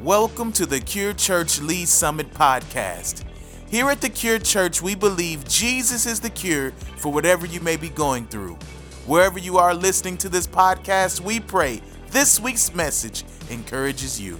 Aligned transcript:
Welcome 0.00 0.52
to 0.52 0.64
the 0.64 0.78
Cure 0.78 1.12
Church 1.12 1.60
Lee's 1.60 1.90
Summit 1.90 2.32
podcast. 2.32 3.24
Here 3.68 3.90
at 3.90 4.00
the 4.00 4.08
Cure 4.08 4.38
Church, 4.38 4.80
we 4.80 4.94
believe 4.94 5.44
Jesus 5.48 6.06
is 6.06 6.20
the 6.20 6.30
cure 6.30 6.70
for 6.98 7.12
whatever 7.12 7.46
you 7.46 7.60
may 7.60 7.76
be 7.76 7.88
going 7.88 8.28
through. 8.28 8.54
Wherever 9.06 9.40
you 9.40 9.58
are 9.58 9.74
listening 9.74 10.16
to 10.18 10.28
this 10.28 10.46
podcast, 10.46 11.18
we 11.18 11.40
pray 11.40 11.82
this 12.12 12.38
week's 12.38 12.72
message 12.72 13.24
encourages 13.50 14.20
you. 14.20 14.38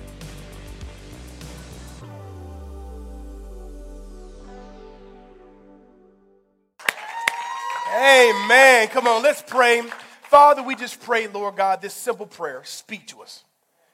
Amen. 7.92 8.86
Come 8.86 9.08
on, 9.08 9.24
let's 9.24 9.42
pray. 9.42 9.82
Father, 10.22 10.62
we 10.62 10.76
just 10.76 11.00
pray, 11.00 11.26
Lord 11.26 11.56
God, 11.56 11.82
this 11.82 11.94
simple 11.94 12.26
prayer. 12.26 12.62
Speak 12.62 13.08
to 13.08 13.22
us, 13.22 13.42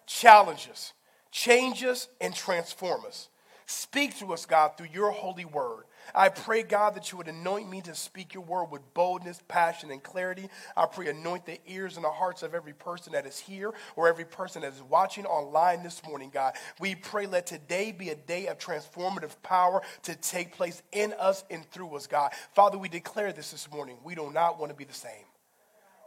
challenge 0.05 0.69
us, 0.71 0.92
change 1.34 1.83
us, 1.83 2.09
and 2.20 2.33
transform 2.33 3.05
us. 3.05 3.29
Speak 3.66 4.16
to 4.19 4.33
us, 4.33 4.47
God, 4.47 4.77
through 4.77 4.88
your 4.93 5.11
holy 5.11 5.45
word. 5.45 5.84
I 6.15 6.29
pray, 6.29 6.62
God, 6.62 6.95
that 6.95 7.10
you 7.10 7.19
would 7.19 7.27
anoint 7.27 7.69
me 7.69 7.80
to 7.83 7.95
speak 7.95 8.34
your 8.34 8.45
word 8.45 8.66
with 8.66 8.83
boldness, 8.95 9.41
passion, 9.48 9.91
and 9.91 10.01
clarity. 10.01 10.48
I 10.77 10.87
pray, 10.87 11.09
anoint 11.09 11.45
the 11.45 11.59
ears 11.66 11.97
and 11.97 12.05
the 12.05 12.10
hearts 12.10 12.45
of 12.45 12.55
every 12.55 12.74
person 12.74 13.15
that 13.15 13.27
is 13.27 13.38
here 13.38 13.73
or 13.97 14.07
every 14.07 14.27
person 14.27 14.62
that 14.62 14.74
is 14.74 14.83
watching 14.83 15.27
online 15.27 15.83
this 15.83 16.05
morning, 16.07 16.30
God. 16.33 16.55
We 16.79 16.95
pray, 16.95 17.27
let 17.27 17.46
today 17.46 17.91
be 17.91 18.10
a 18.10 18.15
day 18.15 18.46
of 18.46 18.59
transformative 18.59 19.35
power 19.43 19.82
to 20.02 20.15
take 20.15 20.52
place 20.52 20.82
in 20.93 21.15
us 21.19 21.43
and 21.51 21.69
through 21.73 21.96
us, 21.96 22.07
God. 22.07 22.30
Father, 22.55 22.79
we 22.79 22.88
declare 22.88 23.32
this 23.32 23.51
this 23.51 23.69
morning. 23.73 23.96
We 24.05 24.15
do 24.15 24.30
not 24.30 24.60
want 24.60 24.71
to 24.71 24.77
be 24.77 24.85
the 24.85 24.95
same. 24.95 25.24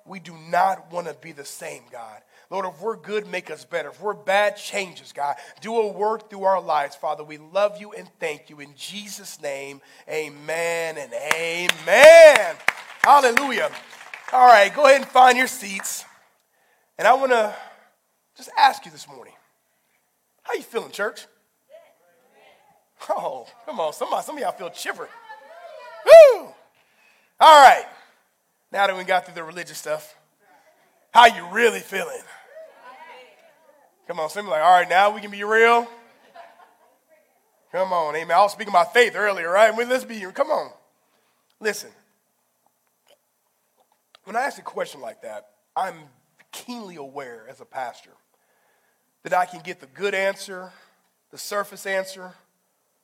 We 0.05 0.19
do 0.19 0.37
not 0.49 0.91
want 0.91 1.07
to 1.07 1.13
be 1.15 1.33
the 1.33 1.43
same, 1.43 1.83
God. 1.91 2.21
Lord, 2.49 2.65
if 2.65 2.81
we're 2.81 2.95
good, 2.95 3.27
make 3.27 3.51
us 3.51 3.65
better. 3.65 3.89
If 3.89 4.01
we're 4.01 4.13
bad, 4.13 4.55
change 4.55 5.01
us, 5.01 5.11
God. 5.11 5.35
Do 5.59 5.75
a 5.75 5.91
work 5.91 6.29
through 6.29 6.43
our 6.43 6.61
lives, 6.61 6.95
Father. 6.95 7.23
We 7.23 7.37
love 7.37 7.79
you 7.79 7.91
and 7.91 8.09
thank 8.19 8.49
you. 8.49 8.61
In 8.61 8.73
Jesus' 8.75 9.41
name, 9.41 9.81
amen 10.09 10.97
and 10.97 11.11
amen. 11.33 12.55
Hallelujah. 13.01 13.69
All 14.31 14.47
right, 14.47 14.73
go 14.73 14.85
ahead 14.85 15.01
and 15.01 15.09
find 15.09 15.37
your 15.37 15.47
seats. 15.47 16.05
And 16.97 17.07
I 17.07 17.13
want 17.13 17.31
to 17.31 17.53
just 18.37 18.49
ask 18.57 18.85
you 18.85 18.91
this 18.91 19.07
morning, 19.07 19.33
how 20.43 20.53
you 20.53 20.63
feeling, 20.63 20.91
church? 20.91 21.27
Oh, 23.09 23.45
come 23.65 23.79
on. 23.79 23.93
Some, 23.93 24.09
some 24.23 24.35
of 24.35 24.41
y'all 24.41 24.51
feel 24.51 24.69
chipper. 24.69 25.07
Woo! 26.05 26.47
All 27.39 27.63
right. 27.63 27.85
Now 28.71 28.87
that 28.87 28.97
we 28.97 29.03
got 29.03 29.25
through 29.25 29.35
the 29.35 29.43
religious 29.43 29.77
stuff, 29.77 30.15
how 31.11 31.25
you 31.25 31.47
really 31.51 31.79
feeling? 31.79 32.21
Come 34.07 34.21
on, 34.21 34.29
somebody 34.29 34.53
like, 34.53 34.63
all 34.63 34.71
right, 34.71 34.89
now 34.89 35.13
we 35.13 35.19
can 35.19 35.31
be 35.31 35.43
real. 35.43 35.85
Come 37.73 37.91
on, 37.91 38.15
amen. 38.15 38.35
I 38.35 38.39
was 38.41 38.53
speaking 38.53 38.71
about 38.71 38.93
faith 38.93 39.15
earlier, 39.15 39.51
right? 39.51 39.75
Let's 39.77 40.05
be, 40.05 40.21
come 40.33 40.49
on. 40.49 40.71
Listen, 41.59 41.89
when 44.23 44.37
I 44.37 44.41
ask 44.41 44.57
a 44.57 44.61
question 44.61 45.01
like 45.01 45.21
that, 45.23 45.49
I'm 45.75 45.95
keenly 46.51 46.95
aware 46.95 47.45
as 47.49 47.59
a 47.59 47.65
pastor 47.65 48.11
that 49.23 49.33
I 49.33 49.45
can 49.45 49.61
get 49.61 49.81
the 49.81 49.87
good 49.87 50.15
answer, 50.15 50.71
the 51.31 51.37
surface 51.37 51.85
answer, 51.85 52.33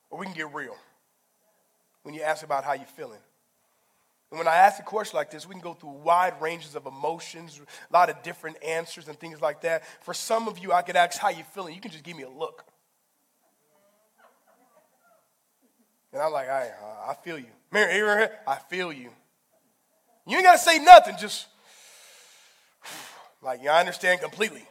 or 0.10 0.20
we 0.20 0.26
can 0.26 0.34
get 0.34 0.54
real 0.54 0.78
when 2.04 2.16
you 2.16 2.22
ask 2.22 2.46
about 2.46 2.64
how 2.64 2.74
you're 2.74 2.86
feeling. 2.86 3.20
And 4.34 4.40
when 4.40 4.48
I 4.48 4.56
ask 4.56 4.80
a 4.80 4.84
question 4.84 5.16
like 5.16 5.30
this, 5.30 5.48
we 5.48 5.54
can 5.54 5.62
go 5.62 5.76
through 5.76 5.92
wide 5.92 6.42
ranges 6.42 6.74
of 6.74 6.88
emotions, 6.88 7.62
a 7.88 7.94
lot 7.94 8.10
of 8.10 8.24
different 8.24 8.58
answers 8.64 9.08
and 9.08 9.20
things 9.20 9.40
like 9.40 9.62
that. 9.62 9.84
For 10.02 10.12
some 10.12 10.48
of 10.48 10.58
you, 10.58 10.72
I 10.72 10.82
could 10.82 10.96
ask 10.96 11.20
how 11.20 11.30
you 11.30 11.44
feeling. 11.54 11.76
You 11.76 11.80
can 11.80 11.92
just 11.92 12.04
give 12.04 12.18
me 12.18 12.24
a 12.24 12.30
look. 12.30 12.66
And 16.12 16.20
I'm 16.20 16.32
like, 16.32 16.50
I, 16.50 16.70
uh, 16.70 17.12
I 17.12 17.14
feel 17.24 17.38
you. 17.38 17.46
Mary, 17.72 18.28
I 18.48 18.56
feel 18.72 18.92
you. 18.92 19.12
You 20.26 20.38
ain't 20.38 20.46
got 20.46 20.54
to 20.54 20.58
say 20.58 20.80
nothing, 20.80 21.16
just 21.20 21.46
like, 23.44 23.60
yeah, 23.62 23.76
I 23.76 23.82
understand 23.82 24.20
completely. 24.20 24.66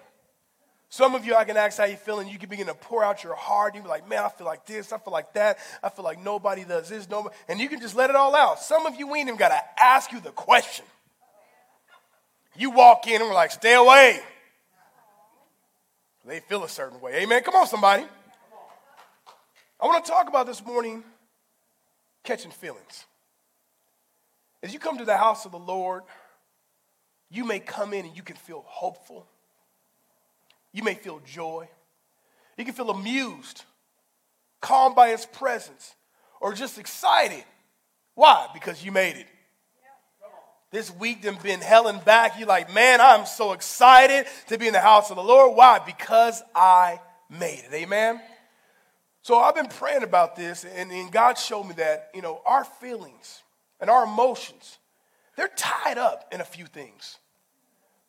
Some 0.92 1.14
of 1.14 1.24
you, 1.24 1.34
I 1.34 1.44
can 1.44 1.56
ask 1.56 1.78
how 1.78 1.86
you 1.86 1.96
feeling. 1.96 2.28
You 2.28 2.38
can 2.38 2.50
begin 2.50 2.66
to 2.66 2.74
pour 2.74 3.02
out 3.02 3.24
your 3.24 3.34
heart. 3.34 3.74
You 3.74 3.80
be 3.80 3.88
like, 3.88 4.06
man, 4.06 4.24
I 4.24 4.28
feel 4.28 4.46
like 4.46 4.66
this. 4.66 4.92
I 4.92 4.98
feel 4.98 5.10
like 5.10 5.32
that. 5.32 5.56
I 5.82 5.88
feel 5.88 6.04
like 6.04 6.22
nobody 6.22 6.64
does 6.64 6.90
this. 6.90 7.08
Nobody, 7.08 7.34
and 7.48 7.58
you 7.58 7.70
can 7.70 7.80
just 7.80 7.96
let 7.96 8.10
it 8.10 8.16
all 8.16 8.36
out. 8.36 8.58
Some 8.58 8.84
of 8.84 8.96
you, 8.96 9.06
we 9.06 9.20
ain't 9.20 9.28
even 9.28 9.38
got 9.38 9.48
to 9.48 9.82
ask 9.82 10.12
you 10.12 10.20
the 10.20 10.32
question. 10.32 10.84
You 12.54 12.72
walk 12.72 13.06
in 13.06 13.22
and 13.22 13.24
we're 13.24 13.32
like, 13.32 13.52
stay 13.52 13.72
away. 13.72 14.20
They 16.26 16.40
feel 16.40 16.62
a 16.62 16.68
certain 16.68 17.00
way. 17.00 17.22
Amen. 17.22 17.42
Come 17.42 17.54
on, 17.54 17.66
somebody. 17.66 18.04
I 19.80 19.86
want 19.86 20.04
to 20.04 20.10
talk 20.10 20.28
about 20.28 20.46
this 20.46 20.62
morning 20.62 21.04
catching 22.22 22.50
feelings. 22.50 23.06
As 24.62 24.74
you 24.74 24.78
come 24.78 24.98
to 24.98 25.06
the 25.06 25.16
house 25.16 25.46
of 25.46 25.52
the 25.52 25.58
Lord, 25.58 26.02
you 27.30 27.46
may 27.46 27.60
come 27.60 27.94
in 27.94 28.04
and 28.04 28.14
you 28.14 28.22
can 28.22 28.36
feel 28.36 28.62
hopeful. 28.66 29.26
You 30.72 30.82
may 30.82 30.94
feel 30.94 31.20
joy. 31.24 31.68
You 32.56 32.64
can 32.64 32.74
feel 32.74 32.90
amused, 32.90 33.64
calmed 34.60 34.94
by 34.94 35.10
his 35.10 35.26
presence, 35.26 35.94
or 36.40 36.52
just 36.54 36.78
excited. 36.78 37.44
Why? 38.14 38.48
Because 38.52 38.84
you 38.84 38.92
made 38.92 39.16
it. 39.16 39.26
This 40.70 40.90
week 40.90 41.22
done 41.22 41.36
been 41.42 41.60
hell 41.60 41.88
and 41.88 42.02
back. 42.02 42.38
You're 42.38 42.48
like, 42.48 42.72
man, 42.72 43.00
I'm 43.00 43.26
so 43.26 43.52
excited 43.52 44.26
to 44.48 44.56
be 44.56 44.66
in 44.66 44.72
the 44.72 44.80
house 44.80 45.10
of 45.10 45.16
the 45.16 45.22
Lord. 45.22 45.54
Why? 45.54 45.80
Because 45.84 46.42
I 46.54 46.98
made 47.28 47.62
it. 47.70 47.74
Amen. 47.74 48.20
So 49.20 49.38
I've 49.38 49.54
been 49.54 49.68
praying 49.68 50.02
about 50.02 50.34
this, 50.34 50.64
and, 50.64 50.90
and 50.90 51.12
God 51.12 51.38
showed 51.38 51.64
me 51.64 51.74
that, 51.74 52.10
you 52.14 52.22
know, 52.22 52.40
our 52.46 52.64
feelings 52.64 53.42
and 53.80 53.90
our 53.90 54.04
emotions, 54.04 54.78
they're 55.36 55.50
tied 55.56 55.98
up 55.98 56.28
in 56.32 56.40
a 56.40 56.44
few 56.44 56.66
things. 56.66 57.18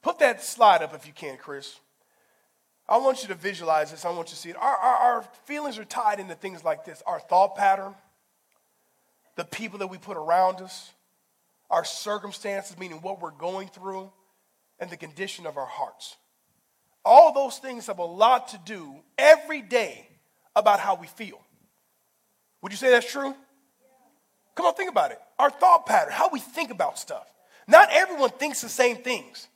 Put 0.02 0.20
that 0.20 0.44
slide 0.44 0.82
up 0.82 0.96
if 0.96 1.06
you 1.06 1.14
can, 1.14 1.38
Chris. 1.38 1.80
I 2.88 2.98
want 2.98 3.22
you 3.22 3.30
to 3.30 3.36
visualize 3.36 3.92
this. 3.92 4.06
I 4.06 4.10
want 4.10 4.28
you 4.28 4.36
to 4.36 4.36
see 4.36 4.50
it. 4.50 4.58
Our, 4.58 4.76
our, 4.76 4.96
our, 4.96 5.22
feelings 5.46 5.78
are 5.78 5.86
tied 5.86 6.20
into 6.20 6.36
things 6.36 6.64
like 6.64 6.86
this 6.86 7.02
our 7.08 7.20
thought 7.20 7.56
pattern, 7.56 7.96
the 9.36 9.46
people 9.46 9.80
that 9.80 9.88
we 9.88 9.98
put 9.98 10.18
around 10.18 10.62
us, 10.62 10.92
our 11.70 11.86
circumstances, 11.86 12.78
meaning 12.78 13.00
what 13.02 13.22
we're 13.22 13.32
going 13.32 13.70
through, 13.70 14.12
and 14.80 14.90
the 14.90 14.98
condition 14.98 15.46
of 15.46 15.58
our 15.58 15.66
hearts. 15.66 16.18
All 17.06 17.34
those 17.34 17.58
things 17.58 17.88
have 17.88 18.00
a 18.00 18.06
lot 18.06 18.50
to 18.50 18.60
do 18.66 18.96
every 19.18 19.62
day 19.62 20.08
about 20.56 20.80
how 20.80 20.96
we 20.96 21.08
feel. 21.08 21.42
Would 22.62 22.72
you 22.72 22.78
say 22.78 22.90
that's 22.90 23.10
true? 23.10 23.36
Come 24.56 24.66
on, 24.66 24.74
think 24.74 24.90
about 24.90 25.12
it. 25.12 25.20
Our 25.40 25.50
thought 25.50 25.86
pattern, 25.86 26.14
how 26.14 26.30
we 26.30 26.40
think 26.40 26.70
about 26.70 27.00
stuff. 27.00 27.28
Not 27.68 27.90
everyone 27.92 28.30
thinks 28.30 28.62
the 28.62 28.70
same 28.70 28.98
things. 28.98 29.48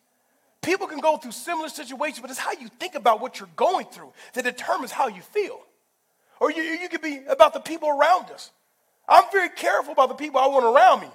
People 0.62 0.88
can 0.88 1.00
go 1.00 1.18
through 1.18 1.32
similar 1.32 1.70
situations, 1.70 2.20
but 2.20 2.30
it's 2.30 2.40
how 2.40 2.52
you 2.52 2.70
think 2.80 2.96
about 2.96 3.22
what 3.22 3.40
you're 3.40 3.50
going 3.56 3.86
through 3.86 4.12
that 4.34 4.44
determines 4.44 4.92
how 4.92 5.08
you 5.08 5.22
feel. 5.22 5.60
Or 6.40 6.52
you, 6.52 6.62
you 6.62 6.90
could 6.90 7.02
be 7.02 7.22
about 7.30 7.54
the 7.54 7.60
people 7.60 7.90
around 7.90 8.32
us. 8.32 8.52
I'm 9.08 9.24
very 9.32 9.50
careful 9.50 9.94
about 9.94 10.10
the 10.10 10.16
people 10.16 10.40
I 10.40 10.48
want 10.48 10.66
around 10.66 11.02
me 11.02 11.08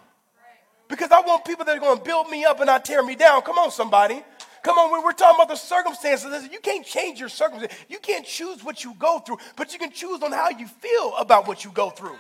because 0.88 1.10
I 1.10 1.20
want 1.20 1.44
people 1.44 1.64
that 1.64 1.76
are 1.76 1.80
going 1.80 1.98
to 1.98 2.04
build 2.04 2.28
me 2.30 2.44
up 2.44 2.60
and 2.60 2.66
not 2.66 2.84
tear 2.84 3.03
me 3.03 3.14
down. 3.14 3.42
Come 3.42 3.58
on, 3.58 3.70
somebody. 3.70 4.22
Come 4.62 4.78
on, 4.78 5.03
we're 5.03 5.12
talking 5.12 5.36
about 5.36 5.48
the 5.48 5.56
circumstances. 5.56 6.48
You 6.53 6.60
can't 6.60 6.86
change 6.86 7.19
your 7.19 7.28
circumstances. 7.28 7.76
You 7.88 7.98
can't 7.98 8.24
choose 8.24 8.62
what 8.62 8.84
you 8.84 8.94
go 8.98 9.19
through, 9.19 9.38
but 9.56 9.72
you 9.72 9.78
can 9.78 9.91
choose 9.91 10.22
on 10.22 10.30
how 10.32 10.50
you 10.50 10.69
feel 10.69 11.16
about 11.19 11.48
what 11.48 11.64
you 11.64 11.72
go 11.72 11.91
through. 11.91 12.16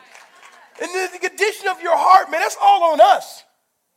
And 0.80 1.12
the 1.12 1.18
condition 1.18 1.68
of 1.68 1.80
your 1.80 1.96
heart, 1.96 2.30
man, 2.30 2.40
that's 2.40 2.56
all 2.60 2.92
on 2.92 3.00
us. 3.00 3.44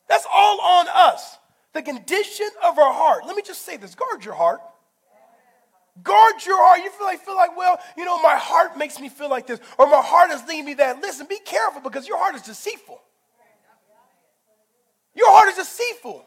That's 0.07 0.27
all 0.31 0.61
on 0.61 0.87
us. 0.93 1.37
The 1.75 1.81
condition 1.81 2.47
of 2.63 2.79
our 2.79 2.93
heart. 2.93 3.25
Let 3.27 3.35
me 3.35 3.41
just 3.41 3.63
say 3.63 3.75
this 3.75 3.95
guard 3.95 4.23
your 4.23 4.33
heart. 4.33 4.61
Guard 6.01 6.35
your 6.45 6.55
heart. 6.57 6.79
You 6.81 6.89
feel 6.89 7.05
like, 7.05 7.19
feel 7.19 7.35
like, 7.35 7.57
well, 7.57 7.77
you 7.97 8.05
know, 8.05 8.17
my 8.21 8.37
heart 8.37 8.77
makes 8.77 8.97
me 8.97 9.09
feel 9.09 9.29
like 9.29 9.45
this, 9.45 9.59
or 9.77 9.85
my 9.85 10.01
heart 10.01 10.31
is 10.31 10.41
leading 10.47 10.63
me 10.63 10.73
that. 10.75 11.01
Listen, 11.01 11.27
be 11.27 11.37
careful 11.39 11.81
because 11.81 12.07
your 12.07 12.17
heart 12.17 12.33
is 12.33 12.43
deceitful. 12.43 13.01
Your 15.15 15.29
heart 15.29 15.49
is 15.49 15.55
deceitful. 15.55 16.25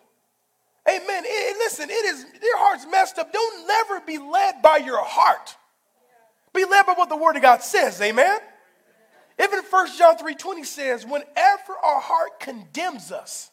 Amen. 0.86 1.22
It, 1.26 1.56
listen, 1.56 1.88
it 1.88 2.04
is 2.04 2.26
your 2.42 2.58
heart's 2.58 2.86
messed 2.90 3.18
up. 3.18 3.32
Don't 3.32 3.66
never 3.66 4.00
be 4.00 4.18
led 4.18 4.60
by 4.60 4.76
your 4.76 5.02
heart. 5.02 5.56
Be 6.52 6.66
led 6.66 6.84
by 6.84 6.92
what 6.92 7.08
the 7.08 7.16
word 7.16 7.36
of 7.36 7.42
God 7.42 7.62
says. 7.62 7.98
Amen. 8.02 8.38
Even 9.42 9.60
1 9.60 9.86
John 9.96 10.18
3:20 10.18 10.66
says, 10.66 11.06
whenever 11.06 11.72
our 11.82 12.00
heart 12.00 12.38
condemns 12.38 13.10
us, 13.12 13.50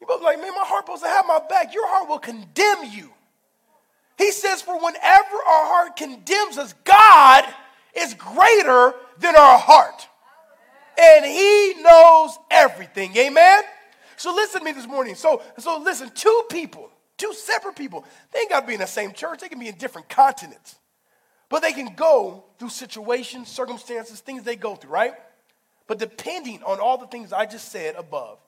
you 0.00 0.06
both 0.06 0.22
like, 0.22 0.40
man, 0.40 0.52
my 0.54 0.64
heart 0.64 0.86
supposed 0.86 1.02
to 1.02 1.08
have 1.08 1.26
my 1.26 1.40
back. 1.48 1.74
Your 1.74 1.86
heart 1.88 2.08
will 2.08 2.18
condemn 2.18 2.84
you. 2.90 3.10
He 4.16 4.32
says, 4.32 4.62
for 4.62 4.74
whenever 4.74 5.00
our 5.02 5.66
heart 5.66 5.96
condemns 5.96 6.58
us, 6.58 6.74
God 6.84 7.44
is 7.94 8.14
greater 8.14 8.94
than 9.18 9.36
our 9.36 9.58
heart. 9.58 10.08
And 11.00 11.24
he 11.24 11.74
knows 11.82 12.38
everything. 12.50 13.16
Amen? 13.16 13.62
So 14.16 14.34
listen 14.34 14.60
to 14.60 14.64
me 14.64 14.72
this 14.72 14.86
morning. 14.86 15.14
So, 15.14 15.42
so 15.58 15.78
listen, 15.78 16.10
two 16.14 16.42
people, 16.50 16.90
two 17.16 17.32
separate 17.32 17.76
people, 17.76 18.04
they 18.32 18.40
ain't 18.40 18.50
got 18.50 18.60
to 18.60 18.66
be 18.66 18.74
in 18.74 18.80
the 18.80 18.86
same 18.86 19.12
church. 19.12 19.40
They 19.40 19.48
can 19.48 19.58
be 19.58 19.68
in 19.68 19.76
different 19.76 20.08
continents. 20.08 20.76
But 21.48 21.62
they 21.62 21.72
can 21.72 21.94
go 21.94 22.44
through 22.58 22.68
situations, 22.68 23.48
circumstances, 23.48 24.20
things 24.20 24.44
they 24.44 24.56
go 24.56 24.76
through, 24.76 24.90
right? 24.90 25.14
But 25.86 25.98
depending 25.98 26.62
on 26.62 26.78
all 26.78 26.98
the 26.98 27.06
things 27.06 27.32
I 27.32 27.46
just 27.46 27.72
said 27.72 27.96
above, 27.96 28.38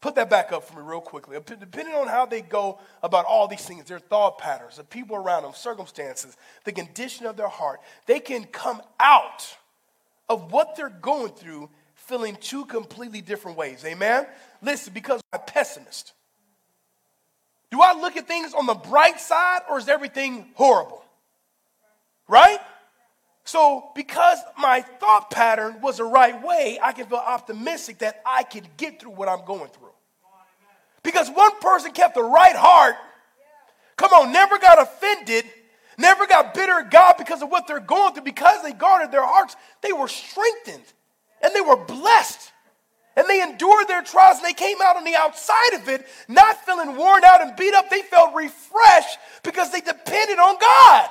put 0.00 0.14
that 0.14 0.30
back 0.30 0.52
up 0.52 0.64
for 0.64 0.80
me 0.80 0.82
real 0.82 1.00
quickly. 1.00 1.36
Depending 1.44 1.94
on 1.94 2.08
how 2.08 2.26
they 2.26 2.40
go 2.40 2.78
about 3.02 3.24
all 3.26 3.48
these 3.48 3.64
things, 3.64 3.84
their 3.84 3.98
thought 3.98 4.38
patterns, 4.38 4.76
the 4.76 4.84
people 4.84 5.16
around 5.16 5.42
them, 5.42 5.52
circumstances, 5.54 6.36
the 6.64 6.72
condition 6.72 7.26
of 7.26 7.36
their 7.36 7.48
heart, 7.48 7.80
they 8.06 8.20
can 8.20 8.44
come 8.44 8.80
out 8.98 9.56
of 10.28 10.52
what 10.52 10.76
they're 10.76 10.88
going 10.88 11.32
through 11.32 11.68
feeling 11.94 12.36
two 12.40 12.64
completely 12.64 13.20
different 13.20 13.56
ways. 13.56 13.84
Amen? 13.84 14.26
Listen, 14.62 14.92
because 14.92 15.20
I'm 15.32 15.40
a 15.40 15.42
pessimist. 15.44 16.12
Do 17.70 17.80
I 17.80 17.92
look 17.92 18.16
at 18.16 18.26
things 18.26 18.52
on 18.52 18.66
the 18.66 18.74
bright 18.74 19.20
side 19.20 19.60
or 19.70 19.78
is 19.78 19.88
everything 19.88 20.46
horrible? 20.54 21.04
Right? 22.26 22.58
So, 23.44 23.90
because 23.94 24.38
my 24.58 24.80
thought 24.80 25.30
pattern 25.30 25.80
was 25.80 25.96
the 25.96 26.04
right 26.04 26.40
way, 26.44 26.78
I 26.82 26.92
can 26.92 27.06
feel 27.06 27.18
optimistic 27.18 27.98
that 27.98 28.22
I 28.24 28.42
can 28.42 28.64
get 28.76 29.00
through 29.00 29.12
what 29.12 29.28
I'm 29.28 29.44
going 29.44 29.70
through. 29.70 29.89
Because 31.02 31.30
one 31.30 31.58
person 31.60 31.92
kept 31.92 32.14
the 32.14 32.22
right 32.22 32.56
heart, 32.56 32.96
come 33.96 34.12
on, 34.12 34.32
never 34.32 34.58
got 34.58 34.80
offended, 34.80 35.44
never 35.98 36.26
got 36.26 36.54
bitter 36.54 36.80
at 36.80 36.90
God 36.90 37.14
because 37.18 37.42
of 37.42 37.50
what 37.50 37.66
they're 37.66 37.80
going 37.80 38.14
through, 38.14 38.24
because 38.24 38.62
they 38.62 38.72
guarded 38.72 39.10
their 39.10 39.24
hearts, 39.24 39.56
they 39.82 39.92
were 39.92 40.08
strengthened 40.08 40.84
and 41.42 41.54
they 41.54 41.60
were 41.60 41.76
blessed. 41.76 42.52
And 43.16 43.28
they 43.28 43.42
endured 43.42 43.88
their 43.88 44.02
trials 44.02 44.38
and 44.38 44.46
they 44.46 44.52
came 44.52 44.78
out 44.82 44.96
on 44.96 45.04
the 45.04 45.16
outside 45.16 45.74
of 45.74 45.88
it, 45.88 46.06
not 46.28 46.64
feeling 46.64 46.96
worn 46.96 47.24
out 47.24 47.42
and 47.42 47.56
beat 47.56 47.74
up. 47.74 47.90
They 47.90 48.02
felt 48.02 48.34
refreshed 48.34 49.18
because 49.42 49.72
they 49.72 49.80
depended 49.80 50.38
on 50.38 50.56
God. 50.58 51.08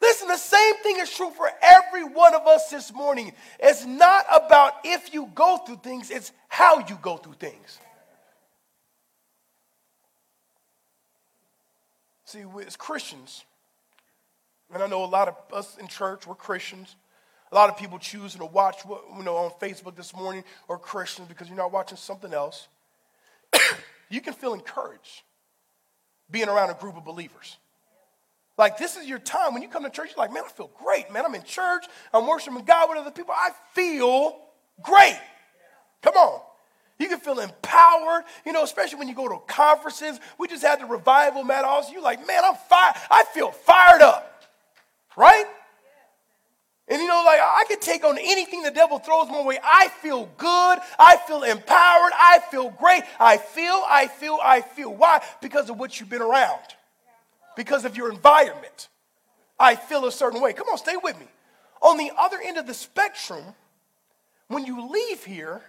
Listen, 0.00 0.28
the 0.28 0.36
same 0.36 0.76
thing 0.76 0.98
is 0.98 1.14
true 1.14 1.30
for 1.30 1.50
every 1.60 2.04
one 2.04 2.34
of 2.34 2.46
us 2.46 2.70
this 2.70 2.92
morning. 2.92 3.32
It's 3.58 3.84
not 3.84 4.24
about 4.34 4.74
if 4.84 5.12
you 5.12 5.30
go 5.34 5.58
through 5.58 5.80
things, 5.82 6.10
it's 6.10 6.32
how 6.48 6.78
you 6.88 6.98
go 7.02 7.16
through 7.18 7.34
things. 7.34 7.78
See, 12.30 12.44
as 12.64 12.76
Christians, 12.76 13.44
and 14.72 14.80
I 14.84 14.86
know 14.86 15.02
a 15.02 15.06
lot 15.06 15.26
of 15.26 15.34
us 15.52 15.76
in 15.78 15.88
church, 15.88 16.28
we're 16.28 16.36
Christians. 16.36 16.94
A 17.50 17.56
lot 17.56 17.68
of 17.68 17.76
people 17.76 17.98
choosing 17.98 18.38
to 18.38 18.46
watch 18.46 18.82
what, 18.82 19.02
you 19.16 19.24
know, 19.24 19.34
on 19.34 19.50
Facebook 19.60 19.96
this 19.96 20.14
morning 20.14 20.44
or 20.68 20.78
Christians 20.78 21.26
because 21.26 21.48
you're 21.48 21.56
not 21.56 21.72
watching 21.72 21.96
something 21.96 22.32
else. 22.32 22.68
you 24.10 24.20
can 24.20 24.32
feel 24.32 24.54
encouraged 24.54 25.22
being 26.30 26.48
around 26.48 26.70
a 26.70 26.74
group 26.74 26.96
of 26.96 27.04
believers. 27.04 27.56
Like, 28.56 28.78
this 28.78 28.96
is 28.96 29.08
your 29.08 29.18
time. 29.18 29.52
When 29.52 29.64
you 29.64 29.68
come 29.68 29.82
to 29.82 29.90
church, 29.90 30.10
you're 30.10 30.24
like, 30.24 30.32
man, 30.32 30.44
I 30.46 30.50
feel 30.50 30.70
great, 30.84 31.10
man. 31.10 31.24
I'm 31.24 31.34
in 31.34 31.42
church. 31.42 31.86
I'm 32.14 32.28
worshiping 32.28 32.62
God 32.62 32.90
with 32.90 32.98
other 32.98 33.10
people. 33.10 33.34
I 33.36 33.50
feel 33.72 34.38
great. 34.80 35.18
Come 36.00 36.14
on. 36.14 36.42
You 37.00 37.08
can 37.08 37.18
feel 37.18 37.40
empowered, 37.40 37.60
you 38.44 38.52
know, 38.52 38.64
especially 38.64 38.98
when 38.98 39.08
you 39.08 39.14
go 39.14 39.28
to 39.28 39.38
conferences. 39.46 40.20
We 40.38 40.48
just 40.48 40.62
had 40.62 40.80
the 40.80 40.86
revival, 40.86 41.44
Matt 41.44 41.64
Also, 41.64 41.92
You're 41.92 42.02
like, 42.02 42.26
man, 42.26 42.42
I'm 42.44 42.56
fired. 42.68 42.96
I 43.10 43.24
feel 43.32 43.50
fired 43.50 44.02
up. 44.02 44.44
Right? 45.16 45.46
And 46.88 47.00
you 47.00 47.06
know, 47.06 47.22
like 47.24 47.38
I 47.40 47.64
can 47.68 47.78
take 47.78 48.04
on 48.04 48.18
anything 48.18 48.62
the 48.62 48.70
devil 48.70 48.98
throws 48.98 49.28
my 49.28 49.42
way. 49.42 49.58
I 49.62 49.88
feel 50.02 50.28
good. 50.36 50.78
I 50.98 51.16
feel 51.26 51.44
empowered. 51.44 52.12
I 52.14 52.40
feel 52.50 52.70
great. 52.70 53.04
I 53.20 53.36
feel, 53.36 53.82
I 53.88 54.08
feel, 54.08 54.38
I 54.42 54.60
feel. 54.60 54.92
Why? 54.92 55.22
Because 55.40 55.70
of 55.70 55.78
what 55.78 56.00
you've 56.00 56.10
been 56.10 56.22
around 56.22 56.60
because 57.56 57.84
of 57.84 57.96
your 57.96 58.10
environment. 58.10 58.88
I 59.58 59.76
feel 59.76 60.06
a 60.06 60.12
certain 60.12 60.40
way. 60.40 60.54
Come 60.54 60.68
on, 60.68 60.78
stay 60.78 60.96
with 60.96 61.18
me. 61.20 61.26
On 61.82 61.98
the 61.98 62.10
other 62.18 62.38
end 62.42 62.56
of 62.56 62.66
the 62.66 62.74
spectrum, 62.74 63.44
when 64.48 64.64
you 64.64 64.88
leave 64.90 65.24
here, 65.24 65.60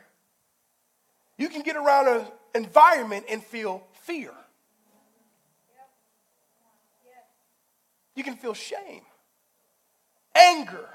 you 1.42 1.50
can 1.50 1.62
get 1.62 1.76
around 1.76 2.08
an 2.08 2.26
environment 2.54 3.26
and 3.30 3.44
feel 3.44 3.84
fear. 4.04 4.32
You 8.16 8.24
can 8.24 8.36
feel 8.36 8.54
shame, 8.54 9.02
anger, 10.36 10.88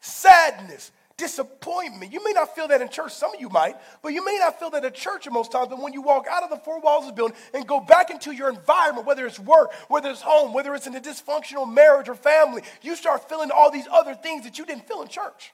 sadness, 0.00 0.92
disappointment. 1.16 2.12
You 2.12 2.24
may 2.24 2.32
not 2.32 2.54
feel 2.54 2.68
that 2.68 2.80
in 2.80 2.88
church, 2.88 3.12
some 3.12 3.34
of 3.34 3.40
you 3.40 3.48
might, 3.48 3.76
but 4.02 4.12
you 4.12 4.24
may 4.24 4.38
not 4.38 4.58
feel 4.58 4.70
that 4.70 4.84
at 4.84 4.94
church 4.94 5.26
at 5.26 5.32
most 5.32 5.52
times. 5.52 5.68
But 5.68 5.80
when 5.80 5.92
you 5.92 6.02
walk 6.02 6.26
out 6.30 6.42
of 6.42 6.50
the 6.50 6.56
four 6.56 6.80
walls 6.80 7.04
of 7.04 7.10
the 7.10 7.14
building 7.14 7.36
and 7.52 7.66
go 7.66 7.80
back 7.80 8.10
into 8.10 8.32
your 8.32 8.48
environment, 8.48 9.06
whether 9.06 9.26
it's 9.26 9.40
work, 9.40 9.72
whether 9.88 10.08
it's 10.08 10.22
home, 10.22 10.52
whether 10.52 10.74
it's 10.74 10.86
in 10.86 10.94
a 10.94 11.00
dysfunctional 11.00 11.70
marriage 11.70 12.08
or 12.08 12.14
family, 12.14 12.62
you 12.80 12.96
start 12.96 13.28
feeling 13.28 13.50
all 13.50 13.70
these 13.70 13.88
other 13.90 14.14
things 14.14 14.44
that 14.44 14.56
you 14.56 14.64
didn't 14.64 14.86
feel 14.86 15.02
in 15.02 15.08
church. 15.08 15.52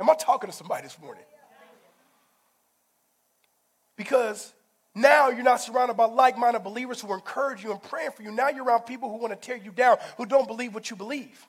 Am 0.00 0.10
I 0.10 0.14
talking 0.14 0.50
to 0.50 0.56
somebody 0.56 0.82
this 0.82 0.98
morning? 1.00 1.24
Because 3.98 4.54
now 4.94 5.28
you're 5.28 5.42
not 5.42 5.60
surrounded 5.60 5.98
by 5.98 6.06
like 6.06 6.38
minded 6.38 6.64
believers 6.64 7.02
who 7.02 7.12
encourage 7.12 7.62
you 7.62 7.72
and 7.72 7.82
praying 7.82 8.12
for 8.12 8.22
you. 8.22 8.30
Now 8.30 8.48
you're 8.48 8.64
around 8.64 8.86
people 8.86 9.10
who 9.10 9.18
want 9.18 9.38
to 9.38 9.46
tear 9.46 9.56
you 9.56 9.72
down, 9.72 9.98
who 10.16 10.24
don't 10.24 10.46
believe 10.46 10.72
what 10.72 10.88
you 10.88 10.96
believe 10.96 11.46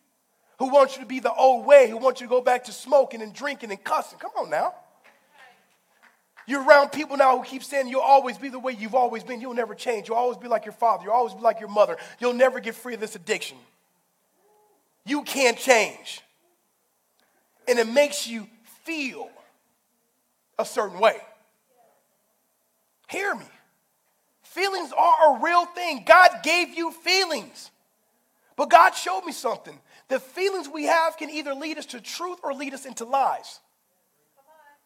who 0.60 0.68
want 0.68 0.96
you 0.96 1.02
to 1.02 1.08
be 1.08 1.20
the 1.20 1.34
old 1.34 1.66
way, 1.66 1.90
who 1.90 1.98
want 1.98 2.20
you 2.20 2.28
to 2.28 2.30
go 2.30 2.42
back 2.42 2.66
to 2.66 2.74
smoking 2.74 3.22
and 3.22 3.34
drinking 3.34 3.72
and 3.72 3.82
cussing. 3.82 4.20
Come 4.20 4.32
on 4.38 4.50
now. 4.50 4.76
You're 6.46 6.64
around 6.64 6.90
people 6.90 7.16
now 7.16 7.38
who 7.38 7.44
keep 7.44 7.64
saying 7.64 7.88
you'll 7.88 8.02
always 8.02 8.38
be 8.38 8.50
the 8.50 8.60
way 8.60 8.74
you've 8.78 8.96
always 8.96 9.24
been. 9.24 9.40
You'll 9.40 9.54
never 9.54 9.74
change. 9.74 10.10
You'll 10.10 10.18
always 10.18 10.38
be 10.38 10.48
like 10.48 10.66
your 10.66 10.74
father. 10.74 11.06
You'll 11.06 11.14
always 11.14 11.34
be 11.34 11.42
like 11.42 11.60
your 11.60 11.70
mother. 11.70 11.96
You'll 12.20 12.34
never 12.34 12.60
get 12.60 12.76
free 12.76 12.94
of 12.94 13.00
this 13.00 13.16
addiction. 13.16 13.58
You 15.06 15.22
can't 15.24 15.58
change. 15.58 16.22
And 17.68 17.80
it 17.80 17.88
makes 17.88 18.28
you 18.28 18.48
feel 18.84 19.30
a 20.58 20.66
certain 20.66 21.00
way. 21.00 21.18
Hear 23.10 23.36
me. 23.36 23.46
Feelings 24.44 24.92
are 24.98 25.36
a 25.36 25.40
real 25.42 25.66
thing. 25.66 26.04
God 26.06 26.30
gave 26.44 26.78
you 26.78 26.92
feelings. 26.92 27.72
But 28.56 28.70
God 28.70 28.92
showed 28.92 29.24
me 29.26 29.32
something. 29.32 29.78
The 30.10 30.20
feelings 30.20 30.68
we 30.68 30.86
have 30.86 31.18
can 31.18 31.30
either 31.30 31.54
lead 31.54 31.78
us 31.78 31.88
to 31.88 32.02
truth 32.02 32.40
or 32.44 32.54
lead 32.54 32.74
us 32.74 32.86
into 32.86 33.06
lies. 33.06 33.60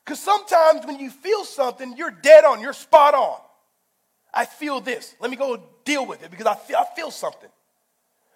Because 0.03 0.19
sometimes 0.19 0.85
when 0.85 0.99
you 0.99 1.09
feel 1.09 1.43
something, 1.43 1.95
you're 1.97 2.11
dead 2.11 2.43
on, 2.43 2.59
you're 2.59 2.73
spot 2.73 3.13
on. 3.13 3.39
I 4.33 4.45
feel 4.45 4.79
this. 4.79 5.15
Let 5.19 5.31
me 5.31 5.37
go 5.37 5.61
deal 5.85 6.05
with 6.05 6.23
it 6.23 6.31
because 6.31 6.45
I 6.45 6.55
feel, 6.55 6.77
I 6.77 6.85
feel 6.95 7.11
something. 7.11 7.49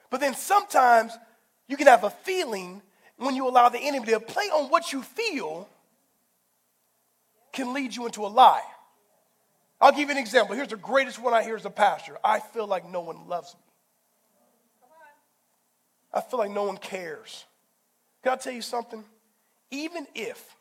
But 0.09 0.21
then 0.21 0.33
sometimes 0.33 1.17
you 1.67 1.77
can 1.77 1.87
have 1.87 2.03
a 2.03 2.09
feeling 2.09 2.81
when 3.17 3.35
you 3.35 3.47
allow 3.47 3.69
the 3.69 3.79
enemy 3.79 4.07
to 4.07 4.19
play 4.19 4.45
on 4.45 4.69
what 4.69 4.93
you 4.93 5.01
feel 5.01 5.67
can 7.51 7.73
lead 7.73 7.95
you 7.95 8.05
into 8.05 8.25
a 8.25 8.27
lie. 8.27 8.63
I'll 9.79 9.91
give 9.91 10.09
you 10.09 10.15
an 10.15 10.17
example. 10.17 10.55
Here's 10.55 10.69
the 10.69 10.75
greatest 10.75 11.19
one 11.19 11.33
I 11.33 11.43
hear 11.43 11.55
as 11.55 11.65
a 11.65 11.69
pastor. 11.69 12.17
I 12.23 12.39
feel 12.39 12.67
like 12.67 12.89
no 12.89 13.01
one 13.01 13.27
loves 13.27 13.53
me. 13.53 13.61
I 16.13 16.21
feel 16.21 16.39
like 16.39 16.51
no 16.51 16.63
one 16.63 16.77
cares. 16.77 17.45
Can 18.23 18.33
I 18.33 18.35
tell 18.37 18.53
you 18.53 18.61
something? 18.61 19.03
Even 19.69 20.07
if 20.15 20.55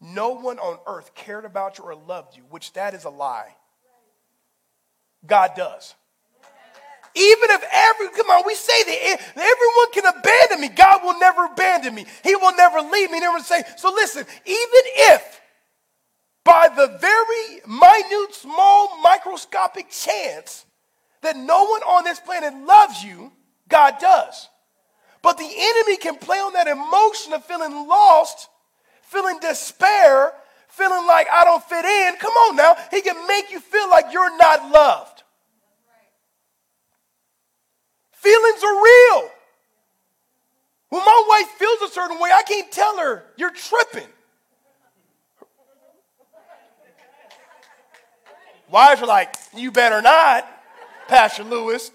no 0.00 0.30
one 0.30 0.58
on 0.58 0.78
earth 0.86 1.14
cared 1.14 1.44
about 1.44 1.78
you 1.78 1.84
or 1.84 1.94
loved 1.94 2.36
you, 2.36 2.44
which 2.50 2.72
that 2.74 2.94
is 2.94 3.04
a 3.04 3.10
lie, 3.10 3.54
God 5.26 5.52
does. 5.56 5.94
Even 7.14 7.50
if 7.50 7.64
every, 7.72 8.08
come 8.10 8.30
on, 8.30 8.44
we 8.46 8.54
say 8.54 8.84
that 8.84 9.20
everyone 9.34 9.92
can 9.92 10.06
abandon 10.06 10.60
me, 10.60 10.68
God 10.68 11.02
will 11.02 11.18
never 11.18 11.46
abandon 11.46 11.94
me. 11.94 12.06
He 12.22 12.36
will 12.36 12.54
never 12.54 12.80
leave 12.80 13.10
me, 13.10 13.18
never 13.18 13.40
say. 13.40 13.62
So 13.76 13.90
listen, 13.90 14.24
even 14.44 14.82
if 14.84 15.40
by 16.44 16.68
the 16.74 16.98
very 17.00 17.60
minute, 17.66 18.34
small, 18.34 19.00
microscopic 19.02 19.90
chance 19.90 20.64
that 21.22 21.36
no 21.36 21.64
one 21.64 21.82
on 21.82 22.04
this 22.04 22.20
planet 22.20 22.54
loves 22.64 23.02
you, 23.02 23.32
God 23.68 23.94
does. 24.00 24.48
But 25.22 25.36
the 25.36 25.50
enemy 25.56 25.96
can 25.96 26.16
play 26.16 26.38
on 26.38 26.52
that 26.54 26.68
emotion 26.68 27.32
of 27.32 27.44
feeling 27.44 27.72
lost, 27.88 28.48
feeling 29.02 29.38
despair, 29.40 30.32
feeling 30.68 31.06
like 31.06 31.26
I 31.32 31.44
don't 31.44 31.62
fit 31.64 31.84
in. 31.84 32.16
Come 32.16 32.32
on 32.32 32.56
now. 32.56 32.76
He 32.90 33.00
can 33.00 33.26
make 33.26 33.50
you 33.50 33.60
feel 33.60 33.90
like 33.90 34.06
you're 34.12 34.36
not 34.38 34.70
loved. 34.70 35.22
Feelings 38.12 38.62
are 38.62 38.82
real. 38.84 39.30
When 40.90 41.04
my 41.04 41.24
wife 41.28 41.48
feels 41.58 41.90
a 41.90 41.92
certain 41.92 42.18
way, 42.18 42.30
I 42.34 42.42
can't 42.42 42.70
tell 42.72 42.98
her, 42.98 43.24
you're 43.36 43.52
tripping. 43.52 44.08
Wives 48.70 49.02
are 49.02 49.06
like, 49.06 49.34
you 49.54 49.70
better 49.70 50.02
not, 50.02 50.48
Pastor 51.08 51.44
Louis. 51.44 51.90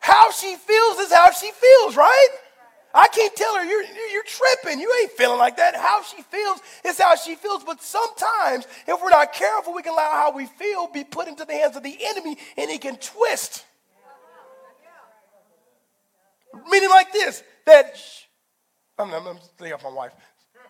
How 0.00 0.30
she 0.30 0.56
feels 0.56 0.98
is 0.98 1.12
how 1.12 1.30
she 1.32 1.50
feels, 1.50 1.96
right? 1.96 2.28
I 2.94 3.06
can't 3.08 3.36
tell 3.36 3.54
her 3.56 3.64
you're, 3.64 3.82
you're 3.82 4.24
tripping. 4.24 4.80
You 4.80 4.90
ain't 5.02 5.12
feeling 5.12 5.38
like 5.38 5.58
that. 5.58 5.76
How 5.76 6.02
she 6.02 6.22
feels 6.22 6.60
is 6.84 6.98
how 6.98 7.16
she 7.16 7.34
feels. 7.34 7.62
But 7.62 7.82
sometimes, 7.82 8.66
if 8.86 9.00
we're 9.02 9.10
not 9.10 9.34
careful, 9.34 9.74
we 9.74 9.82
can 9.82 9.92
allow 9.92 10.10
how 10.12 10.32
we 10.34 10.46
feel 10.46 10.88
be 10.88 11.04
put 11.04 11.28
into 11.28 11.44
the 11.44 11.52
hands 11.52 11.76
of 11.76 11.82
the 11.82 11.96
enemy 12.00 12.38
and 12.56 12.70
he 12.70 12.78
can 12.78 12.96
twist 12.96 13.64
Meaning 16.70 16.90
like 16.90 17.12
this, 17.12 17.42
that, 17.66 17.96
I'm, 18.98 19.12
I'm, 19.12 19.26
I'm 19.26 19.38
staying 19.56 19.72
off 19.74 19.82
my 19.82 19.90
wife. 19.90 20.12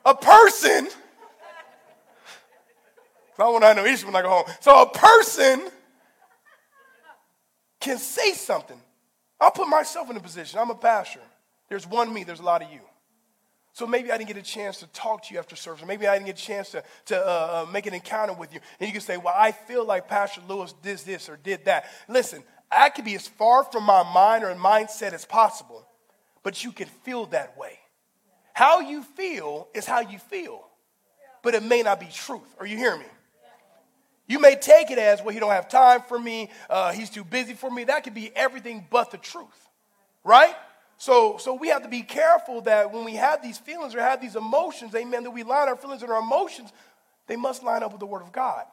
A 0.05 0.15
person, 0.15 0.89
I 3.45 3.49
want 3.49 3.63
to 3.63 3.69
have 3.69 3.77
no 3.77 3.85
issue 3.85 4.07
when 4.07 4.17
I 4.17 4.23
go 4.23 4.31
home. 4.31 4.45
So 4.61 4.83
a 4.83 4.91
person 4.91 5.69
can 7.81 7.99
say 7.99 8.33
something. 8.33 8.81
I'll 9.41 9.51
put 9.51 9.69
myself 9.69 10.11
in 10.11 10.17
a 10.17 10.21
position. 10.21 10.59
I'm 10.59 10.71
a 10.71 10.75
pastor. 10.75 11.21
There's 11.69 11.87
one 11.87 12.13
me, 12.13 12.25
there's 12.25 12.41
a 12.41 12.45
lot 12.45 12.63
of 12.63 12.73
you. 12.73 12.81
So 13.73 13.87
maybe 13.87 14.11
I 14.11 14.19
didn't 14.19 14.29
get 14.29 14.37
a 14.37 14.43
chance 14.43 14.79
to 14.79 14.89
talk 14.89 15.25
to 15.27 15.35
you 15.35 15.39
after 15.39 15.55
service. 15.55 15.87
Maybe 15.87 16.09
I 16.09 16.15
didn't 16.15 16.27
get 16.27 16.39
a 16.39 16.43
chance 16.43 16.71
to, 16.71 16.83
to 17.07 17.17
uh, 17.17 17.65
uh, 17.69 17.71
make 17.71 17.87
an 17.87 17.95
encounter 17.95 18.33
with 18.33 18.53
you. 18.53 18.59
And 18.81 18.89
you 18.89 18.93
can 18.93 19.01
say, 19.01 19.17
Well, 19.17 19.35
I 19.37 19.53
feel 19.53 19.87
like 19.87 20.09
Pastor 20.09 20.41
Louis 20.49 20.75
did 20.83 20.99
this 20.99 21.29
or 21.29 21.37
did 21.37 21.67
that. 21.67 21.85
Listen, 22.09 22.43
I 22.73 22.91
can 22.91 23.05
be 23.05 23.15
as 23.15 23.29
far 23.29 23.63
from 23.63 23.85
my 23.85 24.03
mind 24.03 24.43
or 24.43 24.53
mindset 24.57 25.13
as 25.13 25.25
possible, 25.25 25.87
but 26.43 26.65
you 26.65 26.73
can 26.73 26.89
feel 27.05 27.27
that 27.27 27.57
way. 27.57 27.79
How 28.53 28.81
you 28.81 29.05
feel 29.05 29.69
is 29.73 29.87
how 29.87 30.01
you 30.01 30.19
feel, 30.19 30.67
but 31.45 31.55
it 31.55 31.63
may 31.63 31.83
not 31.83 32.01
be 32.01 32.07
truth. 32.07 32.57
Are 32.59 32.67
you 32.67 32.77
hearing 32.77 32.99
me? 32.99 33.07
You 34.29 34.39
may 34.39 34.55
take 34.55 34.91
it 34.91 34.99
as, 34.99 35.23
well, 35.23 35.33
he 35.33 35.41
don't 35.41 35.51
have 35.51 35.69
time 35.69 36.03
for 36.07 36.19
me, 36.19 36.51
uh, 36.69 36.93
he's 36.93 37.11
too 37.11 37.25
busy 37.25 37.55
for 37.55 37.71
me. 37.71 37.85
That 37.85 38.05
could 38.05 38.15
be 38.15 38.31
everything 38.37 38.87
but 38.91 39.11
the 39.11 39.17
truth, 39.17 39.69
right? 40.23 40.55
So, 40.99 41.39
so 41.39 41.55
we 41.55 41.69
have 41.69 41.83
to 41.83 41.89
be 41.89 42.03
careful 42.03 42.61
that 42.63 42.93
when 42.93 43.05
we 43.05 43.15
have 43.15 43.43
these 43.43 43.57
feelings 43.57 43.95
or 43.95 44.01
have 44.01 44.21
these 44.21 44.37
emotions, 44.37 44.95
amen, 44.95 45.25
that 45.25 45.31
we 45.31 45.45
line 45.45 45.69
our 45.69 45.77
feelings 45.77 46.03
and 46.03 46.13
our 46.13 46.21
emotions, 46.21 46.71
they 47.27 47.37
must 47.37 47.65
line 47.65 47.83
up 47.83 47.93
with 47.93 48.01
the 48.01 48.07
Word 48.07 48.23
of 48.23 48.31
God. 48.31 48.67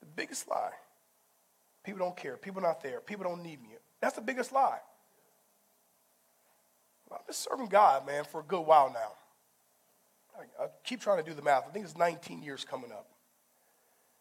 The 0.00 0.06
biggest 0.14 0.48
lie 0.48 0.72
people 1.86 2.00
don't 2.00 2.16
care, 2.16 2.36
people 2.36 2.60
not 2.60 2.82
there, 2.82 3.00
people 3.00 3.24
don't 3.24 3.42
need 3.42 3.62
me. 3.62 3.68
That's 4.00 4.16
the 4.16 4.20
biggest 4.20 4.52
lie. 4.52 4.80
I've 7.12 7.24
been 7.24 7.32
serving 7.32 7.68
God, 7.68 8.04
man, 8.04 8.24
for 8.24 8.40
a 8.40 8.44
good 8.44 8.62
while 8.62 8.92
now. 8.92 9.12
I, 10.60 10.66
keep 10.84 11.00
trying 11.00 11.22
to 11.22 11.28
do 11.28 11.34
the 11.34 11.42
math. 11.42 11.64
I 11.68 11.72
think 11.72 11.84
it's 11.84 11.96
19 11.96 12.42
years 12.42 12.64
coming 12.64 12.92
up. 12.92 13.08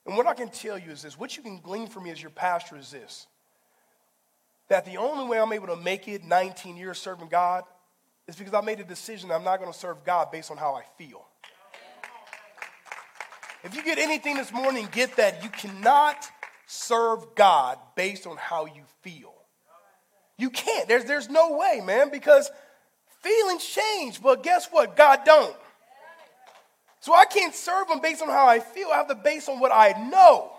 And 0.05 0.15
what 0.15 0.27
I 0.27 0.33
can 0.33 0.49
tell 0.49 0.77
you 0.77 0.91
is 0.91 1.01
this 1.01 1.17
what 1.17 1.35
you 1.35 1.43
can 1.43 1.59
glean 1.59 1.87
from 1.87 2.03
me 2.03 2.11
as 2.11 2.21
your 2.21 2.31
pastor 2.31 2.77
is 2.77 2.91
this 2.91 3.27
that 4.67 4.85
the 4.85 4.97
only 4.97 5.27
way 5.27 5.39
I'm 5.39 5.53
able 5.53 5.67
to 5.67 5.75
make 5.75 6.07
it 6.07 6.23
19 6.23 6.75
years 6.75 6.97
serving 6.97 7.27
God 7.27 7.63
is 8.27 8.35
because 8.35 8.53
I 8.53 8.61
made 8.61 8.79
a 8.79 8.83
decision 8.83 9.31
I'm 9.31 9.43
not 9.43 9.59
going 9.59 9.71
to 9.71 9.77
serve 9.77 10.03
God 10.03 10.31
based 10.31 10.49
on 10.49 10.57
how 10.57 10.73
I 10.73 10.83
feel. 10.97 11.25
If 13.63 13.75
you 13.75 13.83
get 13.83 13.97
anything 13.97 14.37
this 14.37 14.51
morning, 14.51 14.87
get 14.91 15.15
that 15.17 15.43
you 15.43 15.49
cannot 15.49 16.17
serve 16.67 17.35
God 17.35 17.77
based 17.95 18.27
on 18.27 18.37
how 18.37 18.65
you 18.65 18.83
feel. 19.01 19.33
You 20.37 20.49
can't. 20.49 20.87
There's, 20.87 21.05
there's 21.05 21.29
no 21.29 21.57
way, 21.57 21.81
man, 21.83 22.09
because 22.11 22.51
feelings 23.21 23.65
change, 23.65 24.21
but 24.21 24.43
guess 24.43 24.67
what? 24.71 24.95
God 24.95 25.21
don't. 25.25 25.55
So 27.05 27.13
I 27.13 27.25
can't 27.25 27.53
serve 27.53 27.87
them 27.87 27.99
based 27.99 28.23
on 28.23 28.29
how 28.29 28.47
I 28.47 28.57
feel. 28.57 28.87
I 28.91 28.95
have 28.95 29.07
to 29.09 29.13
base 29.13 29.47
on 29.47 29.59
what 29.59 29.71
I 29.71 29.91
know. 30.09 30.51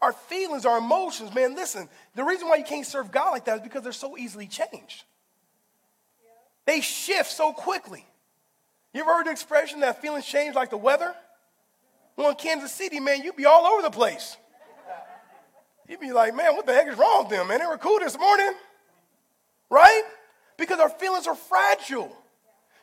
Our 0.00 0.14
feelings, 0.14 0.64
our 0.64 0.78
emotions, 0.78 1.34
man, 1.34 1.54
listen, 1.54 1.86
the 2.14 2.24
reason 2.24 2.48
why 2.48 2.56
you 2.56 2.64
can't 2.64 2.86
serve 2.86 3.12
God 3.12 3.32
like 3.32 3.44
that 3.44 3.56
is 3.56 3.60
because 3.60 3.82
they're 3.82 3.92
so 3.92 4.16
easily 4.16 4.46
changed. 4.46 5.04
They 6.64 6.80
shift 6.80 7.30
so 7.30 7.52
quickly. 7.52 8.06
You 8.94 9.02
ever 9.02 9.12
heard 9.12 9.26
the 9.26 9.32
expression 9.32 9.80
that 9.80 10.00
feelings 10.00 10.24
change 10.24 10.54
like 10.54 10.70
the 10.70 10.78
weather? 10.78 11.14
Well, 12.16 12.30
in 12.30 12.36
Kansas 12.36 12.72
City, 12.72 13.00
man, 13.00 13.22
you'd 13.22 13.36
be 13.36 13.44
all 13.44 13.66
over 13.66 13.82
the 13.82 13.90
place. 13.90 14.38
You'd 15.86 16.00
be 16.00 16.14
like, 16.14 16.34
man, 16.34 16.56
what 16.56 16.64
the 16.64 16.72
heck 16.72 16.86
is 16.88 16.96
wrong 16.96 17.24
with 17.24 17.36
them, 17.36 17.48
man? 17.48 17.58
They 17.58 17.66
were 17.66 17.76
cool 17.76 17.98
this 17.98 18.18
morning, 18.18 18.54
right? 19.68 20.04
Because 20.56 20.80
our 20.80 20.88
feelings 20.88 21.26
are 21.26 21.34
fragile. 21.34 22.16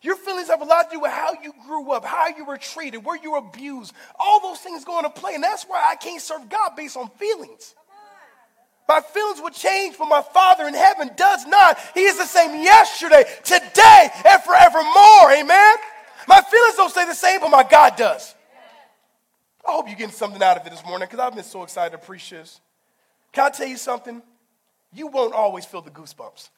Your 0.01 0.15
feelings 0.15 0.47
have 0.47 0.61
a 0.61 0.65
lot 0.65 0.89
to 0.89 0.95
do 0.95 1.01
with 1.01 1.11
how 1.11 1.33
you 1.43 1.53
grew 1.67 1.91
up, 1.91 2.05
how 2.05 2.27
you 2.27 2.45
were 2.45 2.57
treated, 2.57 3.03
where 3.03 3.17
you 3.21 3.31
were 3.31 3.39
abused. 3.39 3.93
All 4.17 4.39
those 4.39 4.59
things 4.59 4.85
go 4.85 4.97
into 4.97 5.09
play. 5.09 5.35
And 5.35 5.43
that's 5.43 5.63
why 5.63 5.85
I 5.91 5.95
can't 5.95 6.21
serve 6.21 6.47
God 6.47 6.75
based 6.75 6.95
on 6.95 7.09
feelings. 7.09 7.75
My 8.87 9.01
feelings 9.01 9.39
will 9.39 9.51
change, 9.51 9.97
but 9.99 10.07
my 10.07 10.21
Father 10.21 10.67
in 10.67 10.73
heaven 10.73 11.11
does 11.15 11.45
not. 11.45 11.77
He 11.93 12.01
is 12.01 12.17
the 12.17 12.25
same 12.25 12.59
yesterday, 12.63 13.23
today, 13.43 14.09
and 14.25 14.41
forevermore. 14.41 15.31
Amen? 15.31 15.75
My 16.27 16.41
feelings 16.41 16.75
don't 16.75 16.89
stay 16.89 17.05
the 17.05 17.13
same, 17.13 17.41
but 17.41 17.51
my 17.51 17.63
God 17.63 17.95
does. 17.95 18.33
I 19.67 19.73
hope 19.73 19.87
you're 19.87 19.97
getting 19.97 20.15
something 20.15 20.41
out 20.41 20.57
of 20.57 20.65
it 20.65 20.71
this 20.71 20.83
morning 20.85 21.07
because 21.07 21.19
I've 21.19 21.35
been 21.35 21.43
so 21.43 21.61
excited 21.61 21.91
to 21.91 22.03
preach 22.03 22.31
this. 22.31 22.61
Can 23.31 23.45
I 23.45 23.49
tell 23.49 23.67
you 23.67 23.77
something? 23.77 24.23
You 24.93 25.07
won't 25.07 25.35
always 25.35 25.65
feel 25.65 25.81
the 25.81 25.91
goosebumps. 25.91 26.49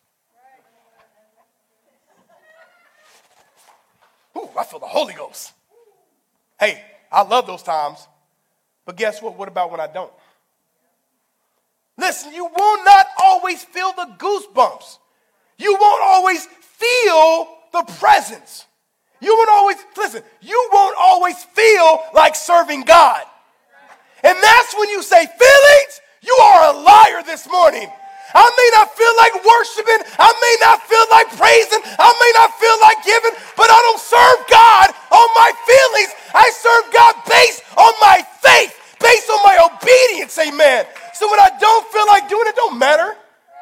Ooh, 4.38 4.50
I 4.58 4.64
feel 4.64 4.80
the 4.80 4.86
Holy 4.86 5.14
Ghost. 5.14 5.54
Hey, 6.60 6.84
I 7.12 7.24
love 7.24 7.48
those 7.48 7.64
times. 7.64 8.08
But 8.86 8.96
guess 8.98 9.22
what? 9.22 9.38
What 9.38 9.48
about 9.48 9.72
when 9.72 9.80
I 9.80 9.88
don't? 9.88 10.12
Listen, 11.98 12.34
you 12.34 12.46
will 12.46 12.84
not 12.84 13.08
always 13.22 13.64
feel 13.64 13.94
the 13.94 14.08
goosebumps. 14.18 14.98
You 15.58 15.78
won't 15.80 16.02
always 16.04 16.46
feel 16.46 17.48
the 17.72 17.84
presence. 18.00 18.66
You 19.20 19.36
won't 19.36 19.50
always, 19.52 19.78
listen, 19.96 20.24
you 20.42 20.70
won't 20.74 20.96
always 21.00 21.44
feel 21.44 22.00
like 22.14 22.36
serving 22.36 22.82
God. 22.82 23.24
And 24.24 24.38
that's 24.42 24.76
when 24.76 24.90
you 24.90 25.04
say, 25.04 25.26
feelings, 25.26 26.02
you 26.22 26.34
are 26.42 26.74
a 26.74 26.78
liar 26.80 27.24
this 27.24 27.48
morning. 27.48 27.88
I 28.34 28.48
may 28.48 28.70
not 28.76 28.88
feel 28.96 29.16
like 29.20 29.36
worshiping. 29.44 30.02
I 30.20 30.32
may 30.32 30.56
not 30.64 30.78
feel 30.88 31.06
like 31.12 31.30
praising. 31.36 31.82
I 32.00 32.12
may 32.16 32.32
not 32.36 32.50
feel 32.58 32.78
like 32.80 33.00
giving, 33.04 33.36
but 33.58 33.70
I 33.70 33.80
don't 33.84 34.02
serve 34.02 34.40
God 34.48 34.88
on 35.12 35.28
my 35.36 35.52
feelings. 35.68 36.12
I 36.34 36.48
serve 36.56 36.86
God 36.94 37.14
based 37.28 37.64
on 37.76 37.94
my 38.00 38.24
faith, 38.40 38.74
based 39.00 39.30
on 39.30 39.42
my 39.44 39.56
obedience. 39.68 40.38
Amen. 40.40 40.86
So 41.14 41.30
when 41.30 41.40
I 41.40 41.50
don't 41.60 41.86
feel 41.92 42.08
like 42.08 42.30
doing 42.30 42.48
it, 42.48 42.56
don't 42.56 42.80
matter. 42.80 43.16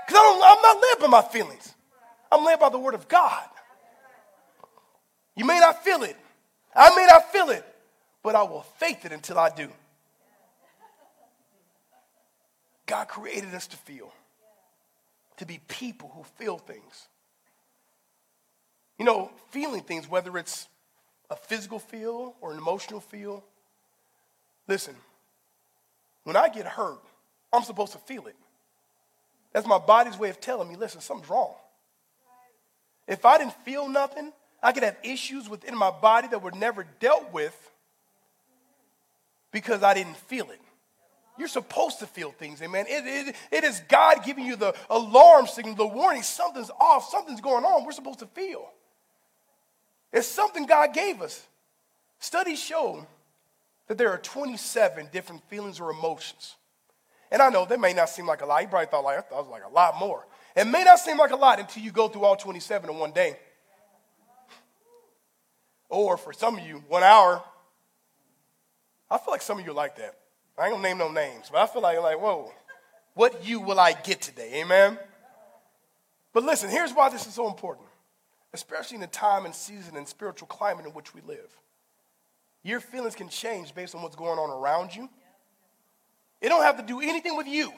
Because 0.07 0.21
I'm 0.21 0.61
not 0.61 0.77
led 0.81 0.99
by 0.99 1.07
my 1.07 1.21
feelings. 1.21 1.73
I'm 2.31 2.43
led 2.43 2.59
by 2.59 2.69
the 2.69 2.79
word 2.79 2.93
of 2.93 3.07
God. 3.07 3.43
You 5.35 5.45
may 5.45 5.59
not 5.59 5.83
feel 5.83 6.03
it. 6.03 6.17
I 6.75 6.95
may 6.95 7.05
not 7.05 7.31
feel 7.31 7.49
it, 7.49 7.65
but 8.23 8.35
I 8.35 8.43
will 8.43 8.61
faith 8.77 9.05
it 9.05 9.11
until 9.11 9.39
I 9.39 9.49
do. 9.49 9.69
God 12.85 13.07
created 13.07 13.53
us 13.53 13.67
to 13.67 13.77
feel 13.77 14.11
to 15.39 15.46
be 15.46 15.60
people 15.67 16.12
who 16.13 16.24
feel 16.24 16.58
things. 16.58 17.08
You 18.98 19.05
know, 19.05 19.31
feeling 19.50 19.81
things, 19.81 20.08
whether 20.08 20.38
it's 20.38 20.67
a 21.29 21.36
physical 21.36 21.79
feel 21.79 22.36
or 22.41 22.51
an 22.51 22.58
emotional 22.58 23.00
feel. 23.00 23.43
Listen, 24.67 24.96
when 26.24 26.36
I 26.36 26.50
get 26.50 26.65
hurt, 26.65 27.00
I'm 27.51 27.63
supposed 27.63 27.93
to 27.93 27.98
feel 28.00 28.27
it. 28.27 28.36
That's 29.53 29.65
my 29.65 29.79
body's 29.79 30.17
way 30.17 30.29
of 30.29 30.39
telling 30.39 30.67
me, 30.67 30.75
listen, 30.75 31.01
something's 31.01 31.29
wrong. 31.29 31.53
If 33.08 33.25
I 33.25 33.38
didn't 33.38 33.55
feel 33.63 33.89
nothing, 33.89 34.31
I 34.62 34.72
could 34.74 34.84
have 34.84 34.98
issues 35.03 35.50
within 35.50 35.75
my 35.75 35.89
body 35.89 36.27
that 36.27 36.43
were 36.43 36.51
never 36.51 36.86
dealt 37.00 37.31
with 37.34 37.55
because 39.51 39.81
I 39.81 39.93
didn't 39.93 40.17
feel 40.17 40.51
it. 40.51 40.60
You're 41.39 41.48
supposed 41.48 42.00
to 42.00 42.05
feel 42.05 42.31
things, 42.31 42.62
amen. 42.62 42.86
It, 42.89 43.29
it, 43.29 43.36
it 43.50 43.63
is 43.63 43.81
God 43.88 44.25
giving 44.25 44.46
you 44.46 44.58
the 44.58 44.75
alarm 44.89 45.48
signal, 45.48 45.74
the 45.74 45.88
warning, 45.88 46.22
something's 46.22 46.69
off, 46.79 47.10
something's 47.10 47.39
going 47.39 47.63
on. 47.63 47.86
We're 47.86 47.93
supposed 47.93 48.19
to 48.19 48.25
feel. 48.27 48.69
It's 50.12 50.27
something 50.27 50.65
God 50.65 50.93
gave 50.93 51.22
us. 51.22 51.48
Studies 52.19 52.60
show 52.60 53.08
that 53.88 53.98
there 53.98 54.10
are 54.10 54.17
27 54.17 55.08
different 55.13 55.41
feelings 55.50 55.79
or 55.79 55.89
emotions. 55.91 56.55
And 57.31 57.41
I 57.41 57.50
know 57.50 57.65
that 57.65 57.79
may 57.79 57.93
not 57.93 58.10
seem 58.10 58.25
like 58.25 58.41
a 58.41 58.46
lot. 58.46 58.62
You 58.62 58.67
probably 58.67 58.88
thought 58.88 59.05
like 59.05 59.19
I 59.19 59.22
thought 59.22 59.39
it 59.39 59.43
was 59.43 59.51
like 59.51 59.63
a 59.65 59.74
lot 59.74 59.98
more. 59.98 60.25
It 60.58 60.65
may 60.65 60.84
not 60.84 61.00
seem 61.00 61.17
like 61.17 61.31
a 61.31 61.38
lot 61.38 61.60
until 61.60 61.84
you 61.84 61.91
go 61.91 62.10
through 62.10 62.24
all 62.25 62.36
27 62.36 62.89
in 62.89 62.98
one 62.98 63.12
day. 63.12 63.38
Or 65.88 66.17
for 66.17 66.34
some 66.34 66.58
of 66.58 66.67
you, 66.67 66.84
one 66.89 67.03
hour. 67.03 67.41
I 69.10 69.17
feel 69.17 69.31
like 69.31 69.41
some 69.41 69.60
of 69.60 69.65
you 69.65 69.72
are 69.72 69.75
like 69.75 69.96
that. 69.98 70.15
I 70.59 70.65
ain't 70.65 70.75
gonna 70.75 70.87
name 70.87 70.97
no 70.97 71.09
names, 71.09 71.49
but 71.51 71.59
I 71.61 71.67
feel 71.67 71.81
like, 71.81 71.99
like, 72.01 72.19
whoa, 72.19 72.51
what 73.13 73.45
you 73.45 73.59
will 73.59 73.79
I 73.79 73.93
get 73.93 74.21
today? 74.21 74.61
Amen. 74.61 74.99
But 76.33 76.43
listen, 76.43 76.69
here's 76.69 76.93
why 76.93 77.09
this 77.09 77.25
is 77.25 77.33
so 77.33 77.47
important, 77.47 77.87
especially 78.53 78.95
in 78.95 79.01
the 79.01 79.07
time 79.07 79.45
and 79.45 79.55
season 79.55 79.95
and 79.95 80.07
spiritual 80.07 80.47
climate 80.47 80.85
in 80.85 80.91
which 80.91 81.13
we 81.13 81.21
live. 81.21 81.49
Your 82.63 82.79
feelings 82.79 83.15
can 83.15 83.29
change 83.29 83.73
based 83.73 83.95
on 83.95 84.01
what's 84.01 84.15
going 84.15 84.37
on 84.37 84.49
around 84.49 84.95
you. 84.95 85.09
It 86.41 86.49
don't 86.49 86.63
have 86.63 86.77
to 86.77 86.83
do 86.83 86.99
anything 86.99 87.35
with 87.37 87.47
you, 87.47 87.71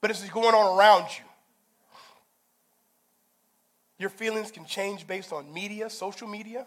but 0.00 0.10
it's 0.10 0.28
going 0.30 0.54
on 0.54 0.78
around 0.78 1.06
you. 1.18 1.24
Your 3.98 4.10
feelings 4.10 4.50
can 4.50 4.64
change 4.64 5.06
based 5.06 5.32
on 5.32 5.52
media, 5.52 5.88
social 5.88 6.28
media, 6.28 6.66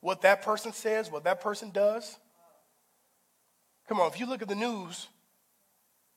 what 0.00 0.22
that 0.22 0.42
person 0.42 0.72
says, 0.72 1.10
what 1.10 1.24
that 1.24 1.40
person 1.40 1.70
does. 1.70 2.16
Come 3.90 3.98
on, 3.98 4.06
if 4.06 4.20
you 4.20 4.26
look 4.26 4.40
at 4.40 4.46
the 4.46 4.54
news, 4.54 5.08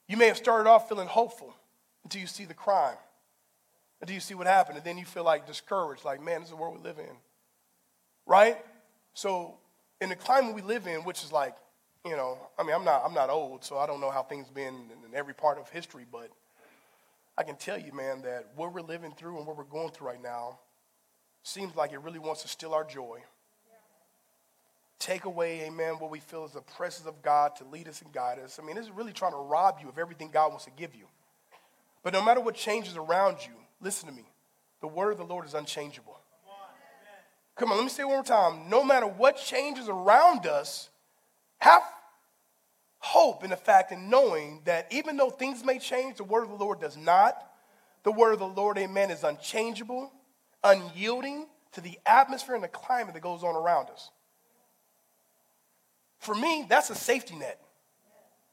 You 0.08 0.18
may 0.18 0.28
have 0.28 0.38
started 0.38 0.70
off 0.70 0.90
feeling 0.90 1.08
hopeful 1.08 1.56
until 2.04 2.22
you 2.22 2.28
see 2.28 2.46
the 2.46 2.54
crime, 2.54 2.98
until 4.00 4.14
you 4.14 4.20
see 4.20 4.36
what 4.36 4.46
happened, 4.48 4.78
and 4.78 4.86
then 4.86 4.98
you 4.98 5.06
feel 5.06 5.24
like 5.24 5.48
discouraged, 5.48 6.06
like, 6.06 6.22
man, 6.22 6.42
this 6.42 6.50
is 6.50 6.50
the 6.52 6.56
world 6.56 6.78
we 6.78 6.84
live 6.84 7.00
in. 7.00 7.16
Right? 8.28 8.58
So, 9.16 9.56
in 10.02 10.10
the 10.10 10.16
climate 10.16 10.54
we 10.54 10.62
live 10.62 10.86
in, 10.86 11.04
which 11.04 11.24
is 11.24 11.32
like, 11.32 11.56
you 12.06 12.16
know, 12.16 12.38
I 12.60 12.64
mean, 12.64 12.76
I'm 12.76 12.84
not, 12.84 13.02
I'm 13.04 13.14
not 13.14 13.30
old, 13.30 13.64
so 13.64 13.80
I 13.80 13.88
don't 13.88 14.02
know 14.02 14.12
how 14.12 14.22
things 14.22 14.50
been 14.50 14.76
in 15.08 15.16
every 15.16 15.34
part 15.34 15.58
of 15.58 15.70
history, 15.70 16.06
but 16.12 16.30
I 17.38 17.44
can 17.44 17.56
tell 17.56 17.80
you, 17.80 17.94
man, 17.94 18.22
that 18.24 18.50
what 18.56 18.74
we're 18.74 18.82
living 18.82 19.14
through 19.18 19.38
and 19.38 19.48
what 19.48 19.58
we're 19.58 19.64
going 19.64 19.90
through 19.90 20.08
right 20.08 20.22
now 20.22 20.60
seems 21.44 21.76
like 21.76 21.94
it 21.94 22.02
really 22.02 22.20
wants 22.20 22.44
to 22.44 22.48
steal 22.48 22.74
our 22.74 22.84
joy. 22.84 23.24
Take 25.04 25.26
away, 25.26 25.66
amen, 25.66 25.96
what 26.00 26.10
we 26.10 26.22
feel 26.22 26.46
is 26.46 26.54
the 26.54 26.62
presence 26.62 27.06
of 27.06 27.22
God 27.22 27.58
to 27.58 27.66
lead 27.66 27.90
us 27.90 28.02
and 28.02 28.14
guide 28.14 28.40
us. 28.40 28.58
I 28.58 28.66
mean, 28.66 28.78
this 28.78 28.86
is 28.86 28.92
really 28.92 29.12
trying 29.12 29.34
to 29.34 29.38
rob 29.38 29.80
you 29.82 29.90
of 29.90 29.98
everything 29.98 30.30
God 30.32 30.48
wants 30.48 30.64
to 30.64 30.72
give 30.72 30.96
you. 30.96 31.08
But 32.04 32.14
no 32.14 32.24
matter 32.24 32.40
what 32.40 32.56
changes 32.56 32.96
around 32.96 33.40
you, 33.42 33.52
listen 33.82 34.08
to 34.08 34.16
me. 34.16 34.24
The 34.80 34.88
word 34.88 35.12
of 35.12 35.18
the 35.18 35.26
Lord 35.26 35.46
is 35.46 35.56
unchangeable. 35.56 36.18
Come 37.58 37.74
on, 37.74 37.80
let 37.80 37.84
me 37.84 37.90
say 37.90 38.04
it 38.04 38.06
one 38.06 38.16
more 38.16 38.24
time. 38.24 38.70
No 38.70 38.82
matter 38.82 39.06
what 39.06 39.36
changes 39.36 39.90
around 39.90 40.48
us, 40.48 40.90
have 41.58 41.84
hope 43.00 43.44
in 43.44 43.50
the 43.50 43.58
fact 43.58 43.92
and 43.92 44.10
knowing 44.10 44.62
that 44.64 44.88
even 44.90 45.18
though 45.18 45.30
things 45.30 45.66
may 45.66 45.80
change, 45.80 46.16
the 46.16 46.24
word 46.24 46.44
of 46.44 46.50
the 46.50 46.56
Lord 46.56 46.80
does 46.80 46.96
not. 46.96 47.36
The 48.04 48.12
word 48.14 48.32
of 48.32 48.40
the 48.40 48.48
Lord, 48.48 48.78
amen, 48.78 49.12
is 49.12 49.26
unchangeable, 49.26 50.14
unyielding 50.64 51.48
to 51.74 51.82
the 51.82 52.00
atmosphere 52.06 52.56
and 52.56 52.64
the 52.64 52.70
climate 52.70 53.14
that 53.16 53.20
goes 53.20 53.44
on 53.44 53.54
around 53.54 53.90
us. 53.90 54.10
For 56.24 56.34
me, 56.34 56.66
that's 56.68 56.90
a 56.90 56.96
safety 56.96 57.36
net. 57.36 57.60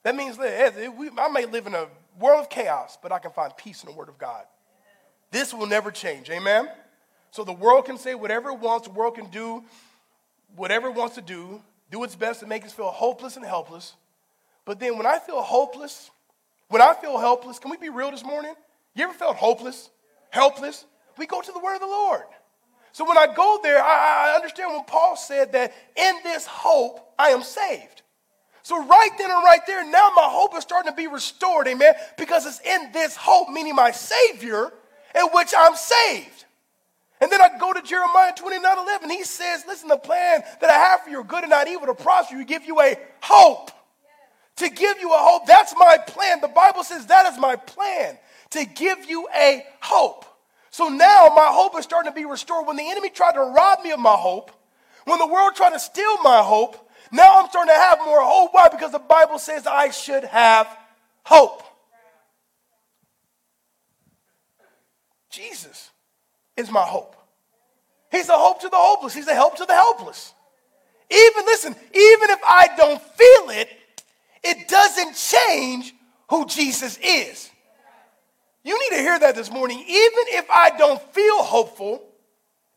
That 0.03 0.17
means 0.17 0.39
I 0.41 1.29
may 1.33 1.47
live 1.47 1.67
in 1.67 1.75
a 1.75 1.87
world 2.19 2.41
of 2.41 2.51
chaos, 2.51 2.99
but 3.01 3.13
I 3.13 3.19
can 3.19 3.31
find 3.31 3.57
peace 3.57 3.83
in 3.83 3.91
the 3.91 3.97
Word 3.97 4.09
of 4.09 4.19
God. 4.19 4.45
This 5.31 5.55
will 5.55 5.67
never 5.67 5.91
change. 5.91 6.31
Amen? 6.31 6.69
So 7.31 7.45
the 7.45 7.53
world 7.53 7.85
can 7.85 7.97
say 7.97 8.15
whatever 8.15 8.51
it 8.51 8.59
wants, 8.59 8.89
the 8.89 8.95
world 8.95 9.15
can 9.15 9.31
do 9.31 9.63
whatever 10.57 10.89
it 10.89 10.95
wants 10.95 11.15
to 11.15 11.23
do, 11.23 11.63
do 11.91 12.03
its 12.03 12.17
best 12.17 12.41
to 12.41 12.47
make 12.47 12.65
us 12.65 12.73
feel 12.73 12.89
hopeless 12.89 13.37
and 13.37 13.45
helpless. 13.45 13.95
But 14.65 14.81
then 14.81 14.97
when 14.97 15.07
I 15.07 15.19
feel 15.19 15.41
hopeless, 15.41 16.11
when 16.69 16.83
I 16.83 16.95
feel 16.95 17.19
helpless, 17.19 17.59
can 17.59 17.71
we 17.71 17.77
be 17.77 17.89
real 17.89 18.11
this 18.11 18.25
morning? 18.25 18.55
You 18.95 19.05
ever 19.05 19.15
felt 19.15 19.37
hopeless, 19.37 19.91
helpless? 20.31 20.85
We 21.19 21.27
go 21.27 21.41
to 21.41 21.53
the 21.53 21.59
word 21.61 21.75
of 21.75 21.81
the 21.81 21.87
Lord. 21.87 22.25
So 22.93 23.07
when 23.07 23.17
I 23.17 23.33
go 23.33 23.61
there, 23.63 23.81
I, 23.81 24.33
I 24.33 24.35
understand 24.35 24.73
when 24.73 24.85
Paul 24.85 25.17
said 25.17 25.53
that 25.53 25.73
in 25.95 26.15
this 26.25 26.47
hope 26.47 27.10
I 27.21 27.29
am 27.29 27.43
saved. 27.43 28.01
So 28.63 28.83
right 28.83 29.11
then 29.19 29.31
and 29.31 29.45
right 29.45 29.61
there, 29.67 29.85
now 29.85 30.11
my 30.17 30.25
hope 30.25 30.57
is 30.57 30.63
starting 30.63 30.91
to 30.91 30.97
be 30.97 31.07
restored, 31.07 31.69
amen, 31.69 31.93
because 32.17 32.47
it's 32.47 32.61
in 32.61 32.93
this 32.93 33.15
hope, 33.15 33.51
meaning 33.51 33.75
my 33.75 33.91
Savior, 33.91 34.73
in 35.15 35.27
which 35.35 35.53
I'm 35.57 35.77
saved. 35.77 36.47
And 37.21 37.31
then 37.31 37.43
I 37.43 37.59
go 37.59 37.75
to 37.75 37.83
Jeremiah 37.83 38.33
29 38.35 38.79
11. 38.79 39.11
He 39.11 39.25
says, 39.25 39.65
Listen, 39.67 39.89
the 39.89 39.99
plan 39.99 40.43
that 40.63 40.71
I 40.71 40.79
have 40.79 41.03
for 41.03 41.11
you 41.11 41.21
are 41.21 41.25
good 41.25 41.43
and 41.43 41.51
not 41.51 41.69
evil 41.69 41.87
to 41.89 41.95
prosper 41.95 42.37
you, 42.37 42.45
give 42.47 42.65
you 42.65 42.81
a 42.81 42.97
hope. 43.21 43.71
To 44.57 44.71
give 44.71 44.99
you 45.01 45.13
a 45.13 45.19
hope. 45.19 45.47
That's 45.47 45.75
my 45.77 45.99
plan. 46.07 46.41
The 46.41 46.49
Bible 46.49 46.85
says 46.85 47.07
that 47.07 47.31
is 47.31 47.39
my 47.39 47.57
plan. 47.57 48.17
To 48.51 48.65
give 48.65 49.05
you 49.09 49.29
a 49.37 49.65
hope. 49.81 50.25
So 50.71 50.89
now 50.89 51.33
my 51.37 51.49
hope 51.51 51.79
is 51.79 51.85
starting 51.85 52.11
to 52.11 52.15
be 52.15 52.25
restored. 52.25 52.67
When 52.67 52.77
the 52.77 52.91
enemy 52.91 53.11
tried 53.11 53.33
to 53.33 53.41
rob 53.41 53.83
me 53.83 53.91
of 53.91 54.01
my 54.01 54.17
hope, 54.17 54.51
when 55.05 55.19
the 55.19 55.27
world 55.27 55.55
tried 55.55 55.73
to 55.73 55.81
steal 55.81 56.23
my 56.23 56.43
hope, 56.43 56.90
now 57.13 57.41
I'm 57.41 57.49
starting 57.49 57.75
to 57.75 57.79
have 57.79 57.99
more 57.99 58.23
hope. 58.23 58.53
Why? 58.53 58.69
Because 58.69 58.93
the 58.93 58.99
Bible 58.99 59.39
says 59.39 59.67
I 59.67 59.91
should 59.91 60.25
have 60.25 60.69
hope. 61.25 61.63
Jesus 65.31 65.91
is 66.57 66.71
my 66.71 66.83
hope. 66.83 67.17
He's 68.11 68.29
a 68.29 68.37
hope 68.37 68.61
to 68.63 68.69
the 68.69 68.77
hopeless. 68.77 69.15
He's 69.15 69.29
a 69.29 69.35
help 69.35 69.57
to 69.57 69.65
the 69.65 69.75
helpless. 69.75 70.35
Even, 71.11 71.45
listen, 71.47 71.73
even 71.73 72.31
if 72.31 72.41
I 72.45 72.69
don't 72.77 73.01
feel 73.01 73.51
it, 73.51 73.69
it 74.43 74.69
doesn't 74.69 75.15
change 75.15 75.95
who 76.29 76.47
Jesus 76.47 76.99
is. 77.03 77.51
You 78.63 78.79
need 78.79 78.97
to 78.97 79.03
hear 79.03 79.19
that 79.19 79.35
this 79.35 79.51
morning. 79.51 79.79
Even 79.79 79.89
if 79.89 80.49
I 80.51 80.71
don't 80.77 81.01
feel 81.13 81.43
hopeful, 81.43 82.03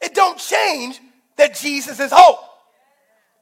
it 0.01 0.13
don't 0.13 0.37
change 0.37 0.99
that 1.37 1.55
Jesus 1.55 1.99
is 1.99 2.11
hope. 2.13 2.39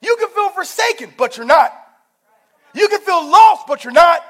You 0.01 0.15
can 0.19 0.29
feel 0.29 0.49
forsaken, 0.49 1.13
but 1.17 1.37
you're 1.37 1.45
not. 1.45 1.73
You 2.73 2.87
can 2.87 3.01
feel 3.01 3.29
lost, 3.29 3.67
but 3.67 3.83
you're 3.83 3.93
not. 3.93 4.23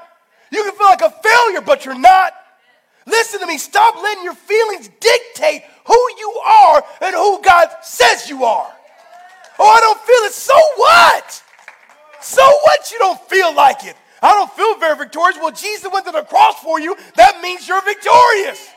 You 0.50 0.62
can 0.64 0.74
feel 0.74 0.86
like 0.86 1.02
a 1.02 1.10
failure, 1.10 1.60
but 1.60 1.84
you're 1.84 1.98
not. 1.98 2.34
Listen 3.06 3.40
to 3.40 3.46
me. 3.46 3.58
Stop 3.58 3.96
letting 4.02 4.22
your 4.22 4.34
feelings 4.34 4.88
dictate 5.00 5.62
who 5.86 6.08
you 6.18 6.30
are 6.44 6.84
and 7.00 7.14
who 7.14 7.40
God 7.42 7.68
says 7.82 8.28
you 8.28 8.44
are. 8.44 8.70
Oh, 9.58 9.68
I 9.68 9.80
don't 9.80 10.00
feel 10.00 10.24
it. 10.24 10.32
So 10.32 10.54
what? 10.76 11.42
So 12.20 12.42
what 12.42 12.90
you 12.92 12.98
don't 12.98 13.20
feel 13.22 13.54
like 13.54 13.84
it? 13.84 13.96
I 14.22 14.32
don't 14.34 14.52
feel 14.52 14.76
very 14.78 14.96
victorious. 14.96 15.36
Well, 15.40 15.50
Jesus 15.50 15.90
went 15.92 16.06
to 16.06 16.12
the 16.12 16.22
cross 16.22 16.60
for 16.60 16.78
you. 16.78 16.96
That 17.16 17.40
means 17.42 17.66
you're 17.66 17.82
victorious. 17.82 18.68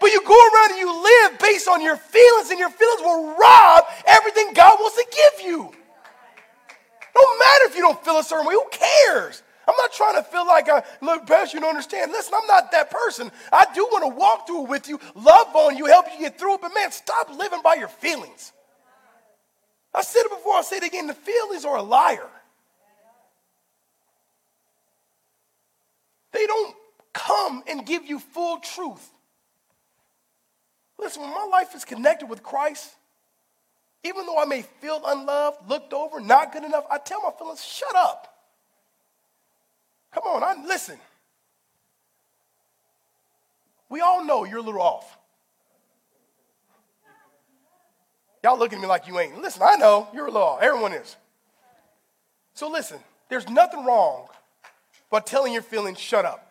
But 0.00 0.10
you 0.12 0.22
go 0.26 0.34
around 0.34 0.70
and 0.70 0.80
you 0.80 1.02
live 1.02 1.38
based 1.38 1.68
on 1.68 1.82
your 1.82 1.96
feelings, 1.96 2.50
and 2.50 2.58
your 2.58 2.70
feelings 2.70 3.02
will 3.02 3.36
rob 3.36 3.84
everything 4.06 4.52
God 4.54 4.78
wants 4.80 4.96
to 4.96 5.06
give 5.10 5.46
you. 5.46 5.72
Don't 7.20 7.38
matter 7.38 7.64
if 7.66 7.76
you 7.76 7.82
don't 7.82 8.02
feel 8.02 8.18
a 8.18 8.24
certain 8.24 8.46
way. 8.46 8.54
Who 8.54 8.64
cares? 8.70 9.42
I'm 9.68 9.74
not 9.76 9.92
trying 9.92 10.16
to 10.16 10.22
feel 10.22 10.46
like 10.46 10.68
I 10.68 10.82
look 11.00 11.26
best, 11.26 11.52
you 11.52 11.60
don't 11.60 11.68
understand. 11.68 12.10
Listen, 12.10 12.34
I'm 12.36 12.46
not 12.46 12.72
that 12.72 12.90
person. 12.90 13.30
I 13.52 13.66
do 13.74 13.86
want 13.92 14.04
to 14.04 14.18
walk 14.18 14.46
through 14.46 14.64
it 14.64 14.68
with 14.70 14.88
you, 14.88 14.98
love 15.14 15.54
on 15.54 15.76
you, 15.76 15.86
help 15.86 16.06
you 16.12 16.18
get 16.18 16.38
through 16.38 16.54
it, 16.54 16.60
but 16.62 16.74
man, 16.74 16.90
stop 16.90 17.28
living 17.36 17.60
by 17.62 17.74
your 17.74 17.88
feelings. 17.88 18.52
I 19.94 20.02
said 20.02 20.22
it 20.22 20.30
before, 20.30 20.54
I'll 20.54 20.62
say 20.62 20.78
it 20.78 20.84
again. 20.84 21.06
The 21.06 21.14
feelings 21.14 21.64
are 21.64 21.76
a 21.76 21.82
liar. 21.82 22.28
They 26.32 26.46
don't 26.46 26.74
come 27.12 27.62
and 27.68 27.84
give 27.84 28.06
you 28.06 28.18
full 28.18 28.58
truth. 28.58 29.10
Listen, 30.98 31.22
when 31.22 31.30
my 31.30 31.48
life 31.50 31.74
is 31.74 31.84
connected 31.84 32.28
with 32.28 32.42
Christ, 32.42 32.94
even 34.04 34.26
though 34.26 34.38
I 34.38 34.44
may 34.44 34.62
feel 34.62 35.00
unloved, 35.04 35.68
looked 35.68 35.92
over, 35.92 36.20
not 36.20 36.52
good 36.52 36.64
enough, 36.64 36.84
I 36.90 36.98
tell 36.98 37.20
my 37.22 37.30
feelings, 37.38 37.64
shut 37.64 37.94
up. 37.94 38.26
Come 40.12 40.24
on, 40.24 40.42
I 40.42 40.64
listen. 40.66 40.98
We 43.88 44.00
all 44.00 44.24
know 44.24 44.44
you're 44.44 44.58
a 44.58 44.62
little 44.62 44.80
off. 44.80 45.18
Y'all 48.42 48.58
look 48.58 48.72
at 48.72 48.80
me 48.80 48.86
like 48.86 49.06
you 49.06 49.18
ain't. 49.18 49.40
Listen, 49.42 49.62
I 49.62 49.76
know 49.76 50.08
you're 50.14 50.26
a 50.26 50.30
little 50.30 50.48
off. 50.48 50.62
Everyone 50.62 50.92
is. 50.92 51.16
So 52.54 52.70
listen, 52.70 52.98
there's 53.28 53.48
nothing 53.48 53.84
wrong 53.84 54.28
but 55.10 55.26
telling 55.26 55.52
your 55.52 55.62
feelings, 55.62 55.98
shut 55.98 56.24
up. 56.24 56.46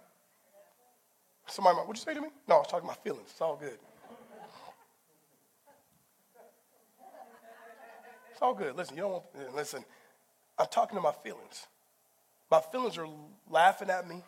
Somebody 1.48 1.78
what'd 1.78 1.98
you 1.98 2.04
say 2.04 2.14
to 2.14 2.22
me? 2.22 2.28
No, 2.48 2.56
I 2.56 2.58
was 2.60 2.68
talking 2.68 2.88
about 2.88 3.04
feelings. 3.04 3.30
It's 3.32 3.42
all 3.42 3.56
good. 3.56 3.78
It's 8.40 8.44
all 8.46 8.54
good. 8.54 8.78
Listen, 8.78 8.96
you 8.96 9.02
don't 9.02 9.12
want, 9.12 9.26
listen, 9.54 9.84
I'm 10.58 10.68
talking 10.72 10.96
to 10.96 11.02
my 11.02 11.12
feelings. 11.12 11.68
My 12.50 12.62
feelings 12.62 12.98
are 12.98 13.06
laughing 13.50 13.90
at 13.90 14.08
me. 14.08 14.24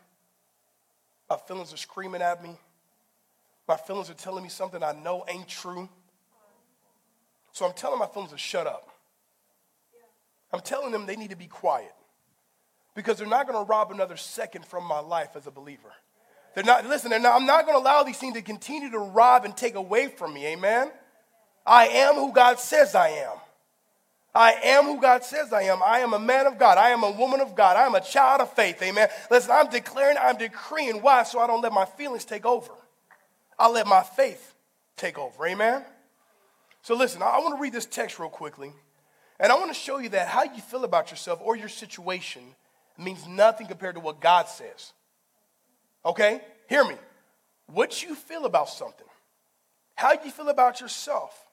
My 1.30 1.38
feelings 1.38 1.74
are 1.74 1.78
screaming 1.78 2.22
at 2.22 2.44
me. 2.44 2.60
My 3.70 3.78
feelings 3.78 4.10
are 4.10 4.14
telling 4.14 4.44
me 4.44 4.50
something 4.50 4.84
I 4.84 4.92
know 4.92 5.24
ain't 5.30 5.48
true. 5.48 5.88
So 7.54 7.66
I'm 7.66 7.72
telling 7.72 8.00
my 8.00 8.06
feelings 8.06 8.34
to 8.34 8.38
shut 8.38 8.68
up. 8.68 8.90
I'm 10.52 10.60
telling 10.60 10.92
them 10.92 11.06
they 11.06 11.16
need 11.16 11.30
to 11.30 11.38
be 11.38 11.48
quiet 11.48 11.94
because 12.94 13.18
they're 13.18 13.26
not 13.26 13.48
going 13.48 13.66
to 13.66 13.70
rob 13.70 13.92
another 13.94 14.18
second 14.18 14.66
from 14.66 14.84
my 14.84 15.00
life 15.00 15.38
as 15.38 15.48
a 15.48 15.52
believer. 15.52 15.94
They're 16.54 16.66
not, 16.66 16.86
listen, 16.86 17.12
they're 17.12 17.20
not, 17.22 17.40
I'm 17.40 17.48
not 17.48 17.66
going 17.66 17.78
to 17.78 17.82
allow 17.82 18.04
these 18.04 18.18
things 18.18 18.34
to 18.34 18.42
continue 18.42 18.92
to 18.92 19.00
rob 19.00 19.46
and 19.46 19.56
take 19.56 19.76
away 19.76 20.10
from 20.10 20.34
me. 20.34 20.48
Amen? 20.48 20.92
I 21.66 21.88
am 21.88 22.16
who 22.16 22.34
God 22.34 22.60
says 22.60 22.94
I 22.94 23.08
am. 23.08 23.38
I 24.34 24.54
am 24.64 24.86
who 24.86 25.02
God 25.02 25.24
says 25.26 25.52
I 25.52 25.64
am. 25.64 25.84
I 25.84 26.00
am 26.00 26.14
a 26.14 26.20
man 26.20 26.48
of 26.48 26.58
God. 26.58 26.78
I 26.78 26.90
am 26.90 27.04
a 27.04 27.12
woman 27.12 27.42
of 27.42 27.54
God. 27.54 27.76
I 27.76 27.86
am 27.86 27.96
a 27.96 28.02
child 28.02 28.40
of 28.40 28.54
faith. 28.54 28.82
Amen. 28.82 29.10
Listen, 29.30 29.52
I'm 29.52 29.70
declaring, 29.70 30.18
I'm 30.20 30.38
decreeing. 30.38 31.02
Why? 31.02 31.24
So 31.24 31.40
I 31.40 31.48
don't 31.48 31.62
let 31.62 31.74
my 31.74 31.86
feelings 31.86 32.24
take 32.24 32.46
over. 32.46 32.72
I 33.60 33.70
let 33.70 33.88
my 33.88 34.04
faith 34.04 34.54
take 34.96 35.20
over. 35.20 35.46
Amen. 35.46 35.84
So 36.82 36.96
listen, 36.96 37.22
I 37.22 37.40
want 37.40 37.58
to 37.58 37.62
read 37.62 37.74
this 37.74 37.86
text 37.86 38.20
real 38.20 38.30
quickly. 38.30 38.72
And 39.40 39.52
I 39.52 39.56
want 39.56 39.70
to 39.70 39.74
show 39.74 39.98
you 39.98 40.10
that 40.10 40.28
how 40.28 40.44
you 40.44 40.62
feel 40.62 40.84
about 40.84 41.12
yourself 41.12 41.40
or 41.44 41.56
your 41.56 41.70
situation 41.70 42.44
means 42.98 43.28
nothing 43.28 43.68
compared 43.68 43.96
to 43.96 44.02
what 44.02 44.22
God 44.22 44.48
says. 44.48 44.94
Okay? 46.06 46.42
Hear 46.70 46.84
me. 46.84 46.96
What 47.68 48.04
you 48.04 48.16
feel 48.16 48.46
about 48.46 48.70
something, 48.70 49.08
how 49.96 50.14
you 50.24 50.32
feel 50.32 50.50
about 50.50 50.82
yourself, 50.82 51.48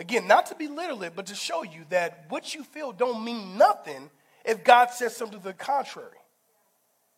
Again, 0.00 0.26
not 0.26 0.46
to 0.46 0.54
belittle 0.54 1.02
it, 1.02 1.12
but 1.14 1.26
to 1.26 1.34
show 1.34 1.62
you 1.62 1.84
that 1.90 2.24
what 2.30 2.54
you 2.54 2.64
feel 2.64 2.90
don't 2.90 3.22
mean 3.22 3.58
nothing 3.58 4.08
if 4.46 4.64
God 4.64 4.88
says 4.90 5.14
something 5.14 5.38
to 5.38 5.44
the 5.44 5.52
contrary. 5.52 6.16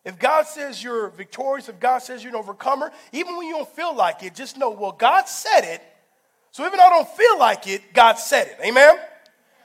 If 0.04 0.18
God 0.18 0.48
says 0.48 0.82
you're 0.82 1.08
victorious, 1.10 1.68
if 1.68 1.78
God 1.78 1.98
says 1.98 2.24
you're 2.24 2.32
an 2.32 2.40
overcomer, 2.40 2.90
even 3.12 3.36
when 3.36 3.46
you 3.46 3.54
don't 3.54 3.68
feel 3.68 3.94
like 3.94 4.24
it, 4.24 4.34
just 4.34 4.58
know, 4.58 4.70
well, 4.70 4.90
God 4.90 5.28
said 5.28 5.60
it. 5.60 5.80
So 6.50 6.66
even 6.66 6.76
though 6.76 6.86
I 6.86 6.90
don't 6.90 7.08
feel 7.08 7.38
like 7.38 7.68
it, 7.68 7.94
God 7.94 8.14
said 8.14 8.48
it. 8.48 8.58
Amen? 8.66 8.96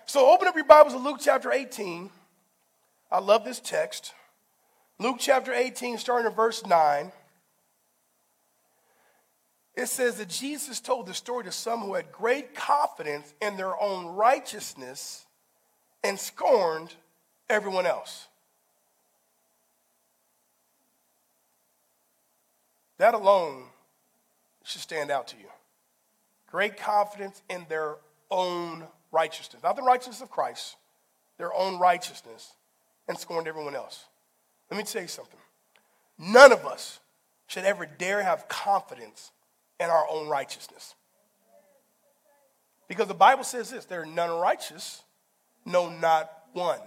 So 0.05 0.31
open 0.31 0.47
up 0.47 0.53
your 0.53 0.65
Bibles 0.65 0.93
to 0.93 0.99
Luke 0.99 1.17
chapter 1.19 1.51
18. 1.51 2.11
I 3.11 3.17
love 3.17 3.43
this 3.43 3.59
text. 3.59 4.13
Luke 4.99 5.17
chapter 5.17 5.53
18, 5.53 5.97
starting 5.97 6.27
at 6.27 6.35
verse 6.35 6.63
9. 6.63 7.11
It 9.77 9.89
says 9.89 10.17
that 10.17 10.27
Jesus 10.27 10.79
told 10.79 11.05
the 11.05 11.13
story 11.13 11.43
to 11.43 11.51
some 11.51 11.81
who 11.81 11.93
had 11.93 12.11
great 12.11 12.55
confidence 12.55 13.31
in 13.39 13.57
their 13.57 13.79
own 13.79 14.07
righteousness 14.07 15.27
and 16.03 16.19
scorned 16.19 16.95
everyone 17.47 17.85
else. 17.85 18.27
That 22.97 23.13
alone 23.13 23.65
should 24.63 24.81
stand 24.81 25.11
out 25.11 25.27
to 25.27 25.37
you. 25.37 25.49
Great 26.47 26.77
confidence 26.77 27.43
in 27.47 27.63
their 27.69 27.97
own 28.31 28.83
righteousness, 29.11 29.61
not 29.61 29.75
the 29.75 29.83
righteousness 29.83 30.21
of 30.21 30.31
Christ, 30.31 30.75
their 31.37 31.53
own 31.53 31.77
righteousness, 31.77 32.53
and 33.07 33.15
scorned 33.15 33.47
everyone 33.47 33.75
else. 33.75 34.05
Let 34.71 34.77
me 34.77 34.83
tell 34.83 35.03
you 35.03 35.07
something. 35.07 35.39
None 36.17 36.51
of 36.51 36.65
us 36.65 36.99
should 37.45 37.63
ever 37.63 37.85
dare 37.85 38.23
have 38.23 38.47
confidence 38.47 39.31
in 39.79 39.89
our 39.89 40.05
own 40.09 40.27
righteousness. 40.27 40.95
Because 42.87 43.07
the 43.07 43.13
Bible 43.13 43.43
says 43.43 43.69
this 43.69 43.85
there 43.85 44.01
are 44.01 44.05
none 44.05 44.29
righteous, 44.39 45.03
no, 45.65 45.89
not 45.89 46.31
one. 46.53 46.79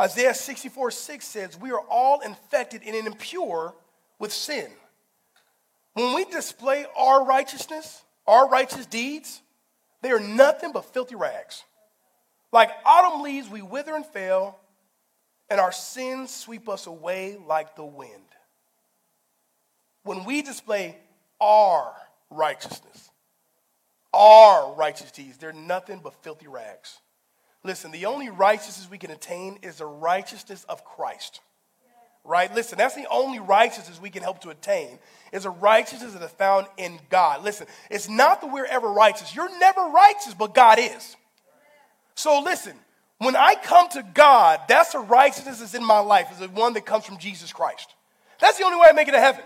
Isaiah 0.00 0.34
64 0.34 0.90
6 0.90 1.24
says, 1.24 1.58
We 1.58 1.70
are 1.70 1.82
all 1.88 2.20
infected 2.20 2.82
and 2.84 2.94
impure 3.06 3.74
with 4.18 4.32
sin. 4.32 4.70
When 5.94 6.14
we 6.14 6.24
display 6.24 6.86
our 6.96 7.24
righteousness, 7.24 8.02
our 8.26 8.48
righteous 8.48 8.86
deeds, 8.86 9.40
they 10.02 10.10
are 10.10 10.20
nothing 10.20 10.72
but 10.72 10.84
filthy 10.92 11.14
rags. 11.14 11.62
Like 12.52 12.70
autumn 12.84 13.22
leaves, 13.22 13.48
we 13.48 13.62
wither 13.62 13.94
and 13.94 14.04
fail, 14.04 14.58
and 15.48 15.60
our 15.60 15.72
sins 15.72 16.34
sweep 16.34 16.68
us 16.68 16.86
away 16.86 17.38
like 17.46 17.76
the 17.76 17.84
wind. 17.84 18.10
When 20.02 20.24
we 20.24 20.42
display 20.42 20.98
our 21.40 21.94
righteousness, 22.30 23.10
our 24.12 24.72
righteous 24.74 25.10
deeds, 25.10 25.38
they're 25.38 25.52
nothing 25.52 26.00
but 26.02 26.14
filthy 26.22 26.46
rags. 26.46 26.98
Listen, 27.62 27.90
the 27.90 28.06
only 28.06 28.28
righteousness 28.28 28.88
we 28.90 28.98
can 28.98 29.10
attain 29.10 29.58
is 29.62 29.76
the 29.76 29.86
righteousness 29.86 30.64
of 30.68 30.84
Christ. 30.84 31.40
Right? 32.26 32.54
Listen, 32.54 32.78
that's 32.78 32.94
the 32.94 33.06
only 33.10 33.38
righteousness 33.38 34.00
we 34.00 34.08
can 34.08 34.22
help 34.22 34.40
to 34.42 34.50
attain 34.50 34.98
is 35.30 35.44
a 35.44 35.50
righteousness 35.50 36.14
that 36.14 36.22
is 36.22 36.30
found 36.30 36.66
in 36.78 36.98
God. 37.10 37.44
Listen, 37.44 37.66
it's 37.90 38.08
not 38.08 38.40
that 38.40 38.50
we're 38.50 38.64
ever 38.64 38.88
righteous. 38.88 39.34
You're 39.34 39.58
never 39.58 39.82
righteous, 39.82 40.32
but 40.32 40.54
God 40.54 40.78
is. 40.78 41.16
So 42.14 42.40
listen, 42.40 42.74
when 43.18 43.36
I 43.36 43.54
come 43.62 43.88
to 43.90 44.02
God, 44.14 44.60
that's 44.68 44.92
the 44.92 45.00
righteousness 45.00 45.60
that's 45.60 45.74
in 45.74 45.84
my 45.84 45.98
life, 45.98 46.32
is 46.32 46.38
the 46.38 46.48
one 46.48 46.72
that 46.74 46.86
comes 46.86 47.04
from 47.04 47.18
Jesus 47.18 47.52
Christ. 47.52 47.94
That's 48.40 48.58
the 48.58 48.64
only 48.64 48.78
way 48.78 48.86
I 48.88 48.92
make 48.92 49.08
it 49.08 49.12
to 49.12 49.20
heaven. 49.20 49.44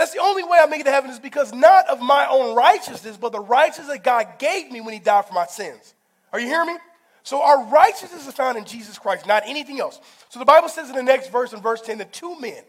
That's 0.00 0.12
the 0.12 0.22
only 0.22 0.42
way 0.42 0.56
I 0.58 0.64
make 0.64 0.80
it 0.80 0.84
to 0.84 0.90
heaven 0.90 1.10
is 1.10 1.18
because 1.18 1.52
not 1.52 1.86
of 1.90 2.00
my 2.00 2.26
own 2.26 2.56
righteousness, 2.56 3.18
but 3.18 3.32
the 3.32 3.40
righteousness 3.40 3.88
that 3.88 4.02
God 4.02 4.38
gave 4.38 4.72
me 4.72 4.80
when 4.80 4.94
He 4.94 4.98
died 4.98 5.26
for 5.26 5.34
my 5.34 5.44
sins. 5.44 5.92
Are 6.32 6.40
you 6.40 6.46
hearing 6.46 6.68
me? 6.68 6.76
So 7.22 7.42
our 7.42 7.66
righteousness 7.66 8.26
is 8.26 8.32
found 8.32 8.56
in 8.56 8.64
Jesus 8.64 8.98
Christ, 8.98 9.26
not 9.26 9.42
anything 9.44 9.78
else. 9.78 10.00
So 10.30 10.38
the 10.38 10.46
Bible 10.46 10.70
says 10.70 10.88
in 10.88 10.96
the 10.96 11.02
next 11.02 11.30
verse, 11.30 11.52
in 11.52 11.60
verse 11.60 11.82
10, 11.82 11.98
that 11.98 12.14
two 12.14 12.40
men 12.40 12.62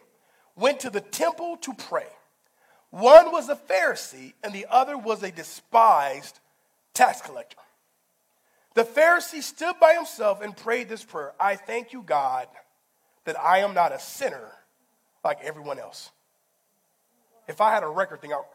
went 0.57 0.81
to 0.81 0.89
the 0.89 0.99
temple 0.99 1.55
to 1.61 1.73
pray. 1.73 2.07
One 2.89 3.31
was 3.31 3.47
a 3.47 3.55
Pharisee, 3.55 4.33
and 4.43 4.51
the 4.51 4.65
other 4.69 4.97
was 4.97 5.23
a 5.23 5.31
despised 5.31 6.37
tax 6.93 7.21
collector. 7.21 7.55
The 8.73 8.83
Pharisee 8.83 9.41
stood 9.41 9.75
by 9.79 9.93
himself 9.93 10.41
and 10.41 10.53
prayed 10.53 10.89
this 10.89 11.05
prayer 11.05 11.31
I 11.39 11.55
thank 11.55 11.93
you, 11.93 12.01
God, 12.01 12.49
that 13.23 13.39
I 13.39 13.59
am 13.59 13.73
not 13.73 13.93
a 13.93 13.99
sinner 13.99 14.51
like 15.23 15.39
everyone 15.41 15.79
else. 15.79 16.11
If 17.47 17.61
I 17.61 17.71
had 17.71 17.83
a 17.83 17.87
record 17.87 18.21
thing, 18.21 18.33
I 18.33 18.37
would 18.37 18.45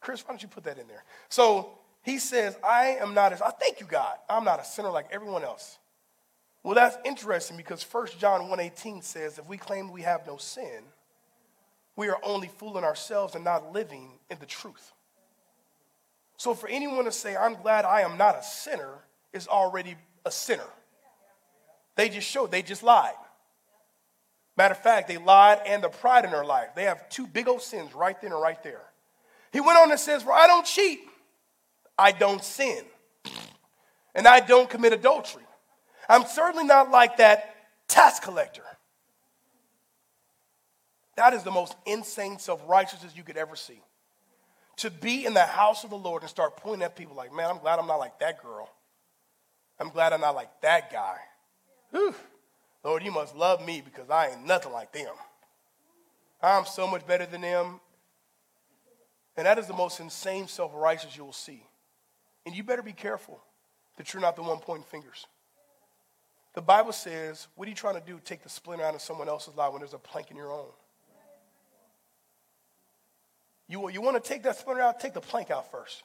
Chris, 0.00 0.22
why 0.22 0.32
don't 0.32 0.42
you 0.42 0.48
put 0.48 0.64
that 0.64 0.78
in 0.78 0.88
there? 0.88 1.04
So 1.28 1.78
he 2.02 2.18
says, 2.18 2.56
I 2.64 2.96
am 3.00 3.14
not 3.14 3.32
as, 3.32 3.42
I 3.42 3.50
thank 3.50 3.80
you, 3.80 3.86
God. 3.86 4.16
I'm 4.28 4.44
not 4.44 4.60
a 4.60 4.64
sinner 4.64 4.90
like 4.90 5.06
everyone 5.12 5.44
else. 5.44 5.78
Well, 6.62 6.74
that's 6.74 6.96
interesting 7.04 7.56
because 7.56 7.82
1 7.82 8.08
John 8.18 8.42
1.18 8.42 9.04
says, 9.04 9.38
if 9.38 9.46
we 9.46 9.56
claim 9.56 9.92
we 9.92 10.02
have 10.02 10.26
no 10.26 10.36
sin, 10.36 10.82
we 11.96 12.08
are 12.08 12.18
only 12.22 12.48
fooling 12.48 12.84
ourselves 12.84 13.34
and 13.34 13.44
not 13.44 13.72
living 13.72 14.18
in 14.30 14.38
the 14.38 14.46
truth. 14.46 14.92
So 16.36 16.54
for 16.54 16.68
anyone 16.68 17.04
to 17.04 17.12
say, 17.12 17.36
I'm 17.36 17.54
glad 17.54 17.84
I 17.84 18.00
am 18.00 18.16
not 18.16 18.36
a 18.38 18.42
sinner, 18.42 19.04
is 19.32 19.46
already 19.46 19.96
a 20.24 20.30
sinner. 20.30 20.68
They 21.94 22.08
just 22.08 22.26
showed, 22.28 22.50
they 22.50 22.62
just 22.62 22.82
lied. 22.82 23.14
Matter 24.60 24.72
of 24.72 24.82
fact, 24.82 25.08
they 25.08 25.16
lied 25.16 25.60
and 25.64 25.82
the 25.82 25.88
pride 25.88 26.26
in 26.26 26.32
their 26.32 26.44
life. 26.44 26.74
They 26.74 26.84
have 26.84 27.08
two 27.08 27.26
big 27.26 27.48
old 27.48 27.62
sins 27.62 27.94
right 27.94 28.20
then 28.20 28.30
and 28.30 28.42
right 28.42 28.62
there. 28.62 28.82
He 29.54 29.60
went 29.62 29.78
on 29.78 29.90
and 29.90 29.98
says, 29.98 30.22
For 30.22 30.34
I 30.34 30.46
don't 30.46 30.66
cheat, 30.66 31.00
I 31.98 32.12
don't 32.12 32.44
sin, 32.44 32.84
and 34.14 34.26
I 34.26 34.40
don't 34.40 34.68
commit 34.68 34.92
adultery. 34.92 35.44
I'm 36.10 36.26
certainly 36.26 36.64
not 36.64 36.90
like 36.90 37.16
that 37.16 37.54
tax 37.88 38.20
collector. 38.20 38.60
That 41.16 41.32
is 41.32 41.42
the 41.42 41.50
most 41.50 41.74
insane 41.86 42.38
self 42.38 42.62
righteousness 42.68 43.14
you 43.16 43.22
could 43.22 43.38
ever 43.38 43.56
see. 43.56 43.80
To 44.76 44.90
be 44.90 45.24
in 45.24 45.32
the 45.32 45.46
house 45.46 45.84
of 45.84 45.88
the 45.88 45.96
Lord 45.96 46.20
and 46.20 46.28
start 46.28 46.58
pointing 46.58 46.82
at 46.82 46.96
people 46.96 47.16
like, 47.16 47.34
man, 47.34 47.48
I'm 47.48 47.60
glad 47.60 47.78
I'm 47.78 47.86
not 47.86 47.98
like 47.98 48.18
that 48.18 48.42
girl. 48.42 48.68
I'm 49.78 49.88
glad 49.88 50.12
I'm 50.12 50.20
not 50.20 50.34
like 50.34 50.50
that 50.60 50.92
guy. 50.92 51.16
Whew. 51.92 52.14
Lord, 52.82 53.02
you 53.02 53.12
must 53.12 53.36
love 53.36 53.64
me 53.64 53.82
because 53.84 54.08
I 54.08 54.28
ain't 54.28 54.46
nothing 54.46 54.72
like 54.72 54.92
them. 54.92 55.12
I'm 56.42 56.64
so 56.64 56.86
much 56.86 57.06
better 57.06 57.26
than 57.26 57.42
them. 57.42 57.80
And 59.36 59.46
that 59.46 59.58
is 59.58 59.66
the 59.66 59.74
most 59.74 60.00
insane 60.00 60.48
self 60.48 60.72
righteous 60.74 61.16
you 61.16 61.24
will 61.24 61.32
see. 61.32 61.62
And 62.46 62.54
you 62.54 62.62
better 62.62 62.82
be 62.82 62.92
careful 62.92 63.40
that 63.96 64.12
you're 64.12 64.20
not 64.20 64.36
the 64.36 64.42
one 64.42 64.58
pointing 64.58 64.84
fingers. 64.84 65.26
The 66.54 66.62
Bible 66.62 66.92
says, 66.92 67.46
what 67.54 67.66
are 67.66 67.68
you 67.68 67.76
trying 67.76 67.94
to 67.94 68.00
do? 68.00 68.18
Take 68.24 68.42
the 68.42 68.48
splinter 68.48 68.84
out 68.84 68.94
of 68.94 69.00
someone 69.00 69.28
else's 69.28 69.56
life 69.56 69.72
when 69.72 69.80
there's 69.80 69.94
a 69.94 69.98
plank 69.98 70.30
in 70.30 70.36
your 70.36 70.52
own. 70.52 70.70
You, 73.68 73.88
you 73.90 74.00
want 74.00 74.22
to 74.22 74.28
take 74.28 74.42
that 74.42 74.56
splinter 74.56 74.82
out? 74.82 74.98
Take 74.98 75.14
the 75.14 75.20
plank 75.20 75.50
out 75.50 75.70
first. 75.70 76.02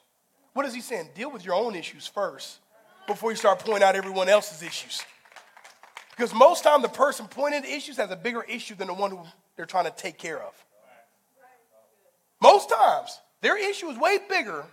What 0.52 0.66
is 0.66 0.74
he 0.74 0.80
saying? 0.80 1.10
Deal 1.14 1.32
with 1.32 1.44
your 1.44 1.54
own 1.54 1.74
issues 1.74 2.06
first 2.06 2.60
before 3.08 3.30
you 3.30 3.36
start 3.36 3.58
pointing 3.58 3.82
out 3.82 3.96
everyone 3.96 4.28
else's 4.28 4.62
issues. 4.62 5.02
Because 6.16 6.32
most 6.32 6.64
time 6.64 6.80
the 6.80 6.88
person 6.88 7.26
pointing 7.28 7.62
the 7.62 7.72
issues 7.72 7.98
has 7.98 8.10
a 8.10 8.16
bigger 8.16 8.42
issue 8.42 8.74
than 8.74 8.86
the 8.86 8.94
one 8.94 9.10
who 9.10 9.20
they're 9.54 9.66
trying 9.66 9.84
to 9.84 9.90
take 9.90 10.16
care 10.16 10.40
of. 10.40 10.54
Most 12.40 12.70
times. 12.70 13.20
Their 13.42 13.58
issue 13.58 13.88
is 13.88 13.98
way 13.98 14.18
bigger, 14.28 14.64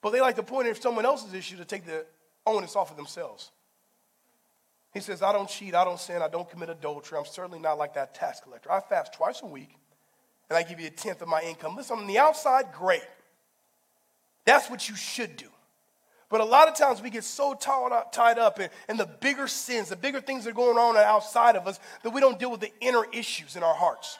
but 0.00 0.10
they 0.10 0.20
like 0.20 0.36
to 0.36 0.42
point 0.42 0.66
at 0.66 0.82
someone 0.82 1.06
else's 1.06 1.34
issue 1.34 1.56
to 1.56 1.64
take 1.64 1.86
the 1.86 2.04
onus 2.46 2.74
off 2.74 2.90
of 2.90 2.96
themselves. 2.96 3.50
He 4.92 5.00
says, 5.00 5.22
I 5.22 5.32
don't 5.32 5.48
cheat, 5.48 5.74
I 5.74 5.84
don't 5.84 6.00
sin, 6.00 6.20
I 6.20 6.28
don't 6.28 6.50
commit 6.50 6.68
adultery. 6.68 7.16
I'm 7.16 7.24
certainly 7.24 7.60
not 7.60 7.78
like 7.78 7.94
that 7.94 8.14
tax 8.14 8.40
collector. 8.40 8.70
I 8.70 8.80
fast 8.80 9.14
twice 9.14 9.40
a 9.42 9.46
week, 9.46 9.70
and 10.50 10.56
I 10.56 10.62
give 10.64 10.80
you 10.80 10.88
a 10.88 10.90
tenth 10.90 11.22
of 11.22 11.28
my 11.28 11.40
income. 11.42 11.76
Listen, 11.76 11.98
on 11.98 12.06
the 12.06 12.18
outside, 12.18 12.66
great. 12.72 13.02
That's 14.44 14.68
what 14.68 14.88
you 14.88 14.96
should 14.96 15.36
do. 15.36 15.46
But 16.32 16.40
a 16.40 16.46
lot 16.46 16.66
of 16.66 16.74
times 16.74 17.02
we 17.02 17.10
get 17.10 17.24
so 17.24 17.52
tied 17.52 18.38
up 18.38 18.58
in, 18.58 18.70
in, 18.88 18.96
the 18.96 19.04
bigger 19.04 19.46
sins, 19.46 19.90
the 19.90 19.96
bigger 19.96 20.18
things 20.18 20.44
that 20.44 20.50
are 20.50 20.54
going 20.54 20.78
on 20.78 20.96
outside 20.96 21.56
of 21.56 21.66
us, 21.66 21.78
that 22.02 22.08
we 22.08 22.22
don't 22.22 22.38
deal 22.38 22.50
with 22.50 22.60
the 22.60 22.72
inner 22.80 23.04
issues 23.12 23.54
in 23.54 23.62
our 23.62 23.74
hearts. 23.74 24.18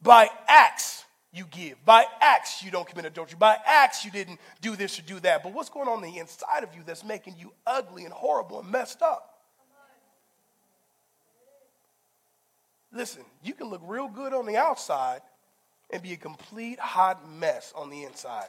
By 0.00 0.30
acts, 0.46 1.04
you 1.32 1.44
give. 1.50 1.84
By 1.84 2.04
acts, 2.20 2.62
you 2.62 2.70
don't 2.70 2.86
commit 2.86 3.04
adultery. 3.04 3.36
By 3.36 3.56
acts, 3.66 4.04
you 4.04 4.12
didn't 4.12 4.38
do 4.60 4.76
this 4.76 4.96
or 4.96 5.02
do 5.02 5.18
that. 5.20 5.42
But 5.42 5.52
what's 5.52 5.70
going 5.70 5.88
on 5.88 6.00
the 6.00 6.18
inside 6.18 6.62
of 6.62 6.72
you 6.76 6.82
that's 6.86 7.02
making 7.02 7.34
you 7.36 7.52
ugly 7.66 8.04
and 8.04 8.12
horrible 8.12 8.60
and 8.60 8.70
messed 8.70 9.02
up? 9.02 9.40
Listen, 12.92 13.24
you 13.42 13.54
can 13.54 13.70
look 13.70 13.82
real 13.84 14.06
good 14.06 14.32
on 14.32 14.46
the 14.46 14.56
outside 14.56 15.20
and 15.90 16.00
be 16.00 16.12
a 16.12 16.16
complete 16.16 16.78
hot 16.78 17.28
mess 17.28 17.72
on 17.74 17.90
the 17.90 18.04
inside. 18.04 18.46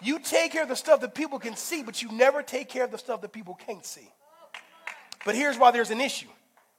You 0.00 0.18
take 0.18 0.52
care 0.52 0.62
of 0.62 0.68
the 0.68 0.76
stuff 0.76 1.00
that 1.00 1.14
people 1.14 1.38
can 1.38 1.56
see, 1.56 1.82
but 1.82 2.02
you 2.02 2.12
never 2.12 2.42
take 2.42 2.68
care 2.68 2.84
of 2.84 2.90
the 2.90 2.98
stuff 2.98 3.20
that 3.22 3.32
people 3.32 3.54
can't 3.54 3.84
see. 3.84 4.08
But 5.24 5.34
here's 5.34 5.58
why 5.58 5.70
there's 5.70 5.90
an 5.90 6.00
issue 6.00 6.28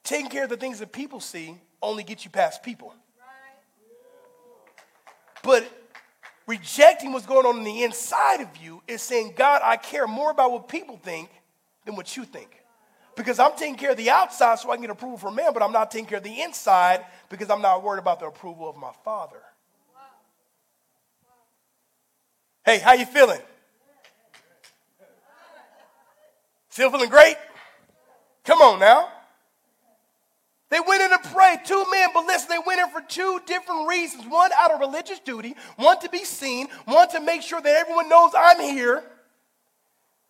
taking 0.03 0.29
care 0.29 0.45
of 0.45 0.49
the 0.49 0.57
things 0.57 0.79
that 0.79 0.91
people 0.91 1.19
see 1.19 1.55
only 1.81 2.03
gets 2.03 2.25
you 2.25 2.31
past 2.31 2.63
people. 2.63 2.93
But 5.43 5.69
rejecting 6.47 7.11
what's 7.11 7.25
going 7.25 7.45
on 7.45 7.57
in 7.59 7.63
the 7.63 7.83
inside 7.83 8.41
of 8.41 8.57
you 8.57 8.81
is 8.87 9.01
saying, 9.01 9.33
God, 9.35 9.61
I 9.63 9.77
care 9.77 10.07
more 10.07 10.31
about 10.31 10.51
what 10.51 10.67
people 10.67 10.97
think 10.97 11.29
than 11.85 11.95
what 11.95 12.17
you 12.17 12.25
think. 12.25 12.49
Because 13.15 13.37
I'm 13.37 13.51
taking 13.57 13.75
care 13.75 13.91
of 13.91 13.97
the 13.97 14.09
outside 14.09 14.59
so 14.59 14.71
I 14.71 14.75
can 14.75 14.81
get 14.81 14.91
approval 14.91 15.17
from 15.17 15.35
man, 15.35 15.53
but 15.53 15.61
I'm 15.61 15.71
not 15.71 15.91
taking 15.91 16.07
care 16.07 16.17
of 16.19 16.23
the 16.23 16.41
inside 16.41 17.05
because 17.29 17.49
I'm 17.49 17.61
not 17.61 17.83
worried 17.83 17.99
about 17.99 18.19
the 18.19 18.27
approval 18.27 18.69
of 18.69 18.77
my 18.77 18.91
father. 19.03 19.41
Hey, 22.69 22.77
how 22.77 22.93
you 22.93 23.07
feeling? 23.07 23.41
Still 26.69 26.91
feeling 26.91 27.09
great? 27.09 27.35
Come 28.43 28.61
on 28.61 28.79
now. 28.79 29.09
They 30.69 30.79
went 30.79 31.01
in 31.01 31.09
to 31.09 31.29
pray, 31.29 31.57
two 31.65 31.83
men, 31.89 32.09
but 32.13 32.27
listen, 32.27 32.47
they 32.47 32.59
went 32.63 32.79
in 32.79 32.91
for 32.91 33.01
two 33.01 33.41
different 33.47 33.89
reasons. 33.89 34.27
One 34.27 34.51
out 34.55 34.69
of 34.69 34.79
religious 34.79 35.17
duty, 35.17 35.55
one 35.77 35.99
to 36.01 36.09
be 36.09 36.23
seen, 36.23 36.67
one 36.85 37.09
to 37.09 37.19
make 37.19 37.41
sure 37.41 37.59
that 37.59 37.75
everyone 37.75 38.07
knows 38.07 38.33
I'm 38.37 38.59
here. 38.59 39.03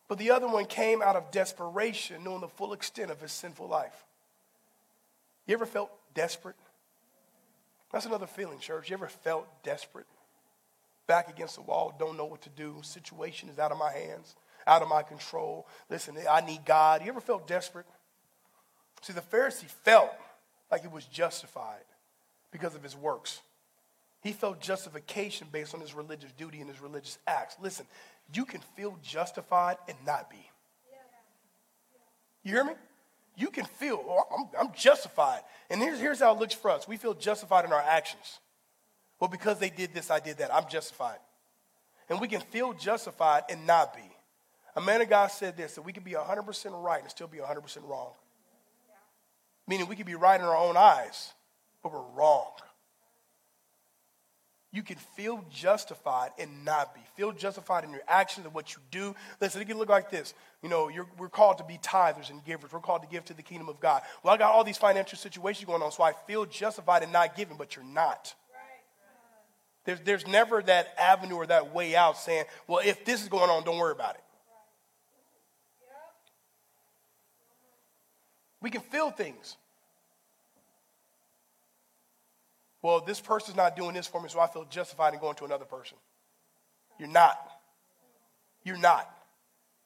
But 0.08 0.18
the 0.18 0.32
other 0.32 0.48
one 0.48 0.64
came 0.64 1.02
out 1.02 1.18
of 1.18 1.32
desperation, 1.32 2.24
knowing 2.24 2.40
the 2.40 2.48
full 2.48 2.72
extent 2.72 3.12
of 3.12 3.20
his 3.20 3.34
sinful 3.34 3.68
life. 3.68 4.06
You 5.46 5.56
ever 5.56 5.66
felt 5.66 5.92
desperate? 6.14 6.56
That's 7.92 8.06
another 8.06 8.28
feeling, 8.28 8.60
church. 8.60 8.90
You 8.90 8.94
ever 8.94 9.08
felt 9.08 9.46
desperate? 9.62 10.06
Back 11.10 11.28
against 11.28 11.56
the 11.56 11.64
wall, 11.64 11.92
don't 11.98 12.18
know 12.18 12.26
what 12.26 12.44
to 12.44 12.50
do. 12.50 12.76
Situation 12.84 13.50
is 13.50 13.58
out 13.58 13.72
of 13.72 13.80
my 13.80 13.92
hands, 13.92 14.36
out 14.68 14.84
of 14.84 14.88
my 14.88 15.02
control. 15.02 15.68
Listen, 15.90 16.16
I 16.30 16.42
need 16.42 16.66
God. 16.66 17.02
You 17.02 17.10
ever 17.10 17.20
felt 17.20 17.48
desperate? 17.48 17.88
See, 19.02 19.14
the 19.14 19.22
Pharisee 19.22 19.66
felt 19.66 20.12
like 20.72 20.82
he 20.84 20.88
was 20.88 21.06
justified 21.06 21.82
because 22.52 22.76
of 22.76 22.84
his 22.84 22.96
works. 22.96 23.42
He 24.22 24.34
felt 24.34 24.62
justification 24.62 25.48
based 25.52 25.74
on 25.74 25.82
his 25.82 25.96
religious 25.96 26.32
duty 26.34 26.60
and 26.60 26.70
his 26.70 26.80
religious 26.80 27.18
acts. 27.26 27.56
Listen, 27.60 27.88
you 28.32 28.46
can 28.46 28.62
feel 28.76 28.96
justified 29.02 29.78
and 29.88 29.98
not 30.06 30.30
be. 30.30 30.48
You 32.44 32.52
hear 32.52 32.66
me? 32.66 32.74
You 33.36 33.48
can 33.50 33.66
feel, 33.66 34.00
oh, 34.08 34.24
I'm, 34.38 34.68
I'm 34.68 34.74
justified. 34.76 35.42
And 35.72 35.82
here's, 35.82 36.00
here's 36.00 36.20
how 36.20 36.36
it 36.36 36.40
looks 36.40 36.54
for 36.54 36.70
us 36.70 36.88
we 36.88 36.98
feel 36.98 37.16
justified 37.16 37.66
in 37.66 37.74
our 37.74 37.82
actions. 37.82 38.38
Well, 39.20 39.30
because 39.30 39.60
they 39.60 39.70
did 39.70 39.94
this, 39.94 40.10
I 40.10 40.20
did 40.20 40.38
that. 40.38 40.54
I'm 40.54 40.68
justified. 40.70 41.18
And 42.10 42.20
we 42.22 42.28
can 42.28 42.42
feel 42.42 42.74
justified 42.74 43.44
and 43.50 43.68
not 43.68 43.96
be. 43.96 44.02
A 44.76 44.82
man 44.82 45.02
of 45.02 45.10
God 45.10 45.28
said 45.28 45.58
this 45.58 45.76
that 45.76 45.82
we 45.82 45.94
can 45.94 46.04
be 46.04 46.12
100% 46.12 46.84
right 46.84 47.02
and 47.02 47.10
still 47.10 47.28
be 47.28 47.40
100% 47.40 47.88
wrong. 47.88 48.12
Meaning 49.68 49.88
we 49.88 49.96
can 49.96 50.06
be 50.06 50.16
right 50.16 50.40
in 50.40 50.46
our 50.46 50.58
own 50.58 50.78
eyes, 50.78 51.34
but 51.84 51.92
we're 51.92 52.02
wrong. 52.16 52.48
You 54.72 54.84
can 54.84 54.98
feel 55.18 55.44
justified 55.52 56.30
and 56.38 56.64
not 56.64 56.94
be. 56.94 57.02
Feel 57.16 57.32
justified 57.32 57.84
in 57.84 57.92
your 57.92 58.04
actions 58.08 58.46
and 58.46 58.54
what 58.54 58.74
you 58.74 58.82
do. 58.92 59.16
Listen, 59.42 59.62
it 59.62 59.68
can 59.68 59.80
look 59.80 59.90
like 59.90 60.12
this. 60.12 60.36
You 60.62 60.70
know, 60.70 60.92
we're 61.18 61.30
called 61.30 61.58
to 61.58 61.64
be 61.64 61.80
tithers 61.80 62.30
and 62.30 62.44
givers. 62.46 62.72
We're 62.72 62.80
called 62.80 63.02
to 63.02 63.08
give 63.08 63.26
to 63.26 63.34
the 63.34 63.42
kingdom 63.42 63.68
of 63.68 63.80
God. 63.80 64.04
Well, 64.24 64.34
I 64.34 64.38
got 64.38 64.54
all 64.54 64.64
these 64.64 64.78
financial 64.78 65.18
situations 65.18 65.66
going 65.66 65.82
on, 65.82 65.92
so 65.92 66.04
I 66.04 66.14
feel 66.28 66.46
justified 66.46 67.02
in 67.02 67.12
not 67.12 67.36
giving, 67.36 67.58
but 67.58 67.76
you're 67.76 67.86
not. 67.86 68.36
There's, 69.90 70.02
there's 70.02 70.28
never 70.28 70.62
that 70.62 70.94
avenue 71.00 71.34
or 71.34 71.48
that 71.48 71.74
way 71.74 71.96
out 71.96 72.16
saying, 72.16 72.46
well, 72.68 72.80
if 72.86 73.06
this 73.06 73.24
is 73.24 73.28
going 73.28 73.50
on, 73.50 73.64
don't 73.64 73.80
worry 73.80 73.92
about 73.92 74.14
it. 74.14 74.22
We 78.62 78.70
can 78.70 78.82
feel 78.82 79.10
things. 79.10 79.58
Well, 82.84 83.00
this 83.00 83.20
person's 83.20 83.58
not 83.58 83.76
doing 83.76 83.96
this 83.96 84.06
for 84.06 84.22
me, 84.22 84.30
so 84.30 84.40
I 84.40 84.46
feel 84.46 84.68
justified 84.70 85.16
in 85.16 85.20
going 85.20 85.36
to 85.38 85.46
another 85.46 85.66
person. 85.66 85.98
You're 87.00 87.10
not. 87.10 87.40
You're 88.64 88.78
not. 88.78 89.10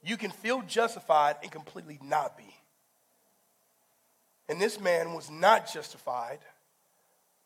You 0.03 0.17
can 0.17 0.31
feel 0.31 0.63
justified 0.63 1.37
and 1.43 1.49
completely 1.49 1.97
not 2.03 2.37
be. 2.37 2.53
And 4.49 4.59
this 4.59 4.81
man 4.81 5.13
was 5.13 5.31
not 5.31 5.71
justified 5.71 6.39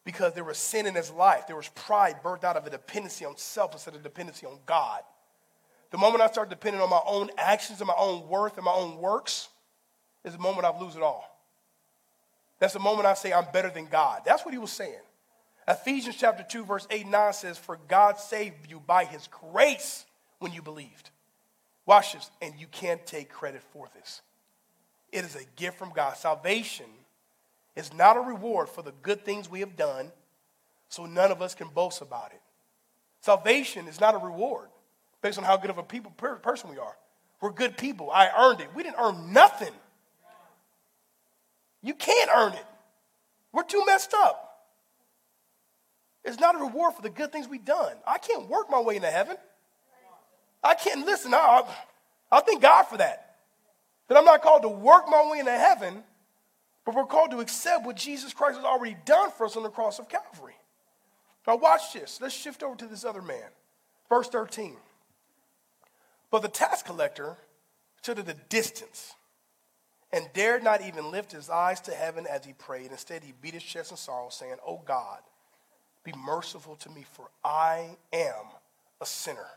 because 0.08 0.32
there 0.32 0.46
was 0.46 0.58
sin 0.58 0.86
in 0.86 0.96
his 0.96 1.12
life. 1.12 1.48
There 1.48 1.58
was 1.58 1.68
pride 1.68 2.24
birthed 2.24 2.46
out 2.46 2.56
of 2.56 2.66
a 2.66 2.70
dependency 2.70 3.26
on 3.26 3.36
self 3.36 3.74
instead 3.74 3.94
of 3.94 4.04
dependency 4.04 4.46
on 4.46 4.58
God. 4.66 5.02
The 5.92 5.98
moment 5.98 6.22
I 6.22 6.28
start 6.28 6.50
depending 6.50 6.82
on 6.82 6.90
my 6.90 7.02
own 7.06 7.30
actions 7.38 7.82
and 7.82 7.90
my 7.90 7.94
own 7.98 8.26
worth 8.30 8.56
and 8.56 8.64
my 8.64 8.72
own 8.72 9.00
works 9.02 9.50
is 10.24 10.32
the 10.32 10.40
moment 10.40 10.64
I 10.66 10.80
lose 10.80 10.96
it 10.96 11.02
all. 11.02 11.38
That's 12.58 12.72
the 12.72 12.80
moment 12.80 13.06
I 13.06 13.16
say 13.16 13.34
I'm 13.34 13.48
better 13.52 13.70
than 13.70 13.88
God. 13.88 14.22
That's 14.24 14.46
what 14.46 14.54
he 14.54 14.58
was 14.58 14.72
saying. 14.72 14.94
Ephesians 15.68 16.16
chapter 16.16 16.46
2, 16.50 16.64
verse 16.64 16.88
8 16.90 17.02
and 17.02 17.12
9 17.12 17.34
says, 17.34 17.58
For 17.58 17.78
God 17.90 18.18
saved 18.18 18.70
you 18.70 18.80
by 18.80 19.04
his 19.04 19.28
grace 19.28 20.06
when 20.40 20.54
you 20.54 20.62
believed. 20.62 21.10
Watch 21.86 22.14
this, 22.14 22.32
and 22.42 22.54
you 22.58 22.68
can't 22.68 23.06
take 23.06 23.28
credit 23.28 23.62
for 23.74 23.90
this. 23.94 24.22
It 25.12 25.26
is 25.26 25.36
a 25.36 25.44
gift 25.58 25.78
from 25.78 25.90
God. 25.90 26.16
Salvation 26.16 26.86
is 27.78 27.94
not 27.94 28.18
a 28.18 28.22
reward 28.22 28.68
for 28.68 28.82
the 28.82 28.92
good 29.04 29.24
things 29.24 29.50
we 29.50 29.60
have 29.62 29.76
done, 29.78 30.12
so 30.90 31.06
none 31.06 31.32
of 31.32 31.42
us 31.42 31.54
can 31.54 31.68
boast 31.70 32.02
about 32.02 32.32
it. 32.32 32.42
Salvation 33.22 33.88
is 33.88 34.02
not 34.02 34.16
a 34.16 34.18
reward 34.18 34.70
based 35.22 35.38
on 35.38 35.44
how 35.44 35.58
good 35.58 35.70
of 35.70 35.78
a 35.78 35.84
people, 35.84 36.12
person 36.12 36.70
we 36.70 36.78
are. 36.78 36.98
We're 37.40 37.52
good 37.52 37.78
people. 37.78 38.10
I 38.12 38.30
earned 38.38 38.62
it. 38.62 38.70
We 38.74 38.84
didn't 38.84 38.98
earn 39.00 39.32
nothing. 39.32 39.74
You 41.84 41.94
can't 41.94 42.30
earn 42.36 42.54
it. 42.54 42.66
We're 43.54 43.64
too 43.64 43.84
messed 43.86 44.14
up. 44.14 44.44
It's 46.26 46.40
not 46.40 46.56
a 46.56 46.58
reward 46.58 46.96
for 46.96 47.02
the 47.02 47.10
good 47.10 47.32
things 47.32 47.48
we've 47.48 47.64
done. 47.64 47.96
I 48.06 48.18
can't 48.18 48.50
work 48.50 48.70
my 48.70 48.82
way 48.82 48.96
into 48.96 49.10
heaven. 49.10 49.38
I 50.64 50.74
can't 50.74 51.06
listen. 51.06 51.34
I, 51.34 51.64
I 52.32 52.40
thank 52.42 52.62
God 52.62 52.84
for 52.84 52.98
that. 52.98 53.36
That 54.08 54.18
I'm 54.18 54.26
not 54.26 54.42
called 54.42 54.64
to 54.64 54.70
work 54.70 55.06
my 55.08 55.30
way 55.32 55.40
into 55.40 55.52
heaven, 55.52 56.04
but 56.88 56.96
we're 56.96 57.06
called 57.06 57.32
to 57.32 57.42
accept 57.42 57.86
what 57.86 57.98
Jesus 57.98 58.32
Christ 58.32 58.56
has 58.56 58.64
already 58.64 58.96
done 59.04 59.30
for 59.32 59.46
us 59.46 59.58
on 59.58 59.64
the 59.64 59.70
cross 59.70 60.00
of 60.00 60.08
Calvary. 60.08 60.56
Now, 61.46 61.58
watch 61.58 61.92
this. 61.92 62.22
Let's 62.22 62.34
shift 62.34 62.64
over 62.64 62.78
to 62.78 62.86
this 62.88 63.04
other 63.04 63.22
man. 63.22 63.50
Verse 64.08 64.30
13. 64.30 64.78
But 66.32 66.44
the 66.44 66.48
tax 66.48 66.82
collector 66.82 67.36
stood 68.02 68.20
at 68.20 68.30
a 68.30 68.36
distance 68.48 69.16
and 70.14 70.30
dared 70.34 70.64
not 70.64 70.82
even 70.82 71.12
lift 71.12 71.34
his 71.34 71.50
eyes 71.50 71.82
to 71.82 71.92
heaven 71.92 72.26
as 72.26 72.46
he 72.46 72.54
prayed. 72.54 72.92
Instead, 72.92 73.22
he 73.22 73.34
beat 73.42 73.56
his 73.56 73.64
chest 73.64 73.92
in 73.92 73.98
sorrow, 73.98 74.30
saying, 74.30 74.56
Oh 74.66 74.82
God, 74.86 75.20
be 76.06 76.14
merciful 76.18 76.78
to 76.78 76.90
me, 76.90 77.06
for 77.12 77.30
I 77.44 77.98
am 78.14 78.46
a 79.02 79.06
sinner. 79.06 79.50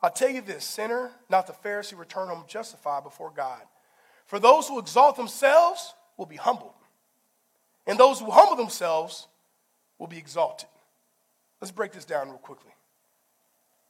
I'll 0.00 0.10
tell 0.10 0.30
you 0.30 0.40
this 0.40 0.64
sinner, 0.64 1.10
not 1.28 1.48
the 1.48 1.52
Pharisee, 1.52 1.98
return 1.98 2.28
home 2.28 2.44
justified 2.46 3.02
before 3.02 3.32
God. 3.34 3.62
For 4.26 4.38
those 4.38 4.68
who 4.68 4.78
exalt 4.78 5.16
themselves 5.16 5.94
will 6.16 6.26
be 6.26 6.36
humbled, 6.36 6.74
and 7.86 7.98
those 7.98 8.20
who 8.20 8.30
humble 8.30 8.56
themselves 8.56 9.28
will 9.98 10.08
be 10.08 10.18
exalted. 10.18 10.68
Let's 11.60 11.72
break 11.72 11.92
this 11.92 12.04
down 12.04 12.28
real 12.28 12.38
quickly. 12.38 12.72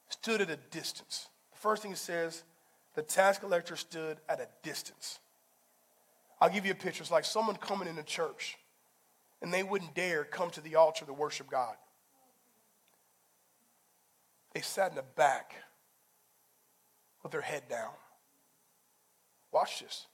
Stood 0.08 0.40
at 0.40 0.50
a 0.50 0.56
distance. 0.70 1.28
The 1.52 1.58
first 1.58 1.82
thing 1.82 1.92
it 1.92 1.98
says, 1.98 2.44
the 2.94 3.02
tax 3.02 3.38
collector 3.38 3.76
stood 3.76 4.18
at 4.28 4.40
a 4.40 4.48
distance. 4.62 5.18
I'll 6.40 6.50
give 6.50 6.66
you 6.66 6.72
a 6.72 6.76
picture. 6.76 7.02
It's 7.02 7.10
like 7.10 7.24
someone 7.24 7.56
coming 7.56 7.88
into 7.88 8.02
church 8.02 8.56
and 9.42 9.52
they 9.52 9.62
wouldn't 9.62 9.94
dare 9.94 10.24
come 10.24 10.50
to 10.50 10.60
the 10.60 10.76
altar 10.76 11.04
to 11.04 11.12
worship 11.12 11.50
God. 11.50 11.74
They 14.54 14.60
sat 14.60 14.90
in 14.90 14.96
the 14.96 15.02
back 15.02 15.54
with 17.22 17.32
their 17.32 17.42
head 17.42 17.68
down. 17.68 17.92
Watch 19.52 19.80
this. 19.80 20.06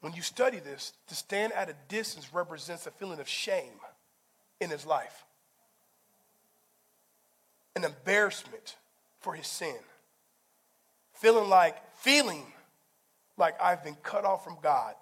When 0.00 0.12
you 0.12 0.22
study 0.22 0.58
this, 0.58 0.92
to 1.08 1.14
stand 1.14 1.52
at 1.52 1.70
a 1.70 1.74
distance 1.88 2.32
represents 2.32 2.86
a 2.86 2.90
feeling 2.90 3.20
of 3.20 3.28
shame 3.28 3.80
in 4.60 4.70
his 4.70 4.86
life, 4.86 5.24
an 7.74 7.84
embarrassment 7.84 8.76
for 9.20 9.34
his 9.34 9.46
sin, 9.46 9.76
feeling 11.14 11.48
like, 11.48 11.76
feeling 11.96 12.44
like 13.36 13.60
I've 13.60 13.82
been 13.82 13.96
cut 14.02 14.24
off 14.24 14.44
from 14.44 14.56
God 14.62 14.94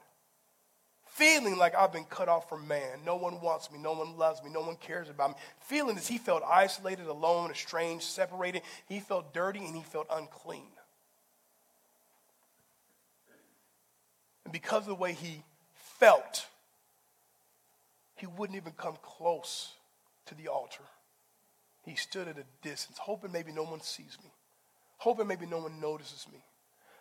feeling 1.14 1.56
like 1.56 1.76
I've 1.76 1.92
been 1.92 2.04
cut 2.04 2.28
off 2.28 2.48
from 2.48 2.66
man. 2.66 2.98
No 3.06 3.14
one 3.14 3.40
wants 3.40 3.70
me, 3.70 3.78
no 3.78 3.92
one 3.92 4.16
loves 4.18 4.42
me, 4.42 4.50
no 4.50 4.62
one 4.62 4.76
cares 4.76 5.08
about 5.08 5.30
me. 5.30 5.36
Feeling 5.60 5.96
as 5.96 6.08
he 6.08 6.18
felt 6.18 6.42
isolated, 6.42 7.06
alone, 7.06 7.52
estranged, 7.52 8.04
separated. 8.04 8.62
He 8.88 8.98
felt 8.98 9.32
dirty 9.32 9.64
and 9.64 9.76
he 9.76 9.82
felt 9.82 10.08
unclean. 10.10 10.72
And 14.44 14.52
because 14.52 14.82
of 14.82 14.88
the 14.88 14.94
way 14.94 15.12
he 15.12 15.42
felt, 15.98 16.46
he 18.16 18.26
wouldn't 18.26 18.56
even 18.56 18.72
come 18.72 18.96
close 19.02 19.72
to 20.26 20.34
the 20.34 20.48
altar. 20.48 20.84
He 21.82 21.96
stood 21.96 22.28
at 22.28 22.38
a 22.38 22.44
distance, 22.62 22.98
hoping 22.98 23.32
maybe 23.32 23.52
no 23.52 23.64
one 23.64 23.80
sees 23.80 24.16
me, 24.22 24.30
hoping 24.98 25.26
maybe 25.26 25.46
no 25.46 25.58
one 25.58 25.80
notices 25.80 26.26
me, 26.32 26.38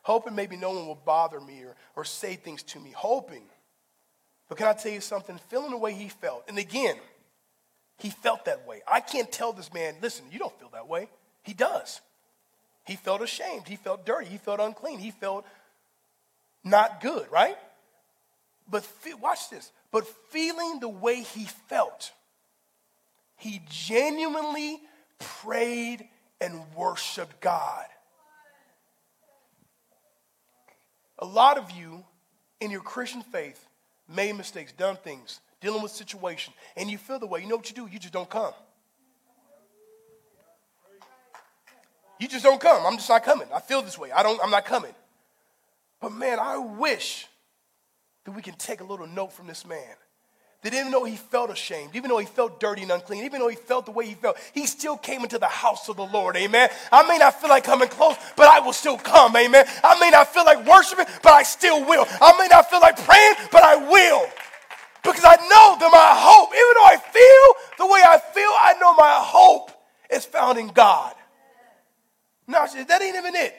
hoping 0.01 0.36
maybe 0.36 0.58
no 0.58 0.71
one 0.71 0.88
will 0.88 1.01
bother 1.06 1.39
me 1.39 1.63
or, 1.63 1.75
or 1.95 2.03
say 2.03 2.36
things 2.36 2.63
to 2.63 2.79
me, 2.79 2.91
hoping 2.91 3.43
but 4.53 4.58
can 4.58 4.67
I 4.67 4.73
tell 4.73 4.91
you 4.91 5.01
something? 5.01 5.39
Feeling 5.49 5.71
the 5.71 5.77
way 5.77 5.93
he 5.93 6.10
felt, 6.10 6.43
and 6.47 6.60
again, 6.60 6.95
he 7.97 8.10
felt 8.10 8.45
that 8.45 8.67
way. 8.67 8.82
I 8.88 8.99
can't 8.99 9.32
tell 9.32 9.53
this 9.53 9.73
man, 9.73 9.95
listen, 10.01 10.25
you 10.32 10.39
don't 10.39 10.58
feel 10.60 10.69
that 10.73 10.88
way. 10.88 11.08
He 11.43 11.53
does. 11.53 12.01
He 12.86 12.95
felt 12.95 13.21
ashamed. 13.21 13.67
He 13.67 13.77
felt 13.77 14.06
dirty. 14.06 14.27
He 14.27 14.38
felt 14.38 14.60
unclean. 14.60 14.99
He 14.99 15.10
felt 15.10 15.45
not 16.63 17.02
good, 17.02 17.32
right? 17.32 17.58
But 18.69 18.84
fe- 18.84 19.13
watch 19.13 19.49
this. 19.49 19.71
But 19.91 20.08
feeling 20.32 20.80
the 20.80 20.89
way 20.89 21.21
he 21.21 21.45
felt, 21.67 22.12
he 23.38 23.62
genuinely 23.69 24.82
prayed 25.19 26.08
and 26.39 26.62
worshiped 26.76 27.39
God. 27.41 27.86
A 31.19 31.26
lot 31.26 31.58
of 31.58 31.71
you 31.71 32.04
in 32.60 32.71
your 32.71 32.82
Christian 32.82 33.21
faith 33.21 33.65
made 34.10 34.36
mistakes, 34.36 34.71
done 34.71 34.97
things, 34.97 35.39
dealing 35.62 35.82
with 35.82 35.91
situation, 35.91 36.54
and 36.76 36.89
you 36.89 36.97
feel 36.97 37.19
the 37.19 37.28
way. 37.28 37.41
You 37.41 37.47
know 37.47 37.56
what 37.56 37.69
you 37.69 37.76
do? 37.76 37.88
You 37.91 37.99
just 37.99 38.13
don't 38.13 38.30
come. 38.30 38.54
You 42.19 42.28
just 42.28 42.43
don't 42.43 42.60
come. 42.60 42.86
I'm 42.86 42.95
just 42.95 43.10
not 43.10 43.23
coming. 43.23 43.47
I 43.54 43.60
feel 43.60 43.82
this 43.82 43.97
way. 43.97 44.12
I 44.12 44.23
don't, 44.23 44.39
I'm 44.43 44.52
not 44.52 44.65
coming. 44.65 44.93
But 46.04 46.12
man, 46.12 46.38
I 46.38 46.58
wish 46.58 47.28
that 48.26 48.34
we 48.34 48.42
can 48.42 48.56
take 48.56 48.82
a 48.82 48.84
little 48.84 49.08
note 49.08 49.32
from 49.32 49.48
this 49.48 49.66
man. 49.66 49.96
That 50.62 50.74
even 50.74 50.92
though 50.92 51.06
he 51.06 51.16
felt 51.16 51.50
ashamed, 51.50 51.96
even 51.96 52.10
though 52.10 52.18
he 52.18 52.26
felt 52.26 52.60
dirty 52.60 52.82
and 52.82 52.92
unclean, 52.92 53.24
even 53.24 53.39
though 53.39 53.48
he 53.48 53.56
felt 53.56 53.86
the 53.86 53.94
way 53.94 54.06
he 54.06 54.13
felt, 54.13 54.36
he 54.54 54.68
still 54.68 54.98
came 54.98 55.24
into 55.24 55.39
the 55.39 55.48
house 55.48 55.88
of 55.88 55.96
the 55.96 56.06
Lord. 56.06 56.36
Amen. 56.36 56.70
I 56.92 57.08
may 57.08 57.18
not 57.18 57.39
feel 57.39 57.50
like 57.50 57.63
coming 57.63 57.88
close, 57.88 58.18
but 58.36 58.48
I 58.48 58.60
will 58.60 58.74
still 58.74 58.98
come. 58.98 59.34
Amen. 59.38 59.66
I 59.82 59.98
may 60.02 60.10
not 60.10 60.28
feel 60.34 60.44
like 60.44 60.68
worshiping, 60.68 61.06
but 61.24 61.32
I 61.32 61.44
still 61.44 61.86
will. 61.86 62.06
I 62.20 62.38
may 62.38 62.50
not 62.50 62.70
feel 62.70 62.82
like 62.82 62.98
praying, 62.98 63.36
but 63.50 63.63
I 63.63 63.78
will. 63.78 64.28
Because 65.04 65.24
I 65.24 65.38
know 65.38 65.78
that 65.80 65.89
my 65.89 66.13
hope, 66.20 66.50
even 66.50 66.74
though 66.74 66.84
I 66.84 66.98
feel 66.98 67.86
the 67.88 67.94
way 67.94 68.02
I 68.06 68.20
feel, 68.34 68.52
I 68.60 68.76
know 68.78 68.94
my 68.96 69.20
hope 69.22 69.72
is 70.12 70.26
found 70.26 70.58
in 70.58 70.68
God. 70.68 71.16
No, 72.46 72.66
that 72.88 73.02
ain't 73.02 73.16
even 73.16 73.38
it. 73.38 73.56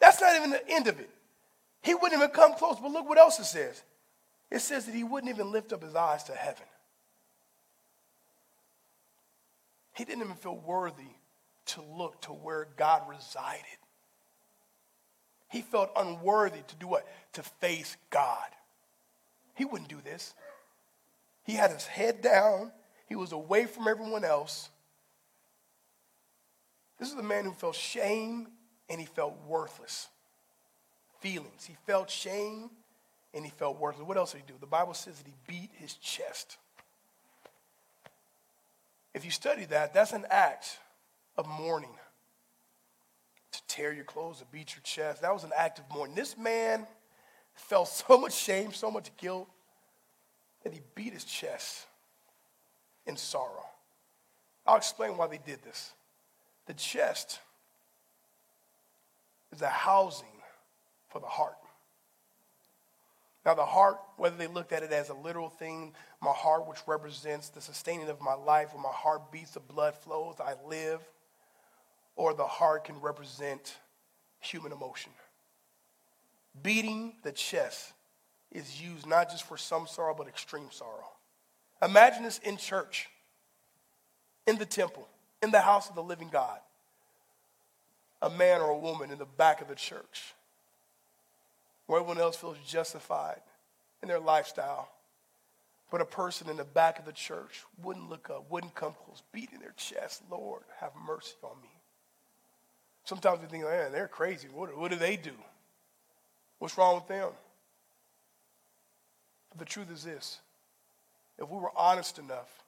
That's 0.00 0.20
not 0.20 0.34
even 0.34 0.50
the 0.50 0.68
end 0.68 0.88
of 0.88 0.98
it. 0.98 1.10
He 1.86 1.94
wouldn't 1.94 2.14
even 2.14 2.30
come 2.30 2.54
close, 2.54 2.80
but 2.82 2.90
look 2.90 3.08
what 3.08 3.16
else 3.16 3.38
it 3.38 3.44
says. 3.44 3.80
It 4.50 4.58
says 4.58 4.86
that 4.86 4.94
he 4.94 5.04
wouldn't 5.04 5.32
even 5.32 5.52
lift 5.52 5.72
up 5.72 5.84
his 5.84 5.94
eyes 5.94 6.24
to 6.24 6.32
heaven. 6.32 6.66
He 9.94 10.04
didn't 10.04 10.24
even 10.24 10.34
feel 10.34 10.56
worthy 10.56 11.14
to 11.66 11.82
look 11.82 12.20
to 12.22 12.32
where 12.32 12.66
God 12.76 13.08
resided. 13.08 13.78
He 15.48 15.60
felt 15.60 15.92
unworthy 15.96 16.58
to 16.66 16.74
do 16.74 16.88
what? 16.88 17.06
To 17.34 17.44
face 17.44 17.96
God. 18.10 18.48
He 19.54 19.64
wouldn't 19.64 19.88
do 19.88 20.00
this. 20.02 20.34
He 21.44 21.52
had 21.52 21.70
his 21.70 21.86
head 21.86 22.20
down, 22.20 22.72
he 23.08 23.14
was 23.14 23.30
away 23.30 23.66
from 23.66 23.86
everyone 23.86 24.24
else. 24.24 24.70
This 26.98 27.12
is 27.12 27.14
a 27.18 27.22
man 27.22 27.44
who 27.44 27.52
felt 27.52 27.76
shame 27.76 28.48
and 28.90 28.98
he 28.98 29.06
felt 29.06 29.36
worthless. 29.46 30.08
Feelings. 31.20 31.64
He 31.64 31.76
felt 31.86 32.10
shame 32.10 32.70
and 33.34 33.44
he 33.44 33.50
felt 33.50 33.78
worthless. 33.78 34.06
What 34.06 34.16
else 34.16 34.32
did 34.32 34.42
he 34.46 34.52
do? 34.52 34.54
The 34.60 34.66
Bible 34.66 34.94
says 34.94 35.18
that 35.18 35.26
he 35.26 35.34
beat 35.46 35.70
his 35.78 35.94
chest. 35.94 36.56
If 39.14 39.24
you 39.24 39.30
study 39.30 39.64
that, 39.66 39.94
that's 39.94 40.12
an 40.12 40.26
act 40.30 40.78
of 41.36 41.46
mourning. 41.46 41.94
To 43.52 43.66
tear 43.66 43.92
your 43.92 44.04
clothes, 44.04 44.40
to 44.40 44.44
beat 44.46 44.74
your 44.74 44.82
chest. 44.82 45.22
That 45.22 45.32
was 45.32 45.44
an 45.44 45.52
act 45.56 45.78
of 45.78 45.84
mourning. 45.94 46.14
This 46.14 46.36
man 46.36 46.86
felt 47.54 47.88
so 47.88 48.18
much 48.20 48.34
shame, 48.34 48.72
so 48.72 48.90
much 48.90 49.10
guilt, 49.16 49.48
that 50.62 50.72
he 50.72 50.80
beat 50.94 51.12
his 51.12 51.24
chest 51.24 51.86
in 53.06 53.16
sorrow. 53.16 53.64
I'll 54.66 54.76
explain 54.76 55.16
why 55.16 55.28
they 55.28 55.38
did 55.38 55.62
this. 55.62 55.92
The 56.66 56.74
chest 56.74 57.40
is 59.52 59.62
a 59.62 59.68
housing 59.68 60.26
for 61.16 61.20
the 61.20 61.26
heart. 61.26 61.56
Now, 63.46 63.54
the 63.54 63.64
heart, 63.64 63.96
whether 64.18 64.36
they 64.36 64.48
looked 64.48 64.72
at 64.72 64.82
it 64.82 64.92
as 64.92 65.08
a 65.08 65.14
literal 65.14 65.48
thing, 65.48 65.94
my 66.20 66.32
heart, 66.32 66.68
which 66.68 66.78
represents 66.86 67.48
the 67.48 67.62
sustaining 67.62 68.08
of 68.08 68.20
my 68.20 68.34
life, 68.34 68.74
when 68.74 68.82
my 68.82 68.90
heart 68.90 69.32
beats, 69.32 69.52
the 69.52 69.60
blood 69.60 69.94
flows, 69.94 70.34
I 70.38 70.54
live, 70.68 71.00
or 72.16 72.34
the 72.34 72.46
heart 72.46 72.84
can 72.84 73.00
represent 73.00 73.76
human 74.40 74.72
emotion. 74.72 75.12
Beating 76.62 77.14
the 77.22 77.32
chest 77.32 77.92
is 78.52 78.82
used 78.82 79.06
not 79.06 79.30
just 79.30 79.44
for 79.44 79.56
some 79.56 79.86
sorrow, 79.86 80.14
but 80.14 80.28
extreme 80.28 80.68
sorrow. 80.70 81.08
Imagine 81.82 82.24
this 82.24 82.38
in 82.38 82.58
church, 82.58 83.08
in 84.46 84.58
the 84.58 84.66
temple 84.66 85.08
in 85.42 85.50
the 85.50 85.60
house 85.60 85.88
of 85.88 85.94
the 85.94 86.02
living 86.02 86.28
God, 86.30 86.58
a 88.20 88.28
man 88.28 88.60
or 88.60 88.70
a 88.70 88.78
woman 88.78 89.10
in 89.10 89.18
the 89.18 89.24
back 89.24 89.60
of 89.62 89.68
the 89.68 89.74
church, 89.74 90.34
where 91.86 92.00
everyone 92.00 92.20
else 92.20 92.36
feels 92.36 92.58
justified 92.66 93.40
in 94.02 94.08
their 94.08 94.20
lifestyle, 94.20 94.88
but 95.90 96.00
a 96.00 96.04
person 96.04 96.48
in 96.48 96.56
the 96.56 96.64
back 96.64 96.98
of 96.98 97.04
the 97.04 97.12
church 97.12 97.64
wouldn't 97.82 98.10
look 98.10 98.28
up, 98.30 98.50
wouldn't 98.50 98.74
come 98.74 98.94
close, 99.04 99.22
beating 99.32 99.60
their 99.60 99.74
chest, 99.76 100.22
Lord, 100.30 100.62
have 100.80 100.92
mercy 101.06 101.34
on 101.42 101.60
me. 101.62 101.68
Sometimes 103.04 103.40
we 103.40 103.46
think, 103.46 103.64
man, 103.64 103.92
they're 103.92 104.08
crazy. 104.08 104.48
What, 104.52 104.76
what 104.76 104.90
do 104.90 104.96
they 104.96 105.16
do? 105.16 105.32
What's 106.58 106.76
wrong 106.76 106.96
with 106.96 107.06
them? 107.06 107.30
But 109.50 109.58
the 109.60 109.64
truth 109.64 109.90
is 109.92 110.02
this 110.02 110.40
if 111.38 111.48
we 111.48 111.58
were 111.58 111.70
honest 111.76 112.18
enough, 112.18 112.64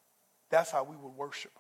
that's 0.51 0.71
how 0.71 0.85
we 0.85 0.97
would 0.97 1.17
worship. 1.17 1.53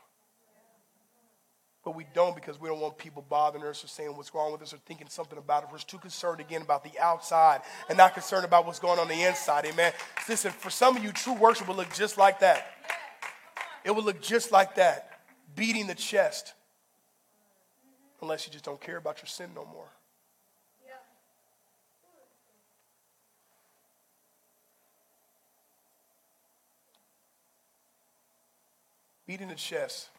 But 1.88 1.96
we 1.96 2.04
don't 2.12 2.34
because 2.34 2.60
we 2.60 2.68
don't 2.68 2.80
want 2.80 2.98
people 2.98 3.24
bothering 3.30 3.64
us 3.64 3.82
or 3.82 3.86
saying 3.86 4.14
what's 4.14 4.34
wrong 4.34 4.52
with 4.52 4.60
us 4.60 4.74
or 4.74 4.76
thinking 4.84 5.08
something 5.08 5.38
about 5.38 5.62
it. 5.62 5.70
We're 5.72 5.78
too 5.78 5.96
concerned 5.96 6.38
again 6.38 6.60
about 6.60 6.84
the 6.84 6.90
outside 7.00 7.62
and 7.88 7.96
not 7.96 8.12
concerned 8.12 8.44
about 8.44 8.66
what's 8.66 8.78
going 8.78 8.98
on 8.98 9.08
the 9.08 9.22
inside. 9.22 9.64
Amen. 9.64 9.94
Listen, 10.28 10.52
for 10.52 10.68
some 10.68 10.98
of 10.98 11.02
you, 11.02 11.12
true 11.12 11.32
worship 11.32 11.66
will 11.66 11.76
look 11.76 11.90
just 11.94 12.18
like 12.18 12.40
that. 12.40 12.66
It 13.84 13.92
will 13.92 14.02
look 14.02 14.20
just 14.20 14.52
like 14.52 14.74
that, 14.74 15.18
beating 15.56 15.86
the 15.86 15.94
chest. 15.94 16.52
Unless 18.20 18.46
you 18.46 18.52
just 18.52 18.66
don't 18.66 18.82
care 18.82 18.98
about 18.98 19.20
your 19.20 19.28
sin 19.28 19.48
no 19.54 19.64
more. 19.64 19.88
Beating 29.26 29.48
the 29.48 29.54
chest 29.54 30.10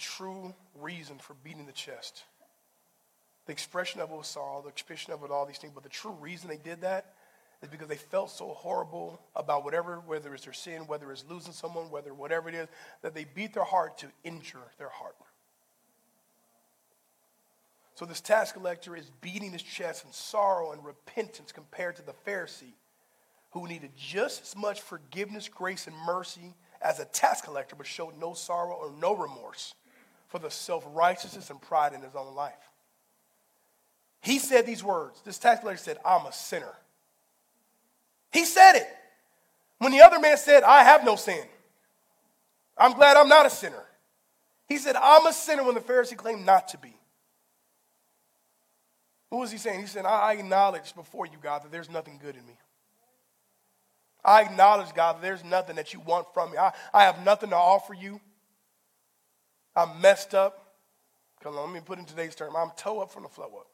true 0.00 0.54
reason 0.74 1.18
for 1.18 1.34
beating 1.44 1.66
the 1.66 1.72
chest. 1.72 2.24
The 3.46 3.52
expression 3.52 4.00
of 4.00 4.10
it 4.10 4.16
was 4.16 4.26
sorrow, 4.26 4.62
the 4.62 4.68
expression 4.68 5.12
of 5.12 5.22
it 5.22 5.30
all 5.30 5.46
these 5.46 5.58
things, 5.58 5.72
but 5.74 5.82
the 5.82 5.88
true 5.88 6.16
reason 6.20 6.48
they 6.48 6.56
did 6.56 6.80
that 6.80 7.14
is 7.62 7.68
because 7.68 7.88
they 7.88 7.96
felt 7.96 8.30
so 8.30 8.48
horrible 8.48 9.20
about 9.36 9.64
whatever, 9.64 10.02
whether 10.06 10.34
it's 10.34 10.44
their 10.44 10.52
sin, 10.52 10.86
whether 10.86 11.12
it's 11.12 11.24
losing 11.28 11.52
someone, 11.52 11.90
whether 11.90 12.14
whatever 12.14 12.48
it 12.48 12.54
is, 12.54 12.68
that 13.02 13.14
they 13.14 13.24
beat 13.24 13.52
their 13.52 13.64
heart 13.64 13.98
to 13.98 14.06
injure 14.24 14.58
their 14.78 14.88
heart. 14.88 15.16
So 17.94 18.06
this 18.06 18.22
tax 18.22 18.50
collector 18.52 18.96
is 18.96 19.10
beating 19.20 19.52
his 19.52 19.62
chest 19.62 20.06
in 20.06 20.12
sorrow 20.12 20.72
and 20.72 20.82
repentance 20.82 21.52
compared 21.52 21.96
to 21.96 22.02
the 22.02 22.14
Pharisee, 22.26 22.72
who 23.50 23.68
needed 23.68 23.90
just 23.94 24.42
as 24.42 24.56
much 24.56 24.80
forgiveness, 24.80 25.48
grace, 25.48 25.86
and 25.86 25.96
mercy 26.06 26.54
as 26.80 26.98
a 26.98 27.04
tax 27.04 27.42
collector, 27.42 27.76
but 27.76 27.86
showed 27.86 28.18
no 28.18 28.32
sorrow 28.32 28.76
or 28.76 28.90
no 28.98 29.14
remorse 29.14 29.74
for 30.30 30.38
the 30.38 30.50
self 30.50 30.84
righteousness 30.92 31.50
and 31.50 31.60
pride 31.60 31.92
in 31.92 32.00
his 32.00 32.14
own 32.14 32.34
life. 32.34 32.54
He 34.22 34.38
said 34.38 34.64
these 34.64 34.82
words. 34.82 35.20
This 35.24 35.38
tax 35.38 35.60
collector 35.60 35.82
said, 35.82 35.98
I'm 36.04 36.24
a 36.24 36.32
sinner. 36.32 36.72
He 38.32 38.44
said 38.44 38.76
it. 38.76 38.86
When 39.78 39.92
the 39.92 40.02
other 40.02 40.20
man 40.20 40.36
said, 40.36 40.62
I 40.62 40.84
have 40.84 41.04
no 41.04 41.16
sin, 41.16 41.42
I'm 42.78 42.92
glad 42.92 43.16
I'm 43.16 43.28
not 43.28 43.46
a 43.46 43.50
sinner. 43.50 43.82
He 44.68 44.78
said, 44.78 44.94
I'm 44.96 45.26
a 45.26 45.32
sinner 45.32 45.64
when 45.64 45.74
the 45.74 45.80
Pharisee 45.80 46.16
claimed 46.16 46.46
not 46.46 46.68
to 46.68 46.78
be. 46.78 46.94
What 49.30 49.40
was 49.40 49.50
he 49.50 49.58
saying? 49.58 49.80
He 49.80 49.86
said, 49.86 50.04
I 50.04 50.34
acknowledge 50.34 50.94
before 50.94 51.26
you, 51.26 51.38
God, 51.42 51.64
that 51.64 51.72
there's 51.72 51.90
nothing 51.90 52.20
good 52.22 52.36
in 52.36 52.46
me. 52.46 52.54
I 54.24 54.42
acknowledge, 54.42 54.92
God, 54.94 55.16
that 55.16 55.22
there's 55.22 55.44
nothing 55.44 55.76
that 55.76 55.94
you 55.94 56.00
want 56.00 56.26
from 56.34 56.52
me. 56.52 56.58
I, 56.58 56.72
I 56.92 57.04
have 57.04 57.24
nothing 57.24 57.50
to 57.50 57.56
offer 57.56 57.94
you. 57.94 58.20
I'm 59.74 60.00
messed 60.00 60.34
up. 60.34 60.74
Come 61.42 61.56
on, 61.56 61.66
let 61.66 61.74
me 61.74 61.80
put 61.80 61.98
in 61.98 62.04
today's 62.04 62.34
term. 62.34 62.54
I'm 62.56 62.70
toe 62.76 63.00
up 63.00 63.10
from 63.10 63.22
the 63.22 63.28
flow 63.28 63.46
up. 63.46 63.66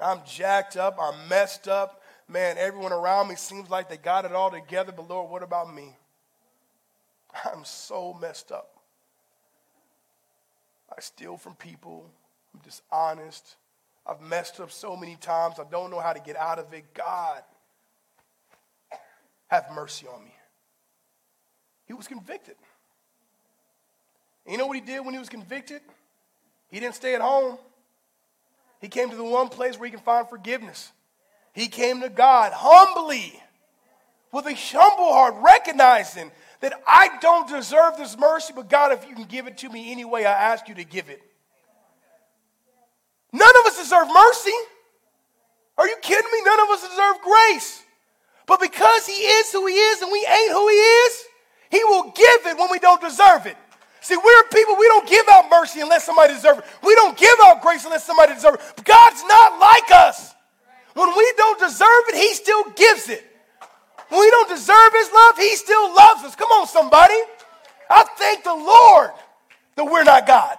I'm 0.00 0.20
jacked 0.26 0.76
up. 0.76 0.98
I'm 1.00 1.28
messed 1.28 1.68
up. 1.68 2.02
Man, 2.28 2.56
everyone 2.58 2.92
around 2.92 3.28
me 3.28 3.36
seems 3.36 3.70
like 3.70 3.88
they 3.88 3.96
got 3.96 4.24
it 4.24 4.32
all 4.32 4.50
together, 4.50 4.92
but 4.92 5.08
Lord, 5.08 5.30
what 5.30 5.42
about 5.42 5.74
me? 5.74 5.96
I'm 7.44 7.64
so 7.64 8.16
messed 8.20 8.52
up. 8.52 8.70
I 10.94 11.00
steal 11.00 11.36
from 11.36 11.54
people. 11.54 12.10
I'm 12.54 12.60
dishonest. 12.60 13.56
I've 14.06 14.20
messed 14.20 14.60
up 14.60 14.70
so 14.70 14.96
many 14.96 15.16
times. 15.16 15.56
I 15.58 15.64
don't 15.70 15.90
know 15.90 16.00
how 16.00 16.12
to 16.12 16.20
get 16.20 16.36
out 16.36 16.58
of 16.58 16.72
it. 16.72 16.84
God, 16.94 17.42
have 19.48 19.66
mercy 19.74 20.06
on 20.06 20.24
me. 20.24 20.32
He 21.86 21.92
was 21.94 22.06
convicted. 22.06 22.56
And 24.48 24.54
you 24.54 24.58
know 24.58 24.66
what 24.66 24.76
he 24.76 24.80
did 24.80 25.04
when 25.04 25.12
he 25.12 25.18
was 25.18 25.28
convicted? 25.28 25.82
He 26.70 26.80
didn't 26.80 26.94
stay 26.94 27.14
at 27.14 27.20
home. 27.20 27.58
He 28.80 28.88
came 28.88 29.10
to 29.10 29.16
the 29.16 29.22
one 29.22 29.50
place 29.50 29.78
where 29.78 29.86
he 29.86 29.90
can 29.90 30.00
find 30.00 30.26
forgiveness. 30.26 30.90
He 31.52 31.68
came 31.68 32.00
to 32.00 32.08
God 32.08 32.52
humbly, 32.54 33.38
with 34.32 34.46
a 34.46 34.54
humble 34.54 35.12
heart, 35.12 35.34
recognizing 35.42 36.32
that 36.60 36.72
I 36.86 37.18
don't 37.20 37.46
deserve 37.46 37.98
this 37.98 38.16
mercy, 38.16 38.54
but 38.56 38.70
God, 38.70 38.92
if 38.92 39.06
you 39.06 39.14
can 39.14 39.26
give 39.26 39.48
it 39.48 39.58
to 39.58 39.68
me 39.68 39.92
anyway, 39.92 40.24
I 40.24 40.32
ask 40.32 40.66
you 40.66 40.74
to 40.76 40.84
give 40.84 41.10
it. 41.10 41.20
None 43.30 43.56
of 43.60 43.66
us 43.66 43.76
deserve 43.76 44.08
mercy. 44.08 44.56
Are 45.76 45.86
you 45.86 45.96
kidding 46.00 46.30
me? 46.32 46.40
None 46.42 46.60
of 46.60 46.68
us 46.70 46.88
deserve 46.88 47.16
grace. 47.22 47.82
But 48.46 48.62
because 48.62 49.06
He 49.06 49.12
is 49.12 49.52
who 49.52 49.66
He 49.66 49.74
is 49.74 50.00
and 50.00 50.10
we 50.10 50.26
ain't 50.26 50.52
who 50.52 50.68
He 50.68 50.74
is, 50.74 51.24
He 51.70 51.84
will 51.84 52.04
give 52.04 52.46
it 52.46 52.58
when 52.58 52.70
we 52.70 52.78
don't 52.78 53.02
deserve 53.02 53.44
it. 53.44 53.58
See, 54.00 54.16
we're 54.16 54.42
people, 54.52 54.76
we 54.76 54.86
don't 54.86 55.08
give 55.08 55.26
out 55.30 55.50
mercy 55.50 55.80
unless 55.80 56.04
somebody 56.04 56.34
deserves 56.34 56.60
it. 56.60 56.64
We 56.82 56.94
don't 56.94 57.16
give 57.16 57.34
out 57.44 57.62
grace 57.62 57.84
unless 57.84 58.04
somebody 58.04 58.34
deserves 58.34 58.58
it. 58.58 58.84
God's 58.84 59.22
not 59.24 59.58
like 59.60 59.90
us. 59.90 60.34
When 60.94 61.08
we 61.16 61.32
don't 61.36 61.58
deserve 61.58 62.04
it, 62.08 62.16
He 62.16 62.34
still 62.34 62.64
gives 62.76 63.08
it. 63.08 63.24
When 64.08 64.20
we 64.20 64.30
don't 64.30 64.48
deserve 64.48 64.92
His 64.92 65.10
love, 65.12 65.36
He 65.36 65.56
still 65.56 65.94
loves 65.94 66.24
us. 66.24 66.34
Come 66.34 66.50
on, 66.50 66.66
somebody. 66.66 67.18
I 67.90 68.04
thank 68.16 68.44
the 68.44 68.54
Lord 68.54 69.10
that 69.76 69.84
we're 69.84 70.04
not 70.04 70.26
God. 70.26 70.58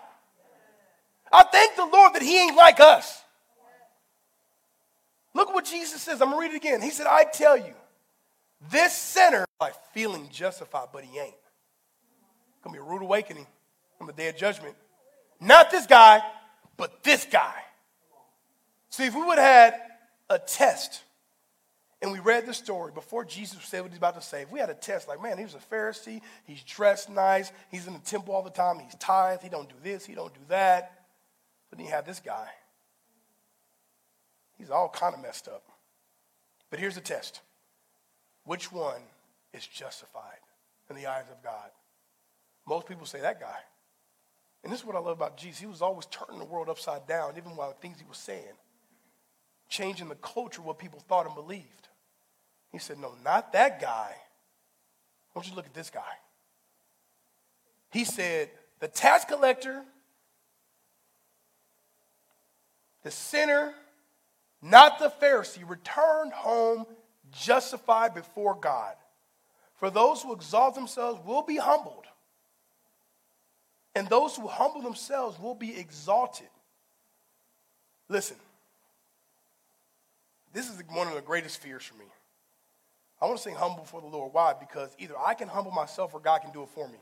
I 1.31 1.43
thank 1.43 1.75
the 1.75 1.85
Lord 1.85 2.13
that 2.13 2.21
He 2.21 2.39
ain't 2.39 2.55
like 2.55 2.79
us. 2.79 3.21
Look 5.33 5.53
what 5.53 5.65
Jesus 5.65 6.01
says. 6.01 6.21
I'm 6.21 6.31
going 6.31 6.39
to 6.39 6.47
read 6.47 6.55
it 6.55 6.57
again. 6.57 6.81
He 6.81 6.89
said, 6.89 7.07
I 7.07 7.23
tell 7.23 7.57
you, 7.57 7.73
this 8.71 8.93
sinner, 8.93 9.45
by 9.59 9.71
feeling 9.93 10.27
justified, 10.31 10.89
but 10.91 11.03
he 11.03 11.19
ain't. 11.19 11.33
Gonna 12.69 12.83
be 12.83 12.87
a 12.87 12.91
rude 12.91 13.01
awakening 13.01 13.47
on 13.99 14.05
the 14.05 14.13
day 14.13 14.29
of 14.29 14.37
judgment. 14.37 14.75
Not 15.39 15.71
this 15.71 15.87
guy, 15.87 16.21
but 16.77 17.03
this 17.03 17.25
guy. 17.25 17.55
See, 18.91 19.05
if 19.05 19.15
we 19.15 19.23
would 19.23 19.39
have 19.39 19.73
had 19.73 19.81
a 20.29 20.37
test 20.37 21.03
and 22.01 22.11
we 22.11 22.19
read 22.19 22.45
the 22.45 22.53
story 22.53 22.91
before 22.91 23.25
Jesus 23.25 23.57
said 23.63 23.81
what 23.81 23.89
he's 23.89 23.97
about 23.97 24.15
to 24.15 24.21
say, 24.21 24.43
if 24.43 24.51
we 24.51 24.59
had 24.59 24.69
a 24.69 24.75
test 24.75 25.07
like, 25.07 25.21
man, 25.21 25.37
he 25.39 25.43
was 25.43 25.55
a 25.55 25.57
Pharisee, 25.57 26.21
he's 26.45 26.61
dressed 26.61 27.09
nice, 27.09 27.51
he's 27.71 27.87
in 27.87 27.93
the 27.93 27.99
temple 27.99 28.35
all 28.35 28.43
the 28.43 28.51
time, 28.51 28.77
he's 28.79 28.93
tithe, 28.95 29.41
he 29.41 29.49
don't 29.49 29.67
do 29.67 29.75
this, 29.83 30.05
he 30.05 30.13
don't 30.13 30.33
do 30.33 30.39
that. 30.49 31.05
But 31.69 31.79
then 31.79 31.87
you 31.87 31.91
have 31.91 32.05
this 32.05 32.19
guy. 32.19 32.49
He's 34.59 34.69
all 34.69 34.89
kind 34.89 35.15
of 35.15 35.21
messed 35.21 35.47
up. 35.47 35.63
But 36.69 36.79
here's 36.79 36.95
the 36.95 37.01
test. 37.01 37.41
Which 38.43 38.71
one 38.71 39.01
is 39.53 39.65
justified 39.65 40.39
in 40.89 40.95
the 40.95 41.07
eyes 41.07 41.25
of 41.31 41.43
God? 41.43 41.71
Most 42.69 42.85
people 42.85 43.07
say 43.07 43.19
that 43.21 43.39
guy. 43.39 43.57
And 44.63 44.71
this 44.71 44.81
is 44.81 44.85
what 44.85 44.95
I 44.95 44.99
love 44.99 45.17
about 45.17 45.37
Jesus. 45.37 45.59
He 45.59 45.65
was 45.65 45.81
always 45.81 46.05
turning 46.05 46.37
the 46.37 46.45
world 46.45 46.69
upside 46.69 47.07
down, 47.07 47.33
even 47.35 47.55
while 47.55 47.69
the 47.69 47.79
things 47.79 47.97
he 47.99 48.05
was 48.07 48.19
saying, 48.19 48.43
changing 49.69 50.07
the 50.07 50.15
culture, 50.15 50.61
what 50.61 50.77
people 50.77 51.03
thought 51.07 51.25
and 51.25 51.33
believed. 51.33 51.87
He 52.71 52.77
said, 52.77 52.99
No, 52.99 53.13
not 53.25 53.53
that 53.53 53.81
guy. 53.81 54.13
Want 55.33 55.49
you 55.49 55.55
look 55.55 55.65
at 55.65 55.73
this 55.73 55.89
guy. 55.89 56.01
He 57.91 58.03
said, 58.03 58.49
The 58.79 58.87
tax 58.87 59.25
collector, 59.25 59.81
the 63.01 63.09
sinner, 63.09 63.73
not 64.61 64.99
the 64.99 65.11
Pharisee, 65.19 65.67
returned 65.67 66.33
home 66.33 66.85
justified 67.31 68.13
before 68.13 68.53
God. 68.53 68.93
For 69.73 69.89
those 69.89 70.21
who 70.21 70.33
exalt 70.33 70.75
themselves 70.75 71.19
will 71.25 71.41
be 71.41 71.57
humbled 71.57 72.05
and 73.95 74.07
those 74.07 74.35
who 74.35 74.47
humble 74.47 74.81
themselves 74.81 75.39
will 75.39 75.55
be 75.55 75.77
exalted. 75.77 76.47
Listen, 78.07 78.37
this 80.53 80.69
is 80.69 80.81
one 80.89 81.07
of 81.07 81.15
the 81.15 81.21
greatest 81.21 81.61
fears 81.61 81.83
for 81.83 81.95
me. 81.95 82.05
I 83.21 83.25
want 83.25 83.37
to 83.37 83.43
sing 83.43 83.55
humble 83.55 83.83
for 83.83 84.01
the 84.01 84.07
Lord. 84.07 84.33
Why? 84.33 84.53
Because 84.59 84.95
either 84.97 85.15
I 85.17 85.33
can 85.33 85.47
humble 85.47 85.71
myself 85.71 86.13
or 86.13 86.19
God 86.19 86.39
can 86.41 86.51
do 86.51 86.63
it 86.63 86.69
for 86.69 86.87
me. 86.87 86.97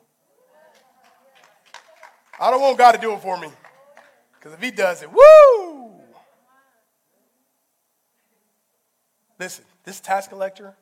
I 2.40 2.52
don't 2.52 2.62
want 2.62 2.78
God 2.78 2.94
to 2.94 2.98
do 2.98 3.14
it 3.14 3.22
for 3.22 3.38
me. 3.38 3.50
Because 4.34 4.54
if 4.54 4.62
He 4.62 4.72
does 4.72 5.04
it, 5.04 5.10
woo! 5.12 5.92
Listen, 9.40 9.66
this 9.84 10.00
tax 10.00 10.28
collector, 10.28 10.76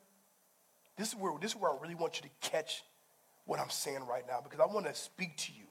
this 0.96 1.08
is, 1.08 1.14
where, 1.16 1.32
this 1.40 1.52
is 1.52 1.56
where 1.56 1.70
I 1.70 1.76
really 1.80 1.94
want 1.94 2.16
you 2.16 2.22
to 2.22 2.50
catch 2.50 2.82
what 3.44 3.60
I'm 3.60 3.70
saying 3.70 4.06
right 4.06 4.24
now 4.26 4.40
because 4.42 4.60
I 4.60 4.66
want 4.66 4.86
to 4.86 4.94
speak 4.94 5.36
to 5.38 5.52
you. 5.52 5.64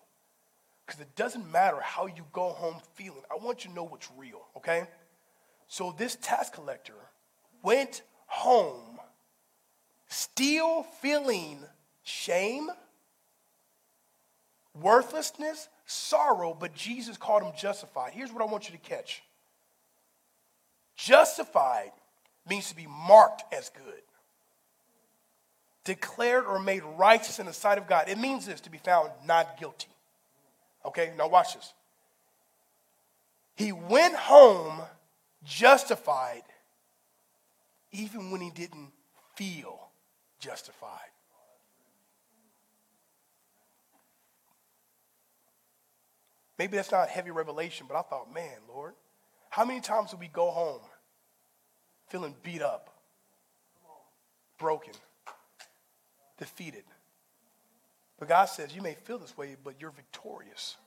Because 0.86 1.02
it 1.02 1.16
doesn't 1.16 1.52
matter 1.52 1.80
how 1.82 2.06
you 2.06 2.26
go 2.32 2.50
home 2.50 2.78
feeling. 2.94 3.24
I 3.32 3.44
want 3.44 3.64
you 3.64 3.70
to 3.72 3.76
know 3.76 3.84
what's 3.84 4.10
real, 4.18 4.42
okay? 4.58 4.88
So 5.68 5.96
this 5.98 6.16
tax 6.22 6.50
collector 6.50 6.94
went 7.64 8.04
home 8.28 9.00
still 10.08 10.84
feeling 11.02 11.60
shame, 12.04 12.70
worthlessness, 14.80 15.68
sorrow, 15.86 16.56
but 16.58 16.74
Jesus 16.74 17.18
called 17.18 17.44
him 17.44 17.52
justified. 17.58 18.14
Here's 18.14 18.32
what 18.32 18.42
I 18.42 18.46
want 18.46 18.70
you 18.70 18.78
to 18.78 18.82
catch 18.82 19.24
justified 20.96 21.92
means 22.48 22.70
to 22.70 22.76
be 22.76 22.88
marked 22.88 23.54
as 23.54 23.70
good, 23.70 24.02
declared 25.84 26.46
or 26.46 26.60
made 26.60 26.84
righteous 26.98 27.40
in 27.40 27.48
the 27.48 27.54
sight 27.54 27.78
of 27.78 27.88
God. 27.88 28.08
It 28.08 28.18
means 28.18 28.46
this 28.46 28.62
to 28.62 28.70
be 28.70 28.78
found 28.78 29.10
not 29.26 29.60
guilty. 29.60 29.90
Okay, 30.86 31.12
now 31.18 31.28
watch 31.28 31.56
this. 31.56 31.74
He 33.56 33.72
went 33.72 34.16
home 34.16 34.82
justified 35.44 36.44
even 37.92 38.32
when 38.32 38.42
he 38.42 38.50
didn't 38.50 38.92
feel 39.36 39.90
justified. 40.40 41.10
Maybe 46.58 46.78
that's 46.78 46.92
not 46.92 47.10
heavy 47.10 47.32
revelation, 47.32 47.86
but 47.88 47.98
I 47.98 48.02
thought, 48.02 48.34
man, 48.34 48.58
Lord, 48.70 48.94
how 49.50 49.66
many 49.66 49.82
times 49.82 50.12
do 50.12 50.18
we 50.18 50.28
go 50.28 50.52
home 50.52 50.82
feeling 52.08 52.36
beat 52.44 52.62
up, 52.62 52.90
broken, 54.58 54.94
defeated? 56.38 56.84
But 58.20 58.30
God 58.30 58.46
says, 58.46 58.76
You 58.76 58.82
may 58.82 58.94
feel 58.94 59.18
this 59.18 59.38
way, 59.38 59.56
but 59.64 59.76
you're 59.80 59.92
victorious. 59.92 60.78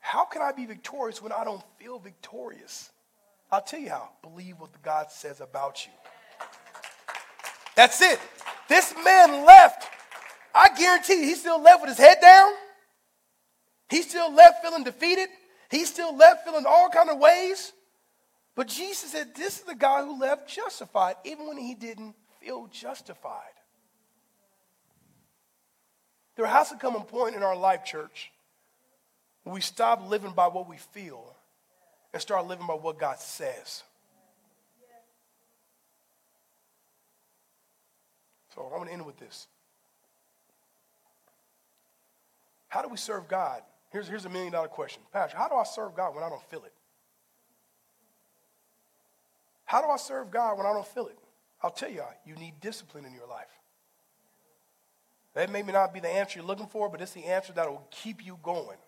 How 0.00 0.24
can 0.26 0.42
I 0.42 0.52
be 0.52 0.66
victorious 0.66 1.22
when 1.22 1.32
I 1.32 1.44
don't 1.44 1.62
feel 1.78 1.98
victorious? 1.98 2.90
I'll 3.50 3.62
tell 3.62 3.80
you 3.80 3.90
how. 3.90 4.10
Believe 4.22 4.60
what 4.60 4.70
God 4.82 5.10
says 5.10 5.40
about 5.40 5.86
you. 5.86 5.92
That's 7.74 8.00
it. 8.02 8.20
This 8.68 8.94
man 9.04 9.44
left. 9.44 9.88
I 10.54 10.68
guarantee 10.76 11.14
you, 11.14 11.24
he 11.24 11.34
still 11.34 11.60
left 11.60 11.82
with 11.82 11.90
his 11.90 11.98
head 11.98 12.18
down. 12.20 12.52
He 13.88 14.02
still 14.02 14.32
left 14.32 14.62
feeling 14.62 14.84
defeated. 14.84 15.28
He 15.70 15.84
still 15.84 16.16
left 16.16 16.44
feeling 16.44 16.64
all 16.66 16.88
kind 16.90 17.10
of 17.10 17.18
ways. 17.18 17.72
But 18.54 18.68
Jesus 18.68 19.12
said, 19.12 19.34
This 19.34 19.58
is 19.58 19.64
the 19.64 19.74
guy 19.74 20.04
who 20.04 20.20
left 20.20 20.48
justified, 20.48 21.16
even 21.24 21.48
when 21.48 21.58
he 21.58 21.74
didn't 21.74 22.14
feel 22.40 22.68
justified. 22.70 23.54
There 26.36 26.46
has 26.46 26.70
to 26.70 26.76
come 26.76 26.96
a 26.96 27.00
point 27.00 27.36
in 27.36 27.42
our 27.42 27.56
life, 27.56 27.84
church, 27.84 28.32
when 29.44 29.54
we 29.54 29.60
stop 29.60 30.08
living 30.08 30.32
by 30.32 30.48
what 30.48 30.68
we 30.68 30.76
feel 30.76 31.34
and 32.12 32.20
start 32.20 32.46
living 32.46 32.66
by 32.66 32.74
what 32.74 32.98
God 32.98 33.18
says. 33.20 33.82
So 38.54 38.62
I'm 38.62 38.78
going 38.78 38.88
to 38.88 38.92
end 38.92 39.06
with 39.06 39.18
this. 39.18 39.48
How 42.68 42.82
do 42.82 42.88
we 42.88 42.96
serve 42.96 43.28
God? 43.28 43.62
Here's, 43.90 44.08
here's 44.08 44.24
a 44.24 44.28
million 44.28 44.52
dollar 44.52 44.68
question. 44.68 45.02
Pastor, 45.12 45.36
how 45.36 45.48
do 45.48 45.54
I 45.54 45.64
serve 45.64 45.94
God 45.94 46.14
when 46.14 46.24
I 46.24 46.28
don't 46.28 46.42
feel 46.50 46.64
it? 46.64 46.72
How 49.64 49.80
do 49.80 49.88
I 49.88 49.96
serve 49.96 50.30
God 50.30 50.58
when 50.58 50.66
I 50.66 50.72
don't 50.72 50.86
feel 50.86 51.06
it? 51.06 51.18
I'll 51.62 51.70
tell 51.70 51.90
you, 51.90 52.02
you 52.26 52.34
need 52.34 52.54
discipline 52.60 53.04
in 53.04 53.14
your 53.14 53.26
life. 53.26 53.46
That 55.34 55.50
may 55.50 55.62
not 55.62 55.92
be 55.92 56.00
the 56.00 56.08
answer 56.08 56.38
you're 56.38 56.46
looking 56.46 56.68
for, 56.68 56.88
but 56.88 57.00
it's 57.00 57.12
the 57.12 57.24
answer 57.24 57.52
that 57.54 57.68
will 57.68 57.86
keep 57.90 58.24
you 58.24 58.38
going. 58.42 58.78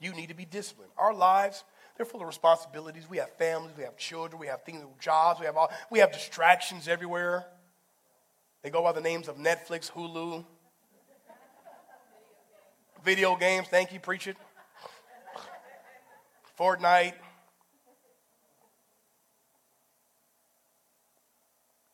You 0.00 0.12
need 0.12 0.28
to 0.28 0.34
be 0.34 0.44
disciplined. 0.44 0.92
Our 0.96 1.12
lives, 1.12 1.64
they're 1.96 2.06
full 2.06 2.20
of 2.20 2.26
responsibilities. 2.26 3.08
We 3.08 3.18
have 3.18 3.30
families, 3.30 3.76
we 3.76 3.82
have 3.84 3.96
children, 3.96 4.40
we 4.40 4.46
have 4.46 4.62
things, 4.62 4.82
jobs, 5.00 5.40
we 5.40 5.46
have 5.46 5.56
all, 5.56 5.70
we 5.90 5.98
have 5.98 6.12
distractions 6.12 6.88
everywhere. 6.88 7.46
They 8.62 8.70
go 8.70 8.82
by 8.82 8.92
the 8.92 9.00
names 9.00 9.26
of 9.26 9.36
Netflix, 9.38 9.90
Hulu, 9.90 10.44
video 13.04 13.36
games. 13.36 13.66
Thank 13.68 13.92
you, 13.92 13.98
preach 13.98 14.28
it. 14.28 14.36
Fortnite. 16.58 17.14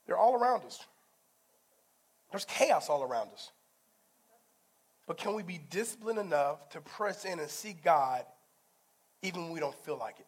They're 0.06 0.18
all 0.18 0.34
around 0.34 0.64
us. 0.64 0.84
There's 2.30 2.44
chaos 2.44 2.90
all 2.90 3.02
around 3.02 3.30
us. 3.32 3.50
But 5.08 5.16
can 5.16 5.34
we 5.34 5.42
be 5.42 5.58
disciplined 5.70 6.20
enough 6.20 6.68
to 6.70 6.80
press 6.80 7.24
in 7.24 7.40
and 7.40 7.50
seek 7.50 7.82
God 7.82 8.24
even 9.22 9.44
when 9.44 9.52
we 9.52 9.60
don't 9.60 9.74
feel 9.74 9.96
like 9.98 10.20
it. 10.20 10.26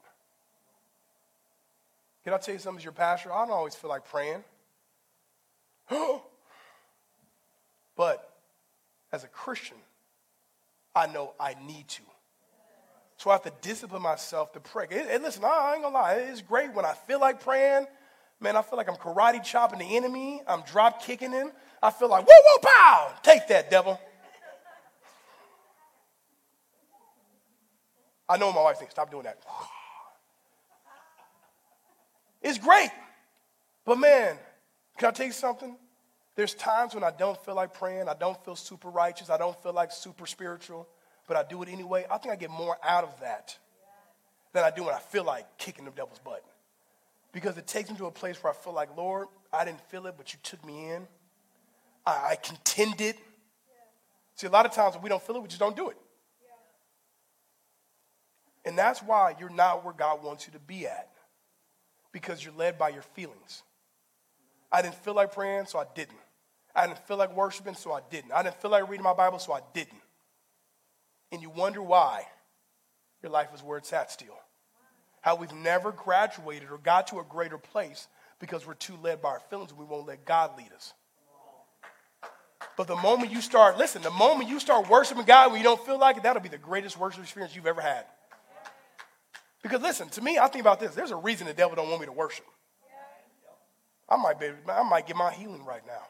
Can 2.25 2.35
I 2.35 2.39
tell 2.39 2.55
you 2.55 2.59
something 2.61 2.79
as 2.79 2.85
your 2.85 2.93
pastor? 2.93 3.33
I 3.33 3.47
don't 3.47 3.55
always 3.55 3.75
feel 3.75 3.91
like 3.91 4.05
praying. 4.05 4.45
but 7.97 8.37
as 9.13 9.25
a 9.25 9.29
Christian, 9.29 9.77
I 10.95 11.07
know 11.07 11.33
I 11.39 11.55
need 11.67 11.89
to. 11.89 12.03
So 13.17 13.31
I 13.31 13.35
have 13.35 13.43
to 13.43 13.53
discipline 13.63 14.03
myself 14.03 14.53
to 14.53 14.61
pray. 14.61 14.87
And 14.91 15.23
listen, 15.23 15.45
I 15.45 15.73
ain't 15.75 15.83
gonna 15.83 15.95
lie, 15.95 16.15
it's 16.15 16.43
great 16.43 16.73
when 16.75 16.85
I 16.85 16.95
feel 16.95 17.21
like 17.21 17.43
praying. 17.43 17.87
Man, 18.41 18.57
I 18.57 18.63
feel 18.63 18.79
like 18.79 18.89
I'm 18.89 18.97
karate 18.97 19.45
chopping 19.45 19.81
the 19.81 19.97
enemy. 19.97 20.41
I'm 20.49 20.63
drop 20.63 21.03
kicking 21.03 21.31
him. 21.31 21.53
I 21.83 21.91
feel 21.91 22.09
like, 22.09 22.27
whoa, 22.27 22.43
whoa, 22.43 22.59
pow! 22.63 23.15
Take 23.23 23.49
that, 23.49 23.71
devil. 23.71 24.01
I 28.31 28.37
know 28.37 28.53
my 28.53 28.63
wife 28.63 28.79
thinks, 28.79 28.95
stop 28.95 29.11
doing 29.11 29.25
that. 29.25 29.39
It's 32.43 32.57
great. 32.57 32.89
But 33.85 33.99
man, 33.99 34.39
can 34.97 35.09
I 35.09 35.11
tell 35.11 35.27
you 35.27 35.33
something? 35.33 35.77
There's 36.37 36.55
times 36.55 36.95
when 36.95 37.05
I 37.05 37.11
don't 37.11 37.37
feel 37.45 37.55
like 37.55 37.75
praying, 37.75 38.09
I 38.09 38.15
don't 38.15 38.43
feel 38.47 38.57
super 38.57 38.89
righteous, 38.89 39.29
I 39.29 39.37
don't 39.37 39.63
feel 39.63 39.75
like 39.75 39.93
super 39.93 40.25
spiritual, 40.25 40.89
but 41.29 41.37
I 41.37 41.43
do 41.43 41.63
it 41.63 41.69
anyway. 41.69 42.07
I 42.11 42.17
think 42.17 42.33
I 42.33 42.37
get 42.37 42.49
more 42.49 42.79
out 42.83 43.05
of 43.05 43.21
that 43.21 43.59
than 44.55 44.65
I 44.65 44.71
do 44.71 44.85
when 44.85 44.95
I 44.95 45.01
feel 45.01 45.23
like 45.23 45.59
kicking 45.59 45.85
the 45.85 45.91
devil's 45.91 46.19
butt. 46.19 46.43
Because 47.33 47.59
it 47.59 47.67
takes 47.67 47.91
me 47.91 47.97
to 47.99 48.07
a 48.07 48.11
place 48.11 48.43
where 48.43 48.55
I 48.55 48.57
feel 48.57 48.73
like, 48.73 48.97
Lord, 48.97 49.29
I 49.53 49.67
didn't 49.67 49.83
feel 49.91 50.07
it, 50.07 50.15
but 50.17 50.33
you 50.33 50.39
took 50.43 50.65
me 50.65 50.93
in. 50.93 51.07
I, 52.07 52.31
I 52.31 52.37
contended. 52.37 53.17
See, 54.37 54.47
a 54.47 54.51
lot 54.51 54.65
of 54.65 54.73
times 54.73 54.95
when 54.95 55.03
we 55.03 55.11
don't 55.11 55.23
feel 55.23 55.37
it, 55.37 55.43
we 55.43 55.49
just 55.49 55.61
don't 55.61 55.77
do 55.77 55.91
it. 55.91 55.99
And 58.65 58.77
that's 58.77 59.03
why 59.03 59.35
you're 59.39 59.51
not 59.51 59.85
where 59.85 59.95
God 59.95 60.23
wants 60.23 60.47
you 60.47 60.53
to 60.53 60.59
be 60.59 60.87
at. 60.87 61.09
Because 62.13 62.45
you're 62.45 62.55
led 62.55 62.79
by 62.79 62.91
your 62.91 63.03
feelings. 63.03 63.63
I 64.73 64.83
didn't 64.83 64.97
feel 64.97 65.15
like 65.15 65.33
praying, 65.33 65.67
so 65.67 65.79
I 65.79 65.85
didn't. 65.95 66.19
I 66.75 66.87
didn't 66.87 66.99
feel 67.07 67.17
like 67.17 67.35
worshiping, 67.35 67.75
so 67.75 67.93
I 67.93 68.01
didn't. 68.11 68.33
I 68.33 68.43
didn't 68.43 68.61
feel 68.61 68.71
like 68.71 68.89
reading 68.89 69.05
my 69.05 69.15
Bible, 69.15 69.39
so 69.39 69.53
I 69.53 69.61
didn't. 69.75 70.01
And 71.33 71.43
you 71.43 71.51
wonder 71.51 71.83
why 71.83 72.27
your 73.23 73.31
life 73.31 73.49
is 73.55 73.63
where 73.63 73.79
it's 73.79 73.93
at 73.93 74.11
still. 74.11 74.39
How 75.21 75.37
we've 75.37 75.53
never 75.53 75.93
graduated 75.93 76.71
or 76.71 76.79
got 76.79 77.09
to 77.09 77.21
a 77.21 77.25
greater 77.25 77.59
place 77.59 78.09
because 78.39 78.67
we're 78.67 78.75
too 78.75 78.97
led 79.03 79.21
by 79.21 79.31
our 79.31 79.41
feelings 79.41 79.71
and 79.71 79.79
we 79.79 79.85
won't 79.85 80.07
let 80.07 80.25
God 80.25 80.57
lead 80.57 80.73
us. 80.75 80.95
But 82.77 82.87
the 82.87 82.97
moment 82.97 83.31
you 83.31 83.41
start, 83.41 83.77
listen, 83.77 84.03
the 84.03 84.11
moment 84.11 84.49
you 84.49 84.61
start 84.61 84.89
worshiping 84.89 85.25
God 85.25 85.51
when 85.51 85.61
you 85.61 85.65
don't 85.65 85.85
feel 85.85 85.99
like 85.99 86.17
it, 86.17 86.23
that'll 86.23 86.43
be 86.43 86.49
the 86.49 86.59
greatest 86.59 86.99
worship 86.99 87.23
experience 87.23 87.55
you've 87.55 87.67
ever 87.67 87.81
had. 87.81 88.05
Because 89.63 89.83
listen, 89.83 90.09
to 90.11 90.23
me, 90.23 90.39
I 90.39 90.49
think 90.49 90.63
about 90.63 90.81
this. 90.81 90.95
There's 90.95 91.11
a 91.11 91.17
reason 91.17 91.47
the 91.47 91.55
devil 91.55 91.77
don't 91.77 91.89
want 91.89 92.01
me 92.01 92.07
to 92.07 92.13
worship. 92.13 92.47
I 94.09 94.17
might 94.17 94.41
be, 94.41 94.49
I 94.69 94.83
might 94.83 95.07
get 95.07 95.17
my 95.17 95.33
healing 95.33 95.65
right 95.65 95.87
now. 95.87 96.03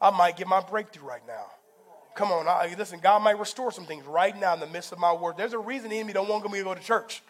I 0.00 0.10
might 0.10 0.36
get 0.36 0.46
my 0.46 0.60
breakthrough 0.60 1.06
right 1.06 1.26
now. 1.26 1.46
Come 2.14 2.30
on, 2.30 2.46
I, 2.46 2.74
listen, 2.78 3.00
God 3.02 3.22
might 3.22 3.38
restore 3.38 3.72
some 3.72 3.86
things 3.86 4.04
right 4.06 4.38
now 4.38 4.54
in 4.54 4.60
the 4.60 4.66
midst 4.66 4.92
of 4.92 4.98
my 4.98 5.12
word. 5.12 5.36
There's 5.36 5.52
a 5.52 5.58
reason 5.58 5.90
the 5.90 5.96
enemy 5.96 6.12
don't 6.12 6.28
want 6.28 6.50
me 6.50 6.58
to 6.58 6.64
go 6.64 6.74
to 6.74 6.80
church. 6.80 7.22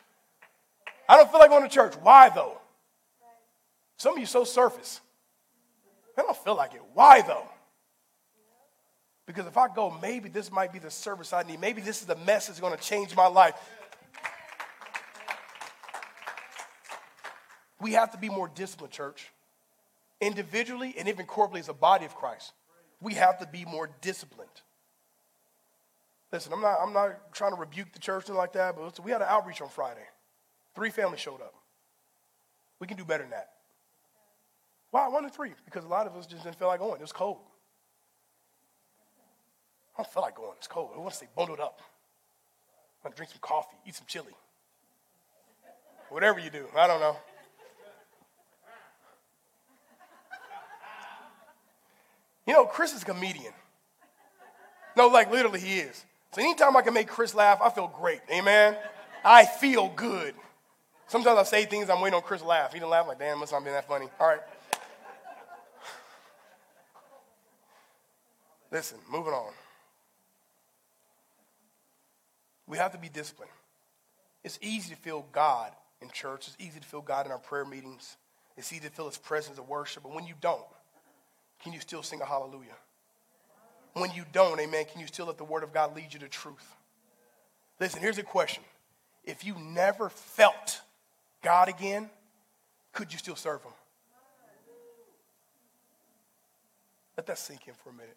I 1.08 1.16
don't 1.16 1.30
feel 1.30 1.40
like 1.40 1.50
going 1.50 1.62
to 1.62 1.68
church. 1.68 1.94
Why 2.02 2.28
though? 2.28 2.58
Some 3.96 4.14
of 4.14 4.18
you 4.18 4.26
so 4.26 4.44
surface. 4.44 5.00
I 6.18 6.22
don't 6.22 6.36
feel 6.36 6.54
like 6.54 6.74
it. 6.74 6.82
Why 6.92 7.22
though? 7.22 7.48
Because 9.26 9.46
if 9.46 9.56
I 9.56 9.68
go, 9.74 9.96
maybe 10.02 10.28
this 10.28 10.52
might 10.52 10.72
be 10.72 10.78
the 10.78 10.90
service 10.90 11.32
I 11.32 11.42
need. 11.42 11.60
Maybe 11.60 11.80
this 11.80 12.00
is 12.00 12.06
the 12.06 12.16
message 12.16 12.48
that's 12.48 12.60
going 12.60 12.76
to 12.76 12.82
change 12.82 13.16
my 13.16 13.26
life. 13.26 13.54
We 17.80 17.92
have 17.92 18.12
to 18.12 18.18
be 18.18 18.28
more 18.28 18.48
disciplined, 18.48 18.92
church. 18.92 19.30
Individually 20.20 20.94
and 20.98 21.08
even 21.08 21.26
corporately 21.26 21.58
as 21.58 21.68
a 21.68 21.74
body 21.74 22.06
of 22.06 22.14
Christ. 22.14 22.52
We 23.00 23.14
have 23.14 23.38
to 23.40 23.46
be 23.46 23.64
more 23.64 23.90
disciplined. 24.00 24.48
Listen, 26.32 26.52
I'm 26.52 26.60
not, 26.60 26.78
I'm 26.80 26.92
not 26.92 27.32
trying 27.32 27.52
to 27.52 27.60
rebuke 27.60 27.92
the 27.92 27.98
church 27.98 28.28
or 28.28 28.34
like 28.34 28.52
that, 28.54 28.76
but 28.76 28.98
we 29.04 29.10
had 29.10 29.20
an 29.20 29.28
outreach 29.28 29.60
on 29.60 29.68
Friday. 29.68 30.04
Three 30.74 30.90
families 30.90 31.20
showed 31.20 31.40
up. 31.40 31.54
We 32.80 32.86
can 32.86 32.96
do 32.96 33.04
better 33.04 33.22
than 33.22 33.30
that. 33.30 33.50
Why 34.90 35.08
one 35.08 35.24
to 35.24 35.28
three? 35.28 35.52
Because 35.64 35.84
a 35.84 35.88
lot 35.88 36.06
of 36.06 36.16
us 36.16 36.26
just 36.26 36.44
didn't 36.44 36.56
feel 36.56 36.68
like 36.68 36.80
going. 36.80 36.96
It 36.96 37.00
was 37.00 37.12
cold. 37.12 37.38
I 39.96 40.02
don't 40.02 40.12
feel 40.12 40.22
like 40.22 40.36
going. 40.36 40.54
It's 40.56 40.66
cold. 40.66 40.90
I 40.94 40.98
want 40.98 41.10
to 41.10 41.16
stay 41.16 41.28
bundled 41.36 41.60
up. 41.60 41.80
I'm 43.04 43.10
going 43.10 43.12
to 43.12 43.16
drink 43.16 43.30
some 43.30 43.40
coffee, 43.40 43.76
eat 43.86 43.94
some 43.94 44.06
chili. 44.08 44.32
Whatever 46.10 46.38
you 46.38 46.50
do. 46.50 46.66
I 46.76 46.86
don't 46.86 47.00
know. 47.00 47.16
You 52.46 52.52
know, 52.52 52.66
Chris 52.66 52.94
is 52.94 53.02
a 53.02 53.06
comedian. 53.06 53.52
No, 54.96 55.08
like 55.08 55.30
literally 55.30 55.60
he 55.60 55.78
is. 55.78 56.04
So 56.32 56.40
anytime 56.40 56.76
I 56.76 56.82
can 56.82 56.94
make 56.94 57.08
Chris 57.08 57.34
laugh, 57.34 57.60
I 57.62 57.70
feel 57.70 57.88
great. 57.88 58.20
Amen. 58.30 58.76
I 59.24 59.44
feel 59.44 59.88
good. 59.94 60.34
Sometimes 61.06 61.38
I 61.38 61.42
say 61.44 61.64
things 61.64 61.88
I'm 61.88 62.00
waiting 62.00 62.16
on 62.16 62.22
Chris 62.22 62.40
to 62.40 62.46
laugh. 62.46 62.72
He 62.72 62.78
didn't 62.78 62.90
laugh, 62.90 63.06
like, 63.06 63.18
damn, 63.18 63.38
must 63.38 63.52
not 63.52 63.62
been 63.64 63.72
that 63.72 63.86
funny. 63.86 64.08
All 64.18 64.26
right. 64.26 64.40
Listen, 68.70 68.98
moving 69.10 69.32
on. 69.32 69.52
We 72.66 72.78
have 72.78 72.92
to 72.92 72.98
be 72.98 73.08
disciplined. 73.08 73.52
It's 74.42 74.58
easy 74.60 74.94
to 74.94 75.00
feel 75.00 75.26
God 75.32 75.70
in 76.02 76.10
church. 76.10 76.48
It's 76.48 76.56
easy 76.58 76.80
to 76.80 76.86
feel 76.86 77.00
God 77.00 77.26
in 77.26 77.32
our 77.32 77.38
prayer 77.38 77.64
meetings. 77.64 78.16
It's 78.56 78.72
easy 78.72 78.88
to 78.88 78.90
feel 78.90 79.06
His 79.06 79.18
presence 79.18 79.58
of 79.58 79.68
worship. 79.68 80.02
But 80.02 80.14
when 80.14 80.26
you 80.26 80.34
don't, 80.40 80.64
can 81.62 81.72
you 81.72 81.80
still 81.80 82.02
sing 82.02 82.20
a 82.20 82.24
hallelujah? 82.24 82.76
When 83.94 84.10
you 84.10 84.24
don't, 84.32 84.58
amen, 84.58 84.86
can 84.90 85.00
you 85.00 85.06
still 85.06 85.26
let 85.26 85.38
the 85.38 85.44
Word 85.44 85.62
of 85.62 85.72
God 85.72 85.94
lead 85.94 86.12
you 86.12 86.20
to 86.20 86.28
truth? 86.28 86.74
Listen, 87.80 88.00
here's 88.00 88.18
a 88.18 88.22
question. 88.22 88.62
If 89.24 89.44
you 89.44 89.56
never 89.58 90.08
felt 90.08 90.80
God 91.42 91.68
again, 91.68 92.10
could 92.92 93.12
you 93.12 93.18
still 93.18 93.36
serve 93.36 93.62
Him? 93.62 93.72
Let 97.16 97.26
that 97.26 97.38
sink 97.38 97.68
in 97.68 97.74
for 97.74 97.90
a 97.90 97.92
minute. 97.92 98.16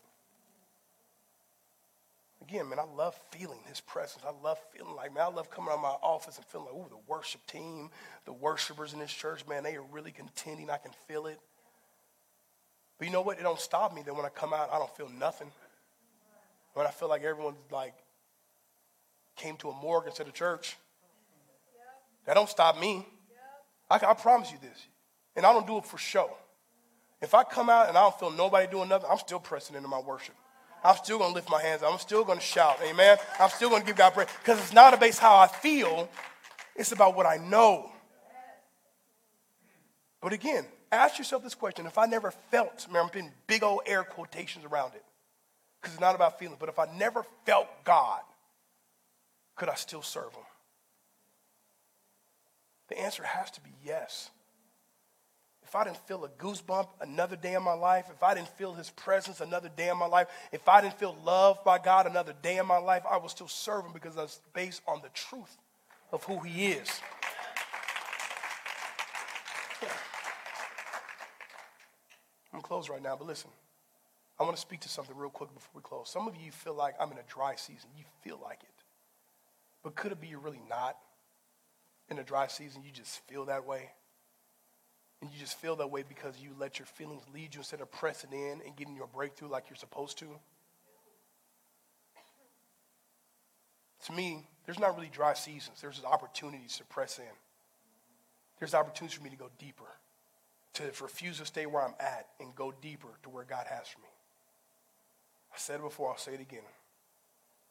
Again, 2.42 2.70
man, 2.70 2.80
I 2.80 2.84
love 2.84 3.20
feeling 3.32 3.60
his 3.68 3.82
presence. 3.82 4.24
I 4.26 4.32
love 4.44 4.58
feeling 4.72 4.96
like, 4.96 5.14
man, 5.14 5.24
I 5.24 5.28
love 5.28 5.50
coming 5.50 5.70
out 5.72 5.78
of 5.78 5.82
my 5.82 5.96
office 6.02 6.38
and 6.38 6.46
feeling 6.46 6.68
like, 6.68 6.76
ooh, 6.76 6.90
the 6.90 7.12
worship 7.12 7.46
team, 7.46 7.90
the 8.26 8.32
worshipers 8.32 8.94
in 8.94 9.00
this 9.00 9.12
church, 9.12 9.46
man, 9.48 9.64
they 9.64 9.76
are 9.76 9.84
really 9.92 10.12
contending. 10.12 10.70
I 10.70 10.78
can 10.78 10.92
feel 11.08 11.26
it. 11.26 11.40
But 12.98 13.08
you 13.08 13.14
know 13.14 13.22
what? 13.22 13.39
It 13.39 13.43
don't 13.43 13.60
stop 13.60 13.93
me 13.93 14.02
that 14.04 14.16
when 14.16 14.26
I 14.26 14.30
come 14.30 14.54
out, 14.54 14.70
I 14.72 14.78
don't 14.78 14.95
feel 14.95 15.10
nothing. 15.10 15.52
When 16.74 16.86
I 16.88 16.91
feel 16.91 17.10
like 17.10 17.24
everyone 17.24 17.56
like 17.72 17.93
came 19.36 19.56
to 19.58 19.70
a 19.70 19.74
morgue 19.74 20.06
instead 20.08 20.28
of 20.28 20.34
church. 20.34 20.78
That 22.26 22.34
don't 22.34 22.50
stop 22.50 22.80
me. 22.80 23.06
I, 23.89 23.95
I 23.95 24.14
promise 24.14 24.52
you 24.52 24.58
this. 24.62 24.86
And 25.36 25.45
I 25.45 25.54
don't 25.54 25.68
do 25.68 25.78
it 25.78 25.86
for 25.86 25.98
show. 25.98 26.32
If 27.22 27.34
I 27.34 27.43
come 27.43 27.70
out 27.70 27.88
and 27.88 27.98
I 27.98 28.02
don't 28.02 28.20
feel 28.20 28.32
nobody 28.32 28.70
doing 28.70 28.89
nothing, 28.89 29.10
I'm 29.10 29.18
still 29.18 29.39
pressing 29.39 29.76
into 29.76 29.88
my 29.88 30.00
worship. 30.00 30.36
I'm 30.84 30.95
still 30.98 31.18
going 31.18 31.32
to 31.32 31.36
lift 31.36 31.50
my 31.50 31.62
hands. 31.62 31.82
I'm 31.84 31.98
still 32.00 32.24
going 32.24 32.39
to 32.39 32.43
shout. 32.43 32.80
Amen. 32.84 33.18
I'm 33.39 33.50
still 33.50 33.70
going 33.70 33.82
to 33.82 33.88
give 33.88 33.95
God 33.95 34.14
praise. 34.14 34.28
Because 34.39 34.60
it's 34.60 34.74
not 34.74 34.93
about 34.93 35.16
how 35.18 35.38
I 35.38 35.48
feel, 35.48 36.10
it's 36.76 36.91
about 36.91 37.16
what 37.16 37.26
I 37.26 37.38
know. 37.38 37.91
But 40.22 40.34
again, 40.34 40.66
ask 40.92 41.18
yourself 41.18 41.44
this 41.44 41.56
question. 41.56 41.86
If 41.86 41.98
I 41.98 42.06
never 42.06 42.32
felt, 42.52 42.88
man, 42.92 43.04
I'm 43.04 43.10
putting 43.10 43.32
big 43.48 43.64
old 43.64 43.82
air 43.86 44.04
quotations 44.04 44.66
around 44.66 44.94
it. 44.96 45.04
Because 45.82 45.94
it's 45.94 46.02
not 46.02 46.16
about 46.16 46.40
feelings. 46.40 46.58
But 46.60 46.70
if 46.70 46.80
I 46.80 46.88
never 46.98 47.24
felt 47.46 47.68
God, 47.84 48.22
could 49.56 49.70
I 49.70 49.76
still 49.76 50.02
serve 50.02 50.34
Him? 50.34 50.44
The 52.90 53.00
answer 53.00 53.24
has 53.24 53.52
to 53.52 53.62
be 53.62 53.72
yes 53.86 54.30
if 55.68 55.76
I 55.76 55.84
didn't 55.84 55.98
feel 56.08 56.24
a 56.24 56.30
goosebump 56.30 56.88
another 57.02 57.36
day 57.36 57.54
in 57.54 57.62
my 57.62 57.74
life, 57.74 58.06
if 58.10 58.24
I 58.24 58.34
didn't 58.34 58.48
feel 58.48 58.74
his 58.74 58.90
presence 58.90 59.42
another 59.42 59.70
day 59.76 59.90
in 59.90 59.98
my 59.98 60.06
life, 60.06 60.28
if 60.54 60.70
I 60.70 60.80
didn't 60.80 60.98
feel 60.98 61.18
loved 61.26 61.66
by 61.66 61.78
God 61.78 62.08
another 62.08 62.34
day 62.42 62.58
in 62.58 62.66
my 62.66 62.78
life, 62.78 63.04
I 63.10 63.18
will 63.18 63.28
still 63.28 63.50
serve 63.50 63.86
him 63.86 63.92
because 63.92 64.16
that's 64.16 64.40
based 64.54 64.82
on 64.88 65.02
the 65.02 65.10
truth 65.10 65.58
of 66.14 66.24
who 66.24 66.40
he 66.40 66.68
is. 66.68 67.02
I'm 72.58 72.64
close 72.64 72.89
right 72.89 73.01
now, 73.01 73.16
but 73.16 73.28
listen. 73.28 73.51
I 74.39 74.43
want 74.43 74.55
to 74.55 74.62
speak 74.62 74.82
to 74.82 74.89
something 74.89 75.16
real 75.16 75.32
quick 75.32 75.51
before 75.53 75.72
we 75.74 75.82
close. 75.82 76.10
Some 76.10 76.28
of 76.28 76.36
you 76.36 76.51
feel 76.51 76.76
like 76.76 76.93
I'm 76.99 77.12
in 77.12 77.18
a 77.18 77.24
dry 77.28 77.55
season. 77.55 77.89
You 77.97 78.03
feel 78.22 78.39
like 78.43 78.62
it. 78.62 78.84
But 79.84 79.95
could 79.95 80.12
it 80.12 80.22
be 80.22 80.28
you're 80.28 80.39
really 80.39 80.62
not 80.70 80.97
in 82.10 82.20
a 82.20 82.24
dry 82.24 82.47
season? 82.47 82.84
You 82.84 82.91
just 82.91 83.26
feel 83.28 83.45
that 83.45 83.66
way? 83.66 83.91
and 85.22 85.32
you 85.32 85.39
just 85.39 85.60
feel 85.60 85.76
that 85.78 85.89
way 85.89 86.03
because 86.08 86.39
you 86.39 86.51
let 86.60 86.78
your 86.78 86.86
feelings 86.86 87.24
lead 87.34 87.53
you 87.53 87.62
instead 87.62 87.82
of 87.82 87.91
pressing 87.91 88.32
in 88.32 88.62
and 88.66 88.76
getting 88.76 88.95
your 88.95 89.08
breakthrough 89.08 89.49
like 89.49 89.70
you're 89.70 89.78
supposed 89.78 90.18
to? 90.20 90.28
To 94.05 94.14
me, 94.14 94.47
there's 94.66 94.80
not 94.80 94.95
really 94.95 95.10
dry 95.12 95.34
seasons. 95.34 95.82
There's 95.82 96.01
opportunities 96.05 96.78
to 96.78 96.86
press 96.86 97.18
in. 97.18 97.26
There's 98.60 98.74
opportunities 98.74 99.18
for 99.18 99.24
me 99.24 99.32
to 99.32 99.36
go 99.36 99.49
deeper, 99.60 99.86
to 100.78 101.04
refuse 101.04 101.40
to 101.40 101.46
stay 101.46 101.66
where 101.66 101.84
I'm 101.84 101.96
at 102.00 102.28
and 102.40 102.56
go 102.56 102.74
deeper 102.82 103.08
to 103.24 103.30
where 103.30 103.44
God 103.44 103.66
has 103.70 103.88
for 103.88 104.00
me. 104.00 104.08
I 105.54 105.58
said 105.58 105.80
it 105.80 105.84
before, 105.84 106.12
I'll 106.12 106.18
say 106.18 106.34
it 106.34 106.42
again. 106.42 106.62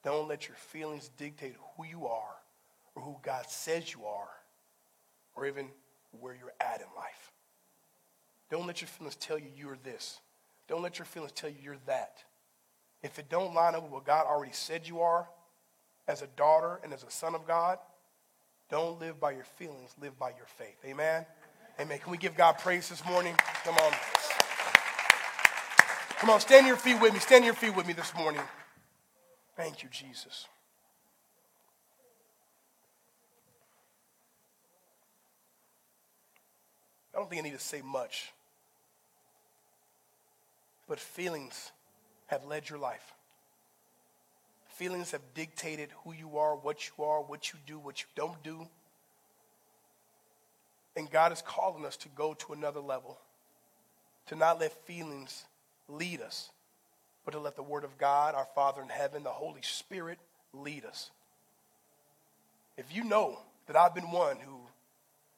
Don't 0.05 0.29
let 0.29 0.49
your 0.49 0.57
feelings 0.57 1.11
dictate 1.17 1.55
who 1.77 1.85
you 1.85 2.07
are 2.07 2.37
or 2.95 3.03
who 3.03 3.17
God 3.23 3.47
says 3.49 3.93
you 3.93 4.05
are 4.05 4.29
or 5.35 5.47
even 5.47 5.69
where 6.21 6.35
you're 6.35 6.55
at 6.61 6.81
in 6.81 6.87
life. 6.97 7.33
Don't 8.51 8.67
let 8.67 8.81
your 8.81 8.89
feelings 8.89 9.17
tell 9.17 9.39
you 9.39 9.49
you're 9.57 9.79
this. 9.83 10.21
Don't 10.69 10.83
let 10.83 10.99
your 10.99 11.07
feelings 11.07 11.33
tell 11.33 11.51
you 11.51 11.57
you're 11.63 11.77
that. 11.87 12.23
If 13.03 13.19
it 13.19 13.29
don't 13.29 13.55
line 13.55 13.75
up 13.75 13.83
with 13.83 13.93
what 13.93 14.05
God 14.05 14.27
already 14.27 14.53
said 14.53 14.87
you 14.87 15.01
are, 15.01 15.29
as 16.09 16.23
a 16.23 16.27
daughter 16.29 16.81
and 16.85 16.93
as 16.93 17.03
a 17.03 17.11
son 17.11 17.35
of 17.35 17.47
God, 17.47 17.79
don't 18.71 18.99
live 19.01 19.21
by 19.21 19.33
your 19.33 19.45
feelings, 19.45 19.95
live 20.01 20.19
by 20.19 20.31
your 20.31 20.47
faith. 20.47 20.79
Amen? 20.85 21.25
Amen. 21.79 21.99
Can 21.99 22.11
we 22.11 22.16
give 22.16 22.35
God 22.35 22.55
praise 22.59 22.89
this 22.89 23.05
morning? 23.05 23.35
Come 23.64 23.74
on. 23.77 23.93
Come 26.18 26.31
on, 26.31 26.41
stand 26.41 26.66
your 26.66 26.77
feet 26.77 26.99
with 27.01 27.12
me. 27.12 27.18
Stand 27.18 27.45
your 27.45 27.53
feet 27.53 27.77
with 27.77 27.87
me 27.87 27.93
this 27.93 28.14
morning. 28.14 28.41
Thank 29.57 29.83
you, 29.83 29.89
Jesus. 29.91 30.47
I 37.14 37.18
don't 37.18 37.29
think 37.29 37.41
I 37.41 37.45
need 37.49 37.59
to 37.59 37.64
say 37.64 37.83
much. 37.83 38.33
But 40.89 40.99
feelings 40.99 41.72
have 42.27 42.45
led 42.45 42.70
your 42.70 42.79
life. 42.79 43.12
Feelings 44.68 45.11
have 45.11 45.22
dictated 45.35 45.91
who 46.05 46.12
you 46.12 46.39
are, 46.39 46.57
what 46.57 46.89
you 46.89 47.05
are, 47.05 47.22
what 47.22 47.53
you 47.53 47.59
do, 47.66 47.79
what 47.79 48.01
you 48.01 48.07
don't 48.14 48.43
do. 48.43 48.66
And 50.97 51.11
God 51.11 51.32
is 51.32 51.42
calling 51.42 51.84
us 51.84 51.97
to 51.99 52.09
go 52.09 52.34
to 52.34 52.53
another 52.55 52.80
level, 52.80 53.18
to 54.28 54.34
not 54.34 54.59
let 54.59 54.72
feelings 54.86 55.44
lead 55.88 56.20
us, 56.20 56.51
but 57.24 57.32
to 57.32 57.38
let 57.38 57.57
the 57.57 57.62
Word 57.62 57.84
of 57.84 57.99
God, 57.99 58.34
our 58.34 58.49
Father 58.55 58.80
in 58.82 58.88
heaven, 58.88 59.22
the 59.22 59.30
Holy 59.30 59.62
Spirit 59.62 60.18
lead 60.55 60.84
us. 60.84 61.11
If 62.78 62.94
you 62.94 63.05
know 63.05 63.38
that 63.66 63.76
I've 63.76 63.94
been 63.94 64.11
one 64.11 64.36
who 64.36 64.59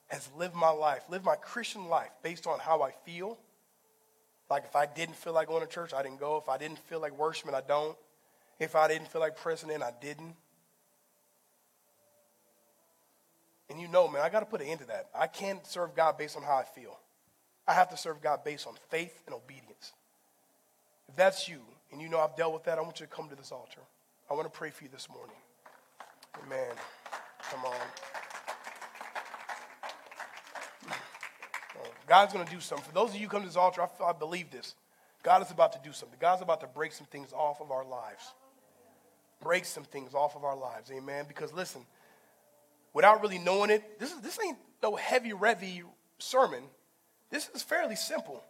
has 0.09 0.29
lived 0.37 0.55
my 0.55 0.71
life, 0.71 1.03
lived 1.11 1.25
my 1.25 1.37
Christian 1.37 1.89
life 1.89 2.11
based 2.23 2.47
on 2.47 2.59
how 2.61 2.83
I 2.83 2.93
feel, 3.05 3.39
like 4.51 4.65
if 4.65 4.77
I 4.77 4.87
didn't 4.87 5.17
feel 5.17 5.35
like 5.35 5.49
going 5.49 5.67
to 5.67 5.73
church, 5.73 5.93
I 5.93 6.03
didn't 6.03 6.21
go. 6.21 6.39
If 6.39 6.49
I 6.49 6.57
didn't 6.57 6.79
feel 6.79 7.01
like 7.01 7.17
worshiping, 7.19 7.55
I 7.55 7.61
don't. 7.61 7.97
If 8.59 8.75
I 8.75 8.89
didn't 8.89 9.09
feel 9.09 9.21
like 9.21 9.37
pressing 9.37 9.71
in, 9.71 9.83
I 9.83 9.93
didn't. 10.01 10.35
And 13.71 13.81
you 13.81 13.89
know, 13.89 14.09
man, 14.09 14.23
I 14.23 14.29
got 14.29 14.41
to 14.41 14.47
put 14.47 14.61
an 14.61 14.69
end 14.69 14.81
to 14.81 14.87
that. 14.87 15.09
I 15.15 15.27
can't 15.27 15.65
serve 15.67 15.95
God 15.95 16.17
based 16.17 16.37
on 16.37 16.43
how 16.43 16.57
I 16.57 16.65
feel. 16.65 16.99
I 17.67 17.75
have 17.75 17.91
to 17.91 17.97
serve 17.97 18.23
God 18.23 18.45
based 18.45 18.67
on 18.67 18.75
faith 18.89 19.23
and 19.27 19.35
obedience. 19.35 19.93
If 21.09 21.17
that's 21.17 21.49
you, 21.49 21.61
and 21.93 22.01
you 22.01 22.09
know 22.09 22.19
I've 22.19 22.37
dealt 22.37 22.55
with 22.55 22.65
that, 22.65 22.79
I 22.79 22.81
want 22.81 23.01
you 23.01 23.07
to 23.07 23.13
come 23.13 23.29
to 23.29 23.37
this 23.37 23.53
altar. 23.53 23.81
I 24.31 24.35
want 24.35 24.51
to 24.51 24.59
pray 24.59 24.71
for 24.71 24.85
you 24.85 24.91
this 24.91 25.09
morning. 25.11 25.37
Amen. 26.45 26.75
Come 27.51 27.65
on. 27.65 27.75
Oh, 31.79 31.91
God's 32.07 32.33
going 32.33 32.47
to 32.47 32.53
do 32.53 32.61
something. 32.61 32.87
For 32.87 32.95
those 32.95 33.11
of 33.11 33.17
you 33.17 33.23
who 33.23 33.29
come 33.29 33.43
to 33.43 33.49
this 33.49 33.57
altar, 33.57 33.83
I, 33.83 34.05
I 34.05 34.13
believe 34.13 34.51
this. 34.51 34.75
God 35.23 35.43
is 35.43 35.51
about 35.51 35.73
to 35.73 35.81
do 35.83 35.93
something. 35.93 36.19
God's 36.21 36.43
about 36.43 36.61
to 36.61 36.67
break 36.67 36.93
some 36.93 37.07
things 37.07 37.33
off 37.33 37.61
of 37.61 37.71
our 37.71 37.85
lives. 37.85 38.33
Break 39.43 39.65
some 39.65 39.85
things 39.85 40.15
off 40.15 40.37
of 40.37 40.45
our 40.45 40.57
lives. 40.57 40.91
Amen. 40.91 41.25
Because 41.29 41.53
listen, 41.53 41.83
without 42.99 43.23
really 43.23 43.39
knowing 43.39 43.71
it, 43.71 44.01
this, 44.01 44.11
is, 44.11 44.21
this 44.23 44.41
ain't 44.45 44.59
no 44.83 44.97
heavy, 44.97 45.31
revy 45.31 45.83
sermon. 46.19 46.65
This 47.31 47.49
is 47.55 47.63
fairly 47.63 47.95
simple. 47.95 48.43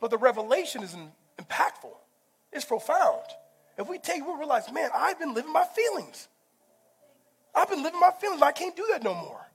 But 0.00 0.10
the 0.10 0.16
revelation 0.16 0.82
is 0.82 0.96
impactful, 1.38 1.92
it's 2.54 2.64
profound. 2.64 3.26
If 3.76 3.86
we 3.86 3.98
take, 3.98 4.24
we'll 4.24 4.38
realize, 4.38 4.72
man, 4.72 4.88
I've 4.94 5.18
been 5.18 5.34
living 5.34 5.52
my 5.52 5.66
feelings. 5.76 6.28
I've 7.54 7.68
been 7.68 7.82
living 7.82 8.00
my 8.00 8.12
feelings. 8.18 8.40
I 8.40 8.52
can't 8.52 8.74
do 8.74 8.86
that 8.92 9.02
no 9.02 9.12
more. 9.12 9.46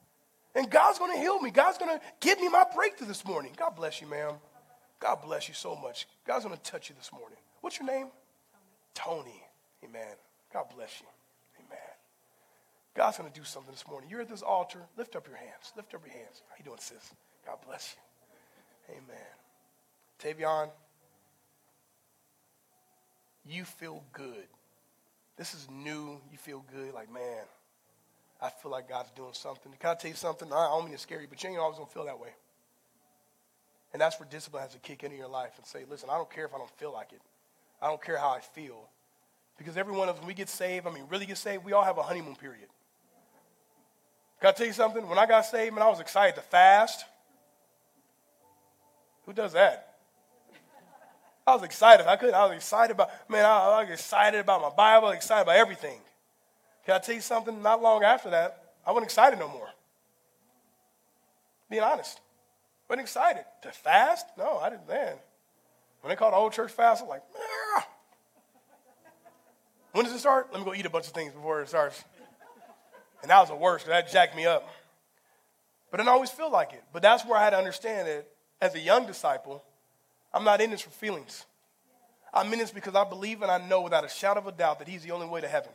And 0.54 0.70
God's 0.70 1.00
going 1.00 1.16
to 1.16 1.20
heal 1.20 1.42
me. 1.42 1.50
God's 1.50 1.80
going 1.80 1.98
to 1.98 2.04
give 2.20 2.40
me 2.40 2.48
my 2.48 2.64
breakthrough 2.76 3.08
this 3.08 3.26
morning. 3.26 3.54
God 3.58 3.76
bless 3.76 4.02
you, 4.02 4.08
ma'am. 4.08 4.34
God 5.00 5.24
bless 5.24 5.48
you 5.48 5.56
so 5.56 5.76
much. 5.76 6.08
God's 6.28 6.46
going 6.46 6.56
to 6.56 6.62
touch 6.62 6.90
you 6.90 6.96
this 6.96 7.12
morning. 7.12 7.40
What's 7.62 7.80
your 7.80 7.88
name? 7.88 8.10
Tony. 8.94 9.32
Tony. 9.32 9.44
Amen. 9.84 10.16
God 10.54 10.66
bless 10.76 11.02
you. 11.02 11.08
God's 12.96 13.18
going 13.18 13.32
to 13.32 13.40
do 13.40 13.46
something 13.46 13.72
this 13.72 13.88
morning. 13.88 14.10
You're 14.10 14.22
at 14.22 14.30
this 14.30 14.42
altar. 14.42 14.80
Lift 14.98 15.16
up 15.16 15.28
your 15.28 15.38
hands. 15.38 15.72
Lift 15.76 15.94
up 15.94 16.02
your 16.06 16.14
hands. 16.14 16.42
How 16.50 16.56
you 16.58 16.66
doing, 16.66 16.78
sis? 16.80 17.14
God 17.46 17.58
bless 17.66 17.96
you. 18.90 18.96
Amen. 18.98 19.18
Tavion, 20.22 20.70
you 23.46 23.64
feel 23.64 24.04
good. 24.12 24.48
This 25.38 25.54
is 25.54 25.68
new. 25.72 26.20
You 26.32 26.38
feel 26.38 26.66
good. 26.74 26.94
Like, 26.94 27.12
man, 27.12 27.46
I 28.42 28.50
feel 28.50 28.72
like 28.72 28.90
God's 28.90 29.12
doing 29.12 29.34
something. 29.34 29.72
Can 29.80 29.92
I 29.92 29.96
tell 29.96 30.12
you 30.12 30.18
something? 30.18 30.52
I 30.52 30.68
don't 30.68 30.84
mean 30.84 30.94
to 30.94 31.00
scare 31.00 31.22
you, 31.22 31.28
but 31.30 31.42
you 31.44 31.50
ain't 31.50 31.60
always 31.60 31.78
going 31.78 31.88
to 31.88 31.94
feel 31.94 32.06
that 32.06 32.20
way. 32.20 32.30
And 33.94 34.02
that's 34.02 34.20
where 34.20 34.28
discipline 34.30 34.64
has 34.64 34.74
to 34.74 34.80
kick 34.80 35.04
into 35.04 35.18
your 35.18 35.28
life 35.28 35.54
and 35.58 35.66
say, 35.66 35.86
listen, 35.90 36.10
I 36.10 36.18
don't 36.18 36.30
care 36.30 36.46
if 36.46 36.54
I 36.54 36.58
don't 36.58 36.70
feel 36.72 36.94
like 36.94 37.14
it. 37.14 37.22
I 37.82 37.88
don't 37.88 38.02
care 38.02 38.18
how 38.18 38.30
I 38.30 38.40
feel. 38.40 38.90
Because 39.58 39.78
every 39.78 39.94
one 39.94 40.10
of 40.10 40.16
us, 40.16 40.22
when 40.22 40.28
we 40.28 40.34
get 40.34 40.50
saved, 40.50 40.88
I 40.88 40.92
mean, 40.92 41.04
really 41.10 41.26
get 41.26 41.38
saved, 41.38 41.64
we 41.64 41.74
all 41.74 41.84
have 41.84 41.98
a 41.98 42.04
honeymoon 42.04 42.36
period. 42.36 42.68
Can 44.42 44.50
I 44.50 44.52
tell 44.54 44.66
you 44.66 44.74
something? 44.74 45.08
When 45.08 45.20
I 45.20 45.28
got 45.28 45.46
saved, 45.46 45.76
man, 45.76 45.84
I 45.84 45.90
was 45.90 46.00
excited 46.00 46.36
to 46.36 46.42
fast. 46.42 47.06
Who 49.28 49.34
does 49.34 49.54
that? 49.54 49.98
I 51.46 51.54
was 51.54 51.64
excited. 51.64 52.08
I 52.08 52.16
couldn't. 52.16 52.34
I 52.34 52.46
was 52.46 52.56
excited 52.56 52.92
about, 52.92 53.10
man, 53.30 53.46
I, 53.46 53.82
was 53.82 53.92
excited 53.92 54.40
about 54.40 54.62
my 54.62 54.70
Bible, 54.70 55.10
excited 55.10 55.44
about 55.44 55.58
everything. 55.58 56.00
Can 56.86 56.96
I 56.96 57.00
tell 57.00 57.14
you 57.14 57.22
something? 57.22 57.62
Not 57.62 57.84
long 57.84 58.04
after 58.04 58.32
that, 58.32 58.74
I 58.86 58.92
wasn't 58.92 59.06
excited 59.06 59.38
no 59.38 59.48
more. 59.48 59.70
Being 61.70 61.84
honest. 61.84 62.20
Wasn't 62.90 63.02
excited. 63.02 63.46
To 63.62 63.72
fast? 63.72 64.26
No, 64.38 64.58
I 64.58 64.72
didn't 64.72 64.88
then. 64.88 65.16
When 66.02 66.10
they 66.10 66.16
called 66.16 66.34
the 66.34 66.38
old 66.38 66.54
church 66.54 66.72
fast, 66.72 67.02
I 67.02 67.06
was 67.06 67.10
like, 67.10 67.24
ah. 67.38 67.88
When 69.92 70.04
does 70.04 70.16
it 70.16 70.20
start? 70.20 70.48
Let 70.52 70.60
me 70.60 70.66
go 70.66 70.74
eat 70.74 70.86
a 70.86 70.90
bunch 70.90 71.06
of 71.08 71.14
things 71.14 71.32
before 71.32 71.62
it 71.62 71.70
starts. 71.70 72.04
And 73.22 73.30
that 73.30 73.40
was 73.40 73.50
the 73.50 73.56
worst, 73.56 73.86
that 73.86 74.12
jacked 74.12 74.36
me 74.36 74.46
up. 74.46 74.68
But 75.90 76.00
I 76.00 76.04
didn't 76.04 76.14
always 76.14 76.30
feel 76.30 76.50
like 76.50 76.74
it. 76.74 76.84
But 76.94 77.02
that's 77.02 77.26
where 77.26 77.38
I 77.38 77.44
had 77.44 77.52
to 77.52 77.58
understand 77.58 78.08
that 78.08 78.26
as 78.62 78.76
a 78.76 78.80
young 78.80 79.06
disciple, 79.06 79.64
I'm 80.34 80.44
not 80.44 80.62
in 80.62 80.72
this 80.72 80.82
for 80.82 80.90
feelings. 80.90 81.46
I'm 82.34 82.52
in 82.54 82.60
this 82.60 82.72
because 82.72 82.96
I 82.96 83.04
believe 83.04 83.42
and 83.42 83.52
I 83.52 83.58
know 83.58 83.82
without 83.82 84.06
a 84.06 84.10
shadow 84.10 84.40
of 84.40 84.48
a 84.48 84.52
doubt 84.52 84.80
that 84.80 84.88
He's 84.88 85.04
the 85.04 85.12
only 85.12 85.28
way 85.28 85.42
to 85.42 85.48
heaven. 85.48 85.72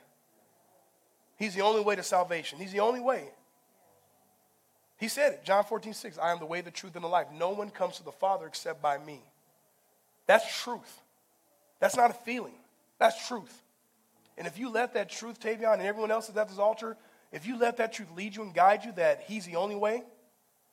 He's 1.36 1.54
the 1.54 1.60
only 1.60 1.82
way 1.82 1.96
to 1.96 2.02
salvation. 2.02 2.58
He's 2.58 2.72
the 2.72 2.80
only 2.80 3.00
way. 3.00 3.28
He 4.98 5.08
said 5.08 5.34
it, 5.34 5.44
John 5.44 5.64
14, 5.64 5.92
6. 5.92 6.18
I 6.18 6.32
am 6.32 6.38
the 6.38 6.46
way, 6.46 6.62
the 6.62 6.70
truth, 6.70 6.94
and 6.94 7.04
the 7.04 7.08
life. 7.08 7.26
No 7.34 7.50
one 7.50 7.68
comes 7.68 7.98
to 7.98 8.02
the 8.04 8.12
Father 8.12 8.46
except 8.46 8.80
by 8.80 8.96
me. 8.96 9.20
That's 10.26 10.62
truth. 10.62 11.02
That's 11.78 11.96
not 11.96 12.10
a 12.10 12.14
feeling. 12.14 12.54
That's 12.98 13.28
truth. 13.28 13.62
And 14.38 14.46
if 14.46 14.58
you 14.58 14.70
let 14.70 14.94
that 14.94 15.10
truth, 15.10 15.40
Tavion, 15.40 15.74
and 15.74 15.82
everyone 15.82 16.10
else 16.10 16.30
is 16.30 16.36
at 16.36 16.48
this 16.48 16.58
altar, 16.58 16.96
if 17.32 17.46
you 17.46 17.58
let 17.58 17.78
that 17.78 17.92
truth 17.92 18.08
lead 18.16 18.36
you 18.36 18.42
and 18.42 18.54
guide 18.54 18.84
you 18.84 18.92
that 18.92 19.24
He's 19.26 19.46
the 19.46 19.56
only 19.56 19.76
way, 19.76 20.02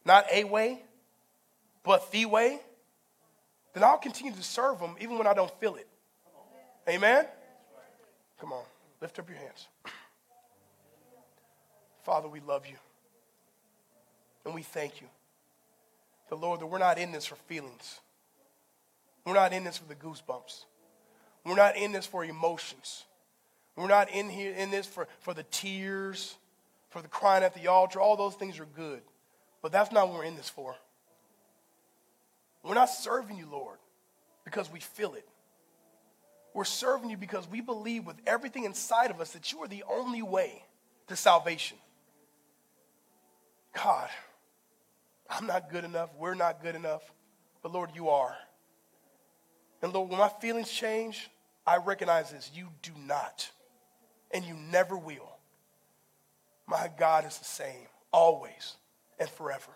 not 0.06 0.26
a 0.32 0.44
way, 0.44 0.82
but 1.84 2.12
the 2.12 2.26
way, 2.26 2.60
then 3.74 3.84
I'll 3.84 3.98
continue 3.98 4.34
to 4.34 4.44
serve 4.44 4.80
Him 4.80 4.96
even 5.00 5.18
when 5.18 5.28
I 5.28 5.34
don't 5.34 5.52
feel 5.60 5.76
it. 5.76 5.88
Amen? 6.88 7.26
Come 8.40 8.54
on, 8.54 8.64
lift 9.02 9.20
up 9.20 9.30
your 9.30 9.38
hands. 9.38 9.68
Father, 12.04 12.28
we 12.28 12.42
love 12.42 12.68
you. 12.68 12.76
And 14.46 14.54
we 14.54 14.62
thank 14.62 15.02
you. 15.02 15.08
The 16.30 16.36
Lord, 16.36 16.60
that 16.60 16.68
we're 16.68 16.78
not 16.78 16.98
in 16.98 17.12
this 17.12 17.26
for 17.26 17.36
feelings. 17.36 18.00
We're 19.26 19.34
not 19.34 19.54
in 19.54 19.64
this 19.64 19.78
for 19.78 19.88
the 19.88 19.96
goosebumps. 19.96 20.66
We're 21.46 21.56
not 21.56 21.78
in 21.78 21.92
this 21.92 22.06
for 22.06 22.26
emotions. 22.26 23.06
We're 23.76 23.88
not 23.88 24.10
in 24.12 24.30
here 24.30 24.54
in 24.54 24.70
this 24.70 24.86
for, 24.86 25.08
for 25.20 25.34
the 25.34 25.44
tears, 25.44 26.36
for 26.94 27.02
the 27.02 27.08
crying 27.08 27.44
at 27.44 27.56
the 27.56 27.68
altar. 27.68 28.00
All 28.00 28.16
those 28.16 28.36
things 28.36 28.60
are 28.60 28.66
good. 28.66 29.02
But 29.64 29.72
that's 29.72 29.92
not 29.92 30.08
what 30.08 30.20
we're 30.20 30.26
in 30.26 30.36
this 30.36 30.48
for. 30.48 30.76
We're 32.64 32.76
not 32.76 32.90
serving 32.90 33.36
you, 33.36 33.48
Lord, 33.52 33.80
because 34.46 34.72
we 34.72 34.80
feel 34.80 35.16
it. 35.16 35.28
We're 36.54 36.66
serving 36.66 37.10
you 37.10 37.18
because 37.18 37.50
we 37.50 37.62
believe 37.62 38.06
with 38.06 38.18
everything 38.28 38.64
inside 38.64 39.10
of 39.10 39.20
us 39.20 39.32
that 39.32 39.52
you 39.52 39.64
are 39.64 39.68
the 39.68 39.84
only 39.92 40.22
way 40.22 40.64
to 41.08 41.16
salvation. 41.16 41.78
God, 43.74 44.08
I'm 45.28 45.48
not 45.48 45.72
good 45.72 45.84
enough. 45.84 46.12
We're 46.18 46.36
not 46.36 46.62
good 46.62 46.76
enough. 46.76 47.02
But 47.64 47.72
Lord, 47.72 47.90
you 47.96 48.10
are. 48.10 48.36
And 49.82 49.92
Lord, 49.92 50.10
when 50.12 50.20
my 50.20 50.30
feelings 50.30 50.70
change, 50.70 51.28
I 51.66 51.78
recognize 51.78 52.32
this. 52.32 52.52
You 52.54 52.68
do 52.84 52.92
not. 53.08 53.50
And 54.30 54.46
you 54.46 54.54
never 54.54 54.96
will. 54.96 55.33
My 56.68 56.90
God 56.98 57.26
is 57.26 57.38
the 57.38 57.46
same, 57.46 57.88
always 58.12 58.76
and 59.20 59.30
forever. 59.30 59.72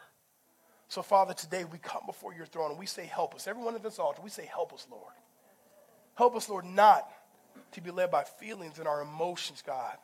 So, 0.89 1.01
Father, 1.01 1.33
today 1.33 1.65
we 1.65 1.77
come 1.79 2.03
before 2.05 2.33
your 2.33 2.45
throne 2.45 2.71
and 2.71 2.79
we 2.79 2.85
say, 2.85 3.05
Help 3.05 3.35
us. 3.35 3.47
Everyone 3.47 3.75
at 3.75 3.83
this 3.83 3.99
altar, 3.99 4.21
we 4.23 4.29
say, 4.29 4.45
Help 4.45 4.73
us, 4.73 4.87
Lord. 4.89 5.13
Help 6.15 6.35
us, 6.35 6.49
Lord, 6.49 6.65
not 6.65 7.09
to 7.73 7.81
be 7.81 7.91
led 7.91 8.09
by 8.09 8.23
feelings 8.23 8.79
and 8.79 8.87
our 8.87 9.01
emotions, 9.01 9.61
God, 9.65 9.97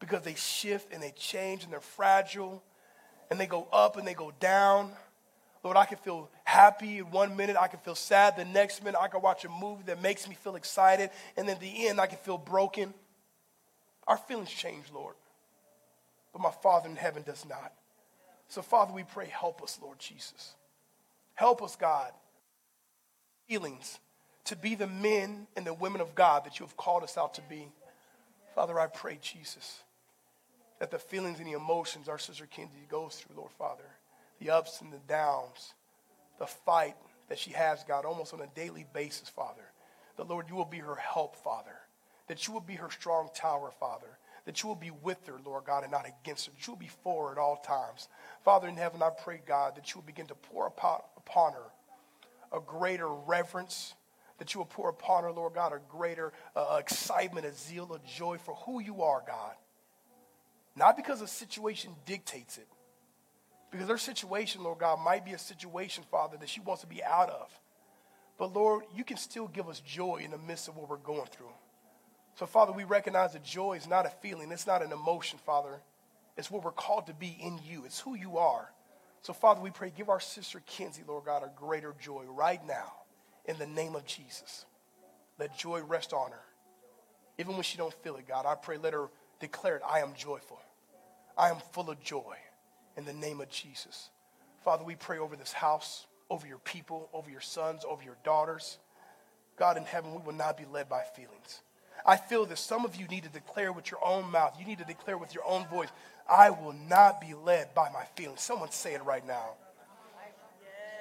because 0.00 0.22
they 0.22 0.34
shift 0.34 0.92
and 0.92 1.02
they 1.02 1.10
change 1.10 1.64
and 1.64 1.72
they're 1.72 1.80
fragile 1.80 2.62
and 3.30 3.40
they 3.40 3.46
go 3.46 3.66
up 3.72 3.96
and 3.96 4.06
they 4.06 4.14
go 4.14 4.32
down. 4.40 4.92
Lord, 5.64 5.76
I 5.76 5.84
can 5.84 5.98
feel 5.98 6.30
happy 6.44 7.02
one 7.02 7.36
minute, 7.36 7.56
I 7.58 7.68
can 7.68 7.78
feel 7.80 7.94
sad 7.94 8.36
the 8.36 8.44
next 8.44 8.82
minute, 8.82 8.98
I 9.00 9.08
can 9.08 9.22
watch 9.22 9.44
a 9.44 9.48
movie 9.48 9.84
that 9.86 10.02
makes 10.02 10.28
me 10.28 10.34
feel 10.34 10.56
excited, 10.56 11.10
and 11.36 11.48
then 11.48 11.56
the 11.60 11.88
end, 11.88 12.00
I 12.00 12.06
can 12.06 12.18
feel 12.18 12.38
broken. 12.38 12.92
Our 14.06 14.16
feelings 14.16 14.50
change, 14.50 14.86
Lord, 14.92 15.14
but 16.32 16.42
my 16.42 16.50
Father 16.50 16.88
in 16.88 16.96
heaven 16.96 17.22
does 17.22 17.44
not. 17.48 17.72
So, 18.48 18.62
Father, 18.62 18.92
we 18.92 19.04
pray, 19.04 19.26
help 19.26 19.62
us, 19.62 19.78
Lord 19.82 19.98
Jesus. 19.98 20.54
Help 21.34 21.62
us, 21.62 21.76
God, 21.76 22.12
feelings 23.48 23.98
to 24.44 24.56
be 24.56 24.74
the 24.74 24.86
men 24.86 25.46
and 25.56 25.66
the 25.66 25.74
women 25.74 26.00
of 26.00 26.14
God 26.14 26.44
that 26.44 26.58
you 26.58 26.66
have 26.66 26.76
called 26.76 27.02
us 27.02 27.16
out 27.16 27.34
to 27.34 27.42
be. 27.42 27.68
Father, 28.54 28.78
I 28.78 28.86
pray, 28.86 29.18
Jesus, 29.22 29.80
that 30.80 30.90
the 30.90 30.98
feelings 30.98 31.38
and 31.38 31.46
the 31.46 31.52
emotions 31.52 32.08
our 32.08 32.18
sister 32.18 32.46
Kenzie 32.46 32.86
goes 32.88 33.16
through, 33.16 33.36
Lord 33.36 33.52
Father, 33.52 33.84
the 34.40 34.50
ups 34.50 34.80
and 34.80 34.92
the 34.92 35.00
downs, 35.08 35.74
the 36.38 36.46
fight 36.46 36.96
that 37.28 37.38
she 37.38 37.52
has, 37.52 37.84
God, 37.84 38.04
almost 38.04 38.34
on 38.34 38.40
a 38.40 38.46
daily 38.54 38.84
basis, 38.92 39.28
Father. 39.28 39.62
That, 40.16 40.28
Lord, 40.28 40.46
you 40.50 40.56
will 40.56 40.64
be 40.64 40.78
her 40.78 40.96
help, 40.96 41.36
Father. 41.36 41.72
That 42.26 42.46
you 42.46 42.52
will 42.52 42.60
be 42.60 42.74
her 42.74 42.90
strong 42.90 43.30
tower, 43.34 43.70
Father. 43.80 44.18
That 44.44 44.62
you 44.62 44.68
will 44.68 44.76
be 44.76 44.90
with 44.90 45.24
her, 45.26 45.36
Lord 45.44 45.64
God, 45.64 45.84
and 45.84 45.92
not 45.92 46.06
against 46.06 46.46
her. 46.46 46.52
That 46.52 46.66
you 46.66 46.72
will 46.72 46.80
be 46.80 46.90
for 47.02 47.26
her 47.26 47.32
at 47.32 47.38
all 47.38 47.56
times. 47.56 48.08
Father 48.44 48.68
in 48.68 48.76
heaven, 48.76 49.02
I 49.02 49.10
pray, 49.10 49.40
God, 49.46 49.76
that 49.76 49.92
you 49.92 50.00
will 50.00 50.06
begin 50.06 50.26
to 50.26 50.34
pour 50.34 50.66
upon 50.66 51.52
her 51.52 51.70
a 52.52 52.60
greater 52.60 53.08
reverence, 53.08 53.94
that 54.38 54.54
you 54.54 54.60
will 54.60 54.66
pour 54.66 54.88
upon 54.88 55.24
her, 55.24 55.32
Lord 55.32 55.54
God, 55.54 55.72
a 55.72 55.80
greater 55.88 56.32
uh, 56.54 56.76
excitement, 56.78 57.46
a 57.46 57.52
zeal, 57.52 57.92
a 57.94 58.00
joy 58.06 58.38
for 58.38 58.54
who 58.66 58.80
you 58.80 59.02
are, 59.02 59.22
God. 59.26 59.54
Not 60.76 60.96
because 60.96 61.20
the 61.20 61.28
situation 61.28 61.92
dictates 62.06 62.58
it, 62.58 62.66
because 63.70 63.88
her 63.88 63.98
situation, 63.98 64.62
Lord 64.62 64.78
God, 64.78 64.98
might 65.00 65.24
be 65.24 65.32
a 65.32 65.38
situation, 65.38 66.04
Father, 66.10 66.36
that 66.38 66.48
she 66.48 66.60
wants 66.60 66.82
to 66.82 66.88
be 66.88 67.02
out 67.02 67.30
of. 67.30 67.50
But 68.38 68.54
Lord, 68.54 68.84
you 68.94 69.04
can 69.04 69.16
still 69.16 69.48
give 69.48 69.68
us 69.68 69.80
joy 69.80 70.20
in 70.24 70.30
the 70.30 70.38
midst 70.38 70.68
of 70.68 70.76
what 70.76 70.88
we're 70.88 70.96
going 70.96 71.28
through. 71.30 71.52
So, 72.34 72.46
Father, 72.46 72.72
we 72.72 72.84
recognize 72.84 73.34
that 73.34 73.44
joy 73.44 73.74
is 73.74 73.86
not 73.86 74.06
a 74.06 74.10
feeling, 74.10 74.50
it's 74.52 74.66
not 74.66 74.82
an 74.82 74.92
emotion, 74.92 75.38
Father. 75.44 75.80
It's 76.36 76.50
what 76.50 76.64
we're 76.64 76.72
called 76.72 77.06
to 77.08 77.14
be 77.14 77.36
in 77.40 77.60
you, 77.66 77.84
it's 77.84 78.00
who 78.00 78.14
you 78.14 78.38
are. 78.38 78.72
So, 79.20 79.32
Father, 79.32 79.60
we 79.60 79.70
pray, 79.70 79.92
give 79.94 80.08
our 80.08 80.20
sister 80.20 80.62
Kenzie, 80.66 81.02
Lord 81.06 81.26
God, 81.26 81.42
a 81.42 81.50
greater 81.54 81.94
joy 82.00 82.24
right 82.26 82.64
now 82.66 82.92
in 83.44 83.56
the 83.58 83.66
name 83.66 83.94
of 83.94 84.04
Jesus. 84.04 84.64
Let 85.38 85.56
joy 85.56 85.82
rest 85.82 86.12
on 86.12 86.32
her. 86.32 86.42
Even 87.38 87.54
when 87.54 87.62
she 87.62 87.78
don't 87.78 87.94
feel 88.02 88.16
it, 88.16 88.26
God, 88.26 88.46
I 88.46 88.54
pray, 88.54 88.78
let 88.78 88.92
her 88.92 89.08
declare 89.40 89.76
it, 89.76 89.82
I 89.88 90.00
am 90.00 90.14
joyful. 90.14 90.60
I 91.36 91.50
am 91.50 91.56
full 91.72 91.90
of 91.90 92.02
joy 92.02 92.36
in 92.96 93.04
the 93.04 93.12
name 93.12 93.40
of 93.40 93.48
Jesus. 93.48 94.10
Father, 94.64 94.84
we 94.84 94.94
pray 94.94 95.18
over 95.18 95.36
this 95.36 95.52
house, 95.52 96.06
over 96.30 96.46
your 96.46 96.58
people, 96.58 97.08
over 97.12 97.30
your 97.30 97.40
sons, 97.40 97.84
over 97.88 98.02
your 98.02 98.16
daughters. 98.24 98.78
God 99.56 99.76
in 99.76 99.84
heaven, 99.84 100.14
we 100.14 100.22
will 100.22 100.32
not 100.32 100.56
be 100.56 100.64
led 100.70 100.88
by 100.88 101.02
feelings. 101.02 101.62
I 102.04 102.16
feel 102.16 102.46
that 102.46 102.58
some 102.58 102.84
of 102.84 102.96
you 102.96 103.06
need 103.06 103.24
to 103.24 103.28
declare 103.28 103.72
with 103.72 103.90
your 103.90 104.04
own 104.04 104.30
mouth, 104.30 104.56
you 104.58 104.66
need 104.66 104.78
to 104.78 104.84
declare 104.84 105.16
with 105.16 105.34
your 105.34 105.44
own 105.46 105.66
voice, 105.68 105.88
I 106.28 106.50
will 106.50 106.74
not 106.88 107.20
be 107.20 107.34
led 107.34 107.74
by 107.74 107.90
my 107.90 108.04
feelings. 108.16 108.40
Someone 108.40 108.70
say 108.70 108.94
it 108.94 109.04
right 109.04 109.26
now. 109.26 109.50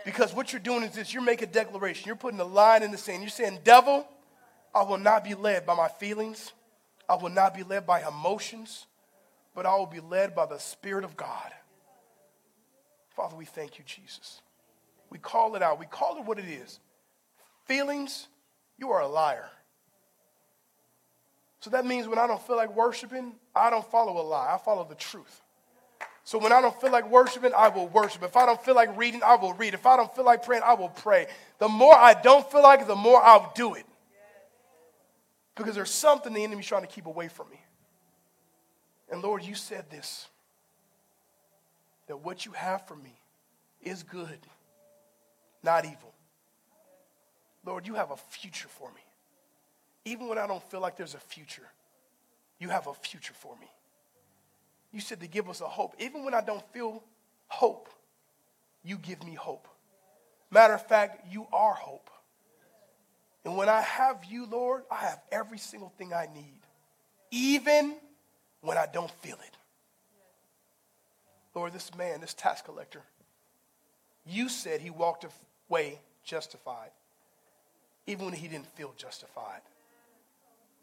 Because 0.04 0.34
what 0.34 0.52
you're 0.52 0.60
doing 0.60 0.84
is 0.84 0.93
this 0.93 1.14
you're 1.14 1.24
making 1.24 1.49
a 1.49 1.52
declaration. 1.52 2.08
You're 2.08 2.16
putting 2.16 2.39
a 2.39 2.45
line 2.45 2.84
in 2.84 2.91
the 2.91 2.97
sand. 2.97 3.22
You're 3.22 3.30
saying, 3.30 3.60
Devil, 3.64 4.08
I 4.74 4.84
will 4.84 4.97
not 4.97 5.24
be 5.24 5.36
led 5.36 5.66
by 5.66 5.76
my 5.76 5.88
feelings. 5.88 6.54
I 7.08 7.16
will 7.16 7.30
not 7.30 7.54
be 7.54 7.64
led 7.64 7.86
by 7.86 8.08
emotions, 8.08 8.86
but 9.54 9.66
I 9.66 9.76
will 9.76 9.86
be 9.86 9.99
led 9.99 10.34
by 10.34 10.45
the 10.45 10.58
Spirit 10.58 11.04
of 11.04 11.18
God. 11.18 11.52
Father, 13.16 13.36
we 13.36 13.45
thank 13.45 13.78
you, 13.78 13.84
Jesus. 13.86 14.41
We 15.10 15.20
call 15.20 15.56
it 15.56 15.62
out. 15.62 15.80
We 15.80 15.86
call 15.86 16.18
it 16.18 16.26
what 16.26 16.39
it 16.39 16.45
is. 16.47 16.80
Feelings, 17.66 18.28
you 18.78 18.91
are 18.91 19.02
a 19.02 19.08
liar. 19.08 19.49
So 21.62 21.70
that 21.70 21.86
means 21.86 22.07
when 22.07 22.18
I 22.18 22.28
don't 22.28 22.41
feel 22.41 22.55
like 22.57 22.76
worshiping, 22.76 23.34
I 23.55 23.70
don't 23.70 23.89
follow 23.89 24.20
a 24.20 24.26
lie. 24.26 24.53
I 24.53 24.57
follow 24.57 24.84
the 24.84 24.95
truth. 24.95 25.41
So 26.24 26.39
when 26.39 26.51
I 26.51 26.59
don't 26.59 26.80
feel 26.82 26.91
like 26.91 27.09
worshiping, 27.09 27.51
I 27.55 27.70
will 27.70 27.88
worship. 27.88 28.24
If 28.24 28.36
I 28.36 28.45
don't 28.47 28.64
feel 28.64 28.76
like 28.76 28.95
reading, 28.97 29.22
I 29.24 29.36
will 29.36 29.53
read. 29.53 29.76
If 29.76 29.86
I 29.86 29.95
don't 29.95 30.14
feel 30.16 30.26
like 30.26 30.43
praying, 30.43 30.64
I 30.66 30.74
will 30.74 30.89
pray. 30.89 31.28
The 31.59 31.68
more 31.68 31.95
I 31.95 32.16
don't 32.16 32.49
feel 32.51 32.64
like 32.64 32.82
it, 32.82 32.88
the 32.88 32.95
more 32.95 33.22
I'll 33.22 33.51
do 33.55 33.76
it. 33.76 33.86
Because 35.55 35.76
there's 35.76 35.91
something 35.91 36.34
the 36.34 36.43
enemy's 36.43 36.66
trying 36.66 36.82
to 36.82 36.88
keep 36.88 37.05
away 37.05 37.28
from 37.28 37.49
me. 37.51 37.59
And 39.12 39.22
Lord, 39.22 39.43
you 39.43 39.53
said 39.53 39.89
this 39.89 40.28
that 42.07 42.18
what 42.18 42.45
you 42.45 42.51
have 42.53 42.88
for 42.88 42.95
me 42.95 43.14
is 43.82 44.03
good, 44.03 44.39
not 45.64 45.86
evil. 45.86 46.14
Lord, 47.64 47.86
you 47.86 47.93
have 47.93 48.09
a 48.12 48.18
future 48.18 48.68
for 48.68 48.89
me. 48.91 49.01
Even 50.06 50.28
when 50.28 50.38
I 50.38 50.47
don't 50.47 50.64
feel 50.70 50.80
like 50.80 50.97
there's 50.97 51.14
a 51.14 51.20
future, 51.20 51.68
you 52.60 52.70
have 52.70 52.88
a 52.88 52.93
future 52.93 53.34
for 53.34 53.56
me. 53.60 53.68
You 54.91 54.99
said 54.99 55.20
to 55.22 55.28
give 55.28 55.49
us 55.49 55.62
a 55.62 55.68
hope. 55.68 55.95
Even 55.99 56.26
when 56.26 56.34
I 56.34 56.41
don't 56.41 56.64
feel 56.74 57.04
hope, 57.47 57.89
you 58.84 58.97
give 58.97 59.24
me 59.24 59.36
hope. 59.36 59.68
Matter 60.49 60.74
of 60.74 60.86
fact, 60.86 61.32
you 61.32 61.47
are 61.54 61.74
hope. 61.74 62.10
And 63.45 63.56
when 63.58 63.70
I 63.70 63.82
have 63.82 64.26
you, 64.26 64.45
Lord, 64.45 64.84
I 64.91 64.97
have 64.97 65.22
every 65.32 65.58
single 65.58 65.91
thing 65.97 66.14
I 66.14 66.28
need, 66.34 66.60
even 67.32 67.95
when 68.62 68.78
I 68.78 68.86
don't 68.91 69.10
feel 69.10 69.36
it. 69.36 69.58
Lord, 71.56 71.74
this 71.74 71.93
man, 71.95 72.22
this 72.22 72.34
tax 72.34 72.62
collector, 72.62 73.02
you 74.26 74.49
said 74.49 74.82
he 74.82 74.89
walked 74.89 75.26
away 75.70 75.99
justified, 76.24 76.91
even 78.06 78.26
when 78.26 78.34
he 78.36 78.47
didn't 78.47 78.68
feel 78.68 78.93
justified. 78.95 79.62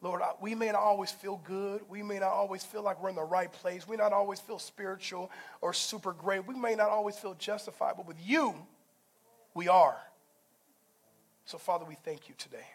Lord, 0.00 0.22
we 0.40 0.54
may 0.54 0.66
not 0.66 0.76
always 0.76 1.10
feel 1.10 1.40
good. 1.44 1.80
We 1.88 2.02
may 2.02 2.20
not 2.20 2.30
always 2.30 2.62
feel 2.62 2.82
like 2.82 3.02
we're 3.02 3.08
in 3.08 3.16
the 3.16 3.24
right 3.24 3.50
place. 3.50 3.88
We 3.88 3.96
may 3.96 4.02
not 4.02 4.12
always 4.12 4.38
feel 4.38 4.58
spiritual 4.58 5.30
or 5.60 5.72
super 5.72 6.12
great. 6.12 6.46
We 6.46 6.54
may 6.54 6.76
not 6.76 6.88
always 6.90 7.16
feel 7.16 7.34
justified, 7.34 7.94
but 7.96 8.06
with 8.06 8.16
you, 8.24 8.54
we 9.54 9.66
are. 9.66 9.96
So, 11.46 11.58
Father, 11.58 11.84
we 11.84 11.96
thank 12.04 12.28
you 12.28 12.34
today. 12.38 12.66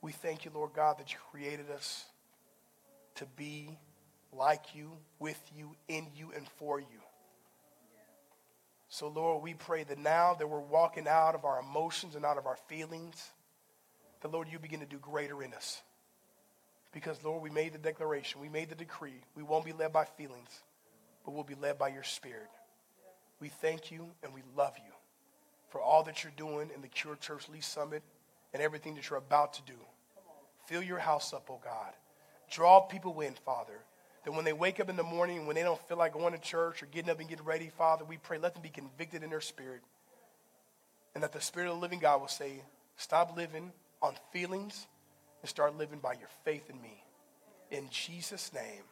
We 0.00 0.12
thank 0.12 0.44
you, 0.44 0.50
Lord 0.54 0.70
God, 0.74 0.98
that 0.98 1.12
you 1.12 1.18
created 1.30 1.70
us 1.70 2.04
to 3.16 3.26
be 3.36 3.78
like 4.32 4.74
you, 4.74 4.92
with 5.18 5.40
you, 5.54 5.74
in 5.88 6.06
you, 6.16 6.32
and 6.34 6.48
for 6.56 6.80
you. 6.80 6.86
So, 8.88 9.08
Lord, 9.08 9.42
we 9.42 9.54
pray 9.54 9.84
that 9.84 9.98
now 9.98 10.34
that 10.34 10.48
we're 10.48 10.60
walking 10.60 11.08
out 11.08 11.34
of 11.34 11.44
our 11.44 11.60
emotions 11.60 12.14
and 12.14 12.24
out 12.24 12.38
of 12.38 12.46
our 12.46 12.56
feelings, 12.68 13.32
that, 14.24 14.32
Lord, 14.32 14.48
you 14.50 14.58
begin 14.58 14.80
to 14.80 14.86
do 14.86 14.96
greater 14.96 15.42
in 15.42 15.52
us. 15.52 15.82
Because, 16.94 17.22
Lord, 17.22 17.42
we 17.42 17.50
made 17.50 17.74
the 17.74 17.78
declaration, 17.78 18.40
we 18.40 18.48
made 18.48 18.70
the 18.70 18.74
decree. 18.74 19.20
We 19.36 19.42
won't 19.42 19.66
be 19.66 19.74
led 19.74 19.92
by 19.92 20.06
feelings, 20.06 20.62
but 21.26 21.34
we'll 21.34 21.44
be 21.44 21.54
led 21.54 21.76
by 21.76 21.88
your 21.88 22.04
spirit. 22.04 22.48
We 23.38 23.48
thank 23.48 23.90
you 23.90 24.06
and 24.22 24.32
we 24.32 24.40
love 24.56 24.72
you 24.78 24.92
for 25.68 25.78
all 25.82 26.04
that 26.04 26.24
you're 26.24 26.32
doing 26.38 26.70
in 26.74 26.80
the 26.80 26.88
Cure 26.88 27.16
Church 27.16 27.50
Lee's 27.50 27.66
Summit 27.66 28.02
and 28.54 28.62
everything 28.62 28.94
that 28.94 29.10
you're 29.10 29.18
about 29.18 29.52
to 29.54 29.62
do. 29.66 29.74
Fill 30.68 30.82
your 30.82 31.00
house 31.00 31.34
up, 31.34 31.48
oh 31.50 31.60
God. 31.62 31.92
Draw 32.50 32.80
people 32.82 33.20
in, 33.20 33.34
Father. 33.44 33.78
That 34.24 34.32
when 34.32 34.46
they 34.46 34.54
wake 34.54 34.80
up 34.80 34.88
in 34.88 34.96
the 34.96 35.02
morning, 35.02 35.36
and 35.36 35.46
when 35.46 35.56
they 35.56 35.62
don't 35.62 35.86
feel 35.86 35.98
like 35.98 36.14
going 36.14 36.32
to 36.32 36.40
church 36.40 36.82
or 36.82 36.86
getting 36.86 37.10
up 37.10 37.20
and 37.20 37.28
getting 37.28 37.44
ready, 37.44 37.70
Father, 37.76 38.06
we 38.06 38.16
pray, 38.16 38.38
let 38.38 38.54
them 38.54 38.62
be 38.62 38.70
convicted 38.70 39.22
in 39.22 39.28
their 39.28 39.42
spirit. 39.42 39.82
And 41.14 41.22
that 41.22 41.32
the 41.32 41.42
Spirit 41.42 41.68
of 41.68 41.74
the 41.74 41.82
living 41.82 41.98
God 41.98 42.22
will 42.22 42.28
say, 42.28 42.62
stop 42.96 43.36
living 43.36 43.70
on 44.04 44.14
feelings 44.32 44.86
and 45.40 45.48
start 45.48 45.76
living 45.78 45.98
by 45.98 46.12
your 46.12 46.28
faith 46.44 46.68
in 46.68 46.80
me. 46.82 47.02
In 47.70 47.88
Jesus' 47.90 48.52
name, 48.52 48.82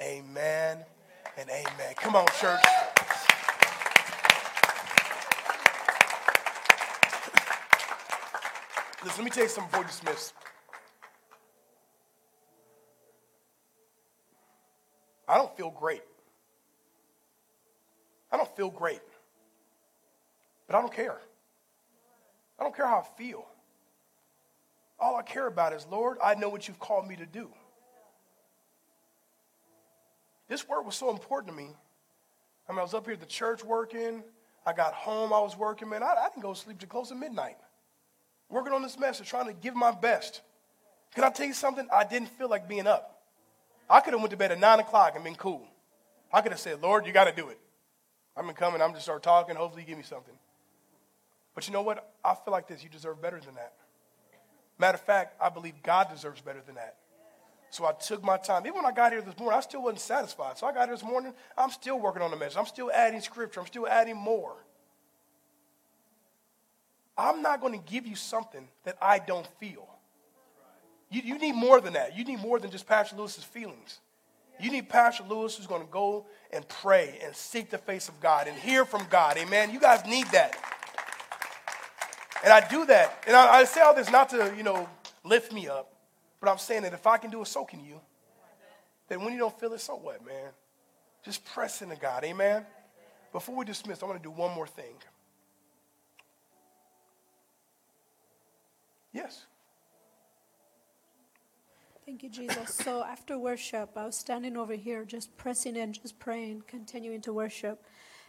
amen 0.00 0.78
and 1.36 1.50
amen. 1.50 1.94
Come 1.96 2.16
on, 2.16 2.26
church. 2.40 2.64
Listen, 9.04 9.18
let 9.18 9.24
me 9.24 9.30
tell 9.30 9.44
you 9.44 9.50
something 9.50 9.70
before 9.70 9.82
you 9.82 9.88
dismiss. 9.88 10.32
I 15.28 15.36
don't 15.36 15.54
feel 15.54 15.70
great. 15.70 16.02
I 18.32 18.38
don't 18.38 18.56
feel 18.56 18.70
great. 18.70 19.02
But 20.66 20.76
I 20.76 20.80
don't 20.80 20.92
care. 20.92 21.20
I 22.58 22.62
don't 22.62 22.74
care 22.74 22.86
how 22.86 23.00
I 23.00 23.18
feel. 23.22 23.46
All 24.98 25.16
I 25.16 25.22
care 25.22 25.46
about 25.46 25.72
is, 25.72 25.86
Lord, 25.90 26.18
I 26.22 26.34
know 26.34 26.48
what 26.48 26.68
you've 26.68 26.78
called 26.78 27.06
me 27.06 27.16
to 27.16 27.26
do. 27.26 27.50
this 30.48 30.66
word 30.68 30.82
was 30.82 30.94
so 30.94 31.10
important 31.10 31.52
to 31.52 31.56
me. 31.56 31.70
I 32.68 32.72
mean, 32.72 32.78
I 32.78 32.82
was 32.82 32.94
up 32.94 33.04
here 33.04 33.14
at 33.14 33.20
the 33.20 33.26
church 33.26 33.64
working. 33.64 34.22
I 34.66 34.72
got 34.72 34.94
home, 34.94 35.32
I 35.32 35.38
was 35.40 35.56
working, 35.56 35.88
man. 35.88 36.02
I, 36.02 36.06
I 36.06 36.28
didn't 36.28 36.42
go 36.42 36.52
to 36.52 36.58
sleep 36.58 36.78
till 36.78 36.88
close 36.88 37.10
to 37.10 37.14
midnight. 37.14 37.56
Working 38.48 38.72
on 38.72 38.82
this 38.82 38.98
message, 38.98 39.28
trying 39.28 39.46
to 39.46 39.52
give 39.52 39.74
my 39.74 39.92
best. 39.92 40.40
Can 41.14 41.24
I 41.24 41.30
tell 41.30 41.46
you 41.46 41.52
something? 41.52 41.86
I 41.92 42.04
didn't 42.04 42.28
feel 42.28 42.48
like 42.48 42.68
being 42.68 42.86
up. 42.86 43.22
I 43.88 44.00
could 44.00 44.12
have 44.12 44.20
went 44.20 44.30
to 44.32 44.36
bed 44.36 44.50
at 44.50 44.58
9 44.58 44.80
o'clock 44.80 45.14
and 45.14 45.22
been 45.22 45.36
cool. 45.36 45.66
I 46.32 46.40
could 46.40 46.52
have 46.52 46.60
said, 46.60 46.82
Lord, 46.82 47.06
you 47.06 47.12
got 47.12 47.24
to 47.24 47.32
do 47.32 47.48
it. 47.48 47.58
I'm 48.36 48.44
going 48.44 48.54
to 48.54 48.58
come 48.58 48.74
and 48.74 48.82
I'm 48.82 48.92
just 48.92 49.04
start 49.04 49.22
talking. 49.22 49.56
Hopefully 49.56 49.82
you 49.82 49.88
give 49.88 49.96
me 49.96 50.04
something. 50.04 50.34
But 51.54 51.66
you 51.66 51.72
know 51.72 51.82
what? 51.82 52.12
I 52.24 52.34
feel 52.34 52.52
like 52.52 52.66
this. 52.66 52.82
You 52.82 52.90
deserve 52.90 53.22
better 53.22 53.40
than 53.40 53.54
that. 53.54 53.72
Matter 54.78 54.96
of 54.96 55.02
fact, 55.02 55.36
I 55.40 55.48
believe 55.48 55.74
God 55.82 56.08
deserves 56.10 56.40
better 56.40 56.60
than 56.64 56.74
that. 56.74 56.96
So 57.70 57.84
I 57.84 57.92
took 57.92 58.22
my 58.22 58.36
time. 58.36 58.62
Even 58.66 58.76
when 58.76 58.86
I 58.86 58.92
got 58.92 59.12
here 59.12 59.20
this 59.20 59.38
morning, 59.38 59.56
I 59.56 59.60
still 59.60 59.82
wasn't 59.82 60.00
satisfied. 60.00 60.58
So 60.58 60.66
I 60.66 60.72
got 60.72 60.88
here 60.88 60.96
this 60.96 61.04
morning, 61.04 61.34
I'm 61.58 61.70
still 61.70 61.98
working 61.98 62.22
on 62.22 62.30
the 62.30 62.36
message. 62.36 62.56
I'm 62.56 62.66
still 62.66 62.90
adding 62.92 63.20
scripture. 63.20 63.60
I'm 63.60 63.66
still 63.66 63.86
adding 63.86 64.16
more. 64.16 64.54
I'm 67.18 67.42
not 67.42 67.60
going 67.60 67.72
to 67.78 67.90
give 67.90 68.06
you 68.06 68.14
something 68.14 68.68
that 68.84 68.96
I 69.00 69.18
don't 69.18 69.46
feel. 69.58 69.88
You, 71.10 71.22
you 71.24 71.38
need 71.38 71.54
more 71.54 71.80
than 71.80 71.94
that. 71.94 72.16
You 72.16 72.24
need 72.24 72.40
more 72.40 72.58
than 72.58 72.70
just 72.70 72.86
Pastor 72.86 73.16
Louis's 73.16 73.44
feelings. 73.44 74.00
You 74.58 74.70
need 74.70 74.88
Pastor 74.88 75.24
Lewis 75.24 75.56
who's 75.56 75.66
going 75.66 75.82
to 75.82 75.92
go 75.92 76.26
and 76.52 76.66
pray 76.68 77.18
and 77.22 77.34
seek 77.34 77.70
the 77.70 77.78
face 77.78 78.08
of 78.08 78.18
God 78.20 78.48
and 78.48 78.56
hear 78.56 78.84
from 78.84 79.06
God. 79.10 79.36
Amen. 79.36 79.70
You 79.70 79.80
guys 79.80 80.04
need 80.06 80.26
that. 80.28 80.56
And 82.46 82.52
I 82.52 82.66
do 82.68 82.86
that. 82.86 83.24
And 83.26 83.34
I, 83.34 83.56
I 83.56 83.64
say 83.64 83.80
all 83.80 83.92
this 83.92 84.08
not 84.08 84.28
to, 84.28 84.54
you 84.56 84.62
know, 84.62 84.88
lift 85.24 85.52
me 85.52 85.66
up. 85.66 85.92
But 86.40 86.48
I'm 86.48 86.58
saying 86.58 86.82
that 86.82 86.92
if 86.92 87.04
I 87.04 87.18
can 87.18 87.28
do 87.28 87.42
it, 87.42 87.48
so 87.48 87.64
can 87.64 87.84
you. 87.84 88.00
Then 89.08 89.24
when 89.24 89.32
you 89.32 89.40
don't 89.40 89.58
feel 89.58 89.72
it, 89.72 89.80
so 89.80 89.96
what, 89.96 90.24
man? 90.24 90.52
Just 91.24 91.44
press 91.44 91.82
into 91.82 91.96
God. 91.96 92.22
Amen? 92.22 92.64
Before 93.32 93.56
we 93.56 93.64
dismiss, 93.64 94.00
I 94.00 94.06
want 94.06 94.22
to 94.22 94.22
do 94.22 94.30
one 94.30 94.54
more 94.54 94.68
thing. 94.68 94.94
Yes. 99.12 99.46
Thank 102.04 102.22
you, 102.22 102.28
Jesus. 102.28 102.72
So 102.72 103.02
after 103.02 103.36
worship, 103.36 103.90
I 103.96 104.06
was 104.06 104.16
standing 104.16 104.56
over 104.56 104.74
here 104.74 105.04
just 105.04 105.36
pressing 105.36 105.74
in, 105.74 105.92
just 105.92 106.20
praying, 106.20 106.62
continuing 106.68 107.22
to 107.22 107.32
worship. 107.32 107.82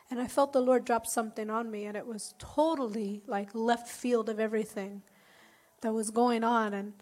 And 0.09 0.21
I 0.21 0.27
felt 0.27 0.53
the 0.53 0.61
Lord 0.61 0.85
drop 0.85 1.05
something 1.05 1.49
on 1.49 1.69
me, 1.69 1.85
and 1.85 1.97
it 1.97 2.07
was 2.07 2.33
totally 2.39 3.23
like 3.27 3.49
left 3.53 3.89
field 3.89 4.29
of 4.29 4.39
everything 4.39 5.01
that 5.81 5.93
was 5.93 6.11
going 6.11 6.43
on. 6.43 6.73
And 6.73 6.93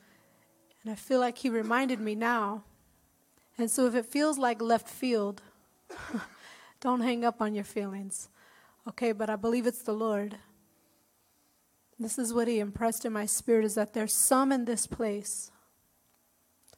and 0.85 0.91
I 0.91 0.95
feel 0.95 1.19
like 1.19 1.39
he 1.39 1.49
reminded 1.49 1.99
me 1.99 2.13
now. 2.13 2.63
And 3.57 3.71
so 3.71 3.87
if 3.87 3.95
it 3.95 4.05
feels 4.05 4.37
like 4.37 4.61
left 4.61 4.87
field, 4.87 5.41
don't 6.79 7.01
hang 7.01 7.25
up 7.25 7.41
on 7.41 7.55
your 7.55 7.63
feelings. 7.63 8.29
Okay, 8.87 9.11
but 9.11 9.27
I 9.27 9.35
believe 9.35 9.65
it's 9.65 9.81
the 9.81 9.93
Lord. 9.93 10.37
This 11.97 12.19
is 12.19 12.33
what 12.33 12.47
he 12.47 12.59
impressed 12.59 13.03
in 13.03 13.13
my 13.13 13.25
spirit 13.25 13.65
is 13.65 13.73
that 13.73 13.93
there's 13.93 14.13
some 14.13 14.51
in 14.51 14.65
this 14.65 14.85
place, 14.85 15.49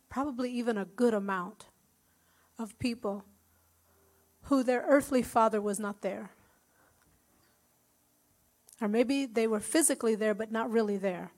probably 0.08 0.52
even 0.52 0.78
a 0.78 0.86
good 0.86 1.14
amount 1.14 1.66
of 2.58 2.80
people 2.80 3.26
who 4.48 4.64
their 4.64 4.84
earthly 4.88 5.22
father 5.22 5.62
was 5.62 5.80
not 5.80 6.02
there. 6.02 6.32
Or 8.82 8.88
maybe 8.88 9.26
they 9.26 9.48
were 9.48 9.60
physically 9.60 10.16
there, 10.16 10.34
but 10.34 10.52
not 10.52 10.70
really 10.70 10.98
there 10.98 11.32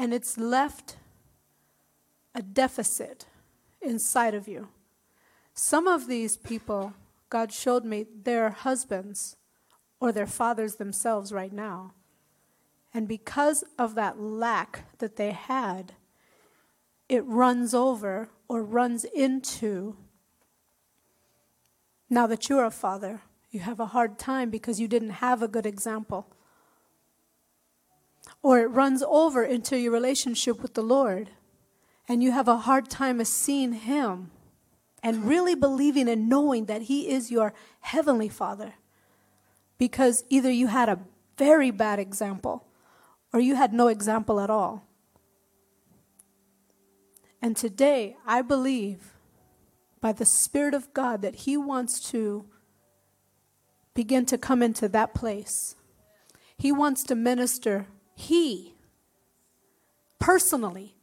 and 0.00 0.14
it's 0.14 0.38
left 0.38 0.96
a 2.34 2.40
deficit 2.40 3.26
inside 3.82 4.34
of 4.34 4.48
you. 4.48 4.68
Some 5.52 5.86
of 5.86 6.06
these 6.06 6.38
people, 6.38 6.94
God 7.28 7.52
showed 7.52 7.84
me, 7.84 8.06
their 8.22 8.48
husbands 8.48 9.36
or 10.00 10.10
their 10.10 10.26
fathers 10.26 10.76
themselves 10.76 11.34
right 11.34 11.52
now. 11.52 11.92
And 12.94 13.06
because 13.06 13.62
of 13.78 13.94
that 13.96 14.18
lack 14.18 14.98
that 15.00 15.16
they 15.16 15.32
had, 15.32 15.92
it 17.10 17.22
runs 17.26 17.74
over 17.74 18.30
or 18.48 18.62
runs 18.62 19.04
into. 19.04 19.98
Now 22.10 22.26
that 22.26 22.48
you're 22.48 22.64
a 22.64 22.72
father, 22.72 23.22
you 23.50 23.60
have 23.60 23.78
a 23.78 23.86
hard 23.86 24.18
time 24.18 24.50
because 24.50 24.80
you 24.80 24.88
didn't 24.88 25.10
have 25.10 25.42
a 25.42 25.48
good 25.48 25.64
example 25.64 26.26
or 28.42 28.58
it 28.60 28.66
runs 28.66 29.02
over 29.06 29.42
into 29.44 29.78
your 29.78 29.92
relationship 29.92 30.60
with 30.60 30.74
the 30.74 30.82
Lord 30.82 31.30
and 32.08 32.22
you 32.22 32.32
have 32.32 32.48
a 32.48 32.58
hard 32.58 32.90
time 32.90 33.24
seeing 33.24 33.72
Him 33.72 34.30
and 35.02 35.24
really 35.24 35.54
believing 35.54 36.08
and 36.08 36.28
knowing 36.28 36.66
that 36.66 36.82
He 36.82 37.08
is 37.08 37.30
your 37.30 37.52
Heavenly 37.80 38.28
Father 38.28 38.74
because 39.78 40.24
either 40.28 40.50
you 40.50 40.66
had 40.66 40.88
a 40.88 40.98
very 41.38 41.70
bad 41.70 41.98
example 41.98 42.66
or 43.32 43.40
you 43.40 43.54
had 43.54 43.72
no 43.72 43.88
example 43.88 44.40
at 44.40 44.50
all. 44.50 44.84
And 47.40 47.56
today, 47.56 48.16
I 48.26 48.42
believe 48.42 49.14
by 50.00 50.12
the 50.12 50.24
Spirit 50.24 50.74
of 50.74 50.92
God 50.94 51.22
that 51.22 51.36
He 51.36 51.56
wants 51.56 52.10
to 52.10 52.46
begin 53.94 54.24
to 54.26 54.38
come 54.38 54.62
into 54.62 54.88
that 54.88 55.14
place. 55.14 55.76
He 56.56 56.72
wants 56.72 57.02
to 57.04 57.14
minister 57.14 57.86
he 58.20 58.74
personally 60.18 60.94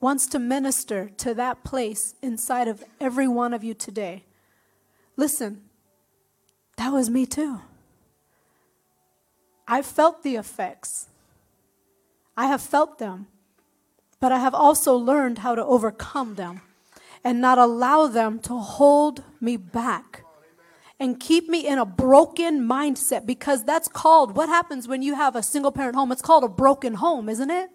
wants 0.00 0.26
to 0.26 0.40
minister 0.40 1.10
to 1.18 1.32
that 1.34 1.62
place 1.62 2.16
inside 2.20 2.66
of 2.66 2.82
every 3.00 3.28
one 3.28 3.54
of 3.54 3.62
you 3.62 3.74
today. 3.74 4.24
Listen, 5.16 5.62
that 6.76 6.92
was 6.92 7.08
me 7.08 7.26
too. 7.26 7.60
I 9.68 9.82
felt 9.82 10.24
the 10.24 10.34
effects. 10.34 11.08
I 12.36 12.46
have 12.46 12.60
felt 12.60 12.98
them, 12.98 13.28
but 14.18 14.32
I 14.32 14.40
have 14.40 14.52
also 14.52 14.96
learned 14.96 15.38
how 15.38 15.54
to 15.54 15.64
overcome 15.64 16.34
them 16.34 16.60
and 17.24 17.40
not 17.40 17.58
allow 17.58 18.06
them 18.06 18.38
to 18.40 18.58
hold 18.58 19.24
me 19.40 19.56
back 19.56 20.24
and 21.00 21.18
keep 21.18 21.48
me 21.48 21.66
in 21.66 21.78
a 21.78 21.86
broken 21.86 22.60
mindset 22.60 23.26
because 23.26 23.64
that's 23.64 23.88
called 23.88 24.36
what 24.36 24.48
happens 24.48 24.86
when 24.86 25.02
you 25.02 25.14
have 25.14 25.34
a 25.34 25.42
single 25.42 25.72
parent 25.72 25.96
home? 25.96 26.12
It's 26.12 26.22
called 26.22 26.44
a 26.44 26.48
broken 26.48 26.94
home, 26.94 27.28
isn't 27.28 27.50
it? 27.50 27.70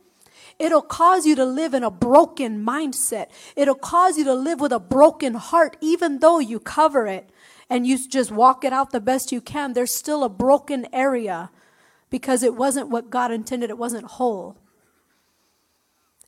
It'll 0.58 0.82
cause 0.82 1.26
you 1.26 1.36
to 1.36 1.46
live 1.46 1.74
in 1.74 1.84
a 1.84 1.92
broken 1.92 2.64
mindset. 2.66 3.28
It'll 3.56 3.76
cause 3.76 4.18
you 4.18 4.24
to 4.26 4.34
live 4.34 4.60
with 4.60 4.72
a 4.72 4.80
broken 4.80 5.34
heart, 5.36 5.78
even 5.82 6.20
though 6.20 6.40
you 6.40 6.60
cover 6.60 7.08
it 7.08 7.30
and 7.70 7.86
you 7.86 7.98
just 8.08 8.32
walk 8.32 8.64
it 8.64 8.74
out 8.74 8.92
the 8.92 9.00
best 9.00 9.32
you 9.32 9.42
can. 9.42 9.74
There's 9.74 9.94
still 9.94 10.24
a 10.24 10.30
broken 10.30 10.88
area 10.94 11.50
because 12.10 12.44
it 12.44 12.56
wasn't 12.56 12.90
what 12.90 13.10
God 13.10 13.32
intended, 13.32 13.70
it 13.70 13.78
wasn't 13.78 14.06
whole. 14.06 14.58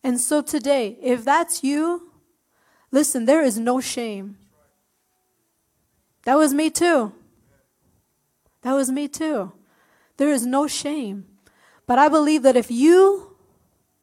And 0.04 0.20
so 0.20 0.42
today, 0.42 0.98
if 1.02 1.24
that's 1.24 1.64
you, 1.64 2.11
listen, 2.92 3.26
there 3.26 3.44
is 3.44 3.58
no 3.58 3.80
shame 3.80 4.38
that 6.24 6.36
was 6.36 6.54
me 6.54 6.70
too. 6.70 7.14
That 8.62 8.74
was 8.74 8.92
me 8.92 9.08
too. 9.08 9.54
There 10.18 10.30
is 10.30 10.46
no 10.46 10.68
shame. 10.68 11.26
But 11.88 11.98
I 11.98 12.10
believe 12.10 12.44
that 12.44 12.56
if 12.56 12.70
you 12.70 13.36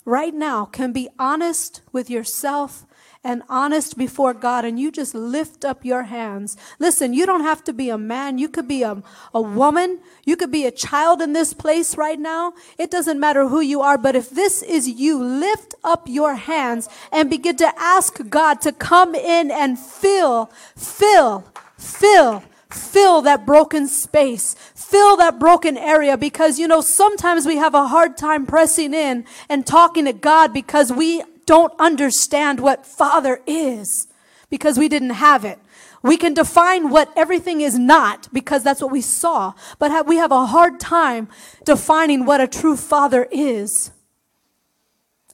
right 0.04 0.34
now 0.34 0.64
can 0.64 0.92
be 0.92 1.08
honest 1.18 1.82
with 1.92 2.10
yourself 2.10 2.86
and 3.24 3.42
honest 3.48 3.98
before 3.98 4.34
God 4.34 4.64
and 4.64 4.78
you 4.78 4.90
just 4.90 5.14
lift 5.14 5.64
up 5.64 5.84
your 5.84 6.04
hands. 6.04 6.56
Listen, 6.78 7.12
you 7.12 7.26
don't 7.26 7.42
have 7.42 7.64
to 7.64 7.72
be 7.72 7.90
a 7.90 7.98
man. 7.98 8.38
You 8.38 8.48
could 8.48 8.68
be 8.68 8.82
a, 8.82 9.02
a 9.34 9.40
woman. 9.40 10.00
You 10.24 10.36
could 10.36 10.52
be 10.52 10.66
a 10.66 10.70
child 10.70 11.20
in 11.20 11.32
this 11.32 11.52
place 11.54 11.96
right 11.96 12.18
now. 12.18 12.54
It 12.78 12.90
doesn't 12.90 13.20
matter 13.20 13.48
who 13.48 13.60
you 13.60 13.80
are, 13.80 13.98
but 13.98 14.16
if 14.16 14.30
this 14.30 14.62
is 14.62 14.88
you, 14.88 15.22
lift 15.22 15.74
up 15.84 16.08
your 16.08 16.36
hands 16.36 16.88
and 17.12 17.28
begin 17.28 17.56
to 17.56 17.72
ask 17.78 18.28
God 18.28 18.60
to 18.62 18.72
come 18.72 19.14
in 19.14 19.50
and 19.50 19.78
fill, 19.78 20.50
fill, 20.76 21.44
Fill, 21.78 22.42
fill 22.68 23.22
that 23.22 23.46
broken 23.46 23.86
space. 23.86 24.54
Fill 24.74 25.16
that 25.18 25.38
broken 25.38 25.78
area 25.78 26.16
because, 26.16 26.58
you 26.58 26.66
know, 26.66 26.80
sometimes 26.80 27.46
we 27.46 27.56
have 27.56 27.74
a 27.74 27.86
hard 27.86 28.16
time 28.16 28.46
pressing 28.46 28.92
in 28.92 29.24
and 29.48 29.64
talking 29.64 30.04
to 30.06 30.12
God 30.12 30.52
because 30.52 30.92
we 30.92 31.22
don't 31.48 31.72
understand 31.78 32.60
what 32.60 32.84
Father 32.84 33.40
is 33.46 34.06
because 34.50 34.78
we 34.78 34.86
didn't 34.86 35.16
have 35.16 35.46
it. 35.46 35.58
We 36.02 36.18
can 36.18 36.34
define 36.34 36.90
what 36.90 37.10
everything 37.16 37.62
is 37.62 37.78
not 37.78 38.28
because 38.34 38.62
that's 38.62 38.82
what 38.82 38.92
we 38.92 39.00
saw, 39.00 39.54
but 39.78 40.06
we 40.06 40.18
have 40.18 40.30
a 40.30 40.44
hard 40.44 40.78
time 40.78 41.26
defining 41.64 42.26
what 42.26 42.42
a 42.42 42.46
true 42.46 42.76
Father 42.76 43.26
is. 43.32 43.92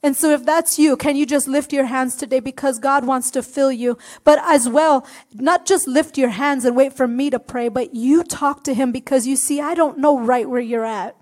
And 0.04 0.16
so, 0.16 0.30
if 0.30 0.44
that's 0.44 0.78
you, 0.78 0.96
can 0.96 1.16
you 1.16 1.26
just 1.26 1.48
lift 1.48 1.72
your 1.72 1.86
hands 1.86 2.14
today 2.14 2.38
because 2.38 2.78
God 2.78 3.04
wants 3.04 3.32
to 3.32 3.42
fill 3.42 3.72
you? 3.72 3.98
But 4.22 4.38
as 4.44 4.68
well, 4.68 5.04
not 5.32 5.66
just 5.66 5.88
lift 5.88 6.16
your 6.16 6.28
hands 6.28 6.64
and 6.64 6.76
wait 6.76 6.92
for 6.92 7.08
me 7.08 7.28
to 7.30 7.40
pray, 7.40 7.68
but 7.68 7.94
you 7.94 8.22
talk 8.22 8.62
to 8.64 8.74
Him 8.74 8.92
because 8.92 9.26
you 9.26 9.34
see, 9.34 9.60
I 9.60 9.74
don't 9.74 9.98
know 9.98 10.20
right 10.20 10.48
where 10.48 10.60
you're 10.60 10.84
at. 10.84 11.16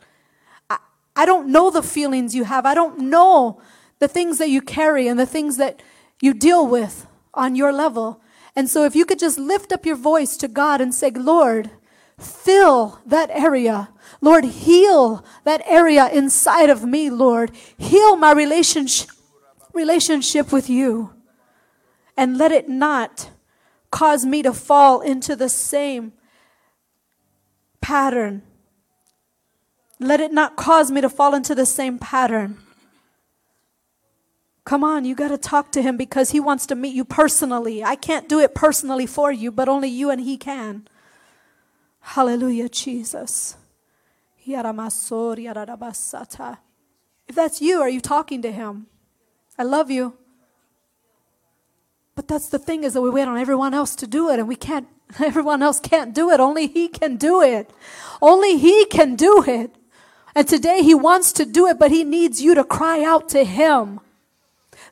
I, 0.68 0.78
I 1.16 1.24
don't 1.24 1.48
know 1.48 1.70
the 1.70 1.82
feelings 1.82 2.34
you 2.34 2.44
have. 2.44 2.66
I 2.66 2.74
don't 2.74 2.98
know 2.98 3.62
the 4.02 4.08
things 4.08 4.38
that 4.38 4.48
you 4.48 4.60
carry 4.60 5.06
and 5.06 5.16
the 5.16 5.24
things 5.24 5.58
that 5.58 5.80
you 6.20 6.34
deal 6.34 6.66
with 6.66 7.06
on 7.34 7.54
your 7.54 7.72
level. 7.72 8.20
And 8.56 8.68
so, 8.68 8.84
if 8.84 8.96
you 8.96 9.04
could 9.04 9.20
just 9.20 9.38
lift 9.38 9.70
up 9.70 9.86
your 9.86 9.94
voice 9.94 10.36
to 10.38 10.48
God 10.48 10.80
and 10.80 10.92
say, 10.92 11.10
Lord, 11.10 11.70
fill 12.18 12.98
that 13.06 13.30
area. 13.30 13.90
Lord, 14.20 14.44
heal 14.44 15.24
that 15.44 15.62
area 15.66 16.08
inside 16.08 16.68
of 16.68 16.84
me, 16.84 17.10
Lord. 17.10 17.52
Heal 17.78 18.16
my 18.16 18.32
relationship, 18.32 19.08
relationship 19.72 20.50
with 20.50 20.68
you. 20.68 21.14
And 22.16 22.36
let 22.36 22.50
it 22.50 22.68
not 22.68 23.30
cause 23.92 24.26
me 24.26 24.42
to 24.42 24.52
fall 24.52 25.00
into 25.00 25.36
the 25.36 25.48
same 25.48 26.12
pattern. 27.80 28.42
Let 30.00 30.18
it 30.18 30.32
not 30.32 30.56
cause 30.56 30.90
me 30.90 31.00
to 31.02 31.08
fall 31.08 31.36
into 31.36 31.54
the 31.54 31.66
same 31.66 32.00
pattern. 32.00 32.61
Come 34.64 34.84
on, 34.84 35.04
you 35.04 35.14
got 35.14 35.28
to 35.28 35.38
talk 35.38 35.72
to 35.72 35.82
him 35.82 35.96
because 35.96 36.30
he 36.30 36.40
wants 36.40 36.66
to 36.66 36.74
meet 36.74 36.94
you 36.94 37.04
personally. 37.04 37.82
I 37.82 37.96
can't 37.96 38.28
do 38.28 38.38
it 38.38 38.54
personally 38.54 39.06
for 39.06 39.32
you, 39.32 39.50
but 39.50 39.68
only 39.68 39.88
you 39.88 40.10
and 40.10 40.20
he 40.20 40.36
can. 40.36 40.86
Hallelujah, 42.00 42.68
Jesus. 42.68 43.56
If 44.44 44.66
that's 47.34 47.60
you, 47.60 47.80
are 47.80 47.88
you 47.88 48.00
talking 48.00 48.42
to 48.42 48.52
him? 48.52 48.86
I 49.58 49.62
love 49.62 49.90
you. 49.90 50.14
But 52.14 52.28
that's 52.28 52.48
the 52.48 52.58
thing 52.58 52.84
is 52.84 52.94
that 52.94 53.02
we 53.02 53.10
wait 53.10 53.28
on 53.28 53.38
everyone 53.38 53.74
else 53.74 53.94
to 53.96 54.06
do 54.06 54.30
it 54.30 54.38
and 54.38 54.46
we 54.46 54.56
can't 54.56 54.86
everyone 55.20 55.62
else 55.62 55.80
can't 55.80 56.14
do 56.14 56.30
it. 56.30 56.40
Only 56.40 56.66
he 56.66 56.88
can 56.88 57.16
do 57.16 57.42
it. 57.42 57.70
Only 58.20 58.58
he 58.58 58.84
can 58.86 59.16
do 59.16 59.44
it. 59.46 59.74
And 60.34 60.48
today 60.48 60.82
he 60.82 60.94
wants 60.94 61.32
to 61.32 61.44
do 61.44 61.66
it, 61.66 61.78
but 61.78 61.90
he 61.90 62.04
needs 62.04 62.40
you 62.40 62.54
to 62.54 62.64
cry 62.64 63.02
out 63.02 63.28
to 63.30 63.44
him. 63.44 64.00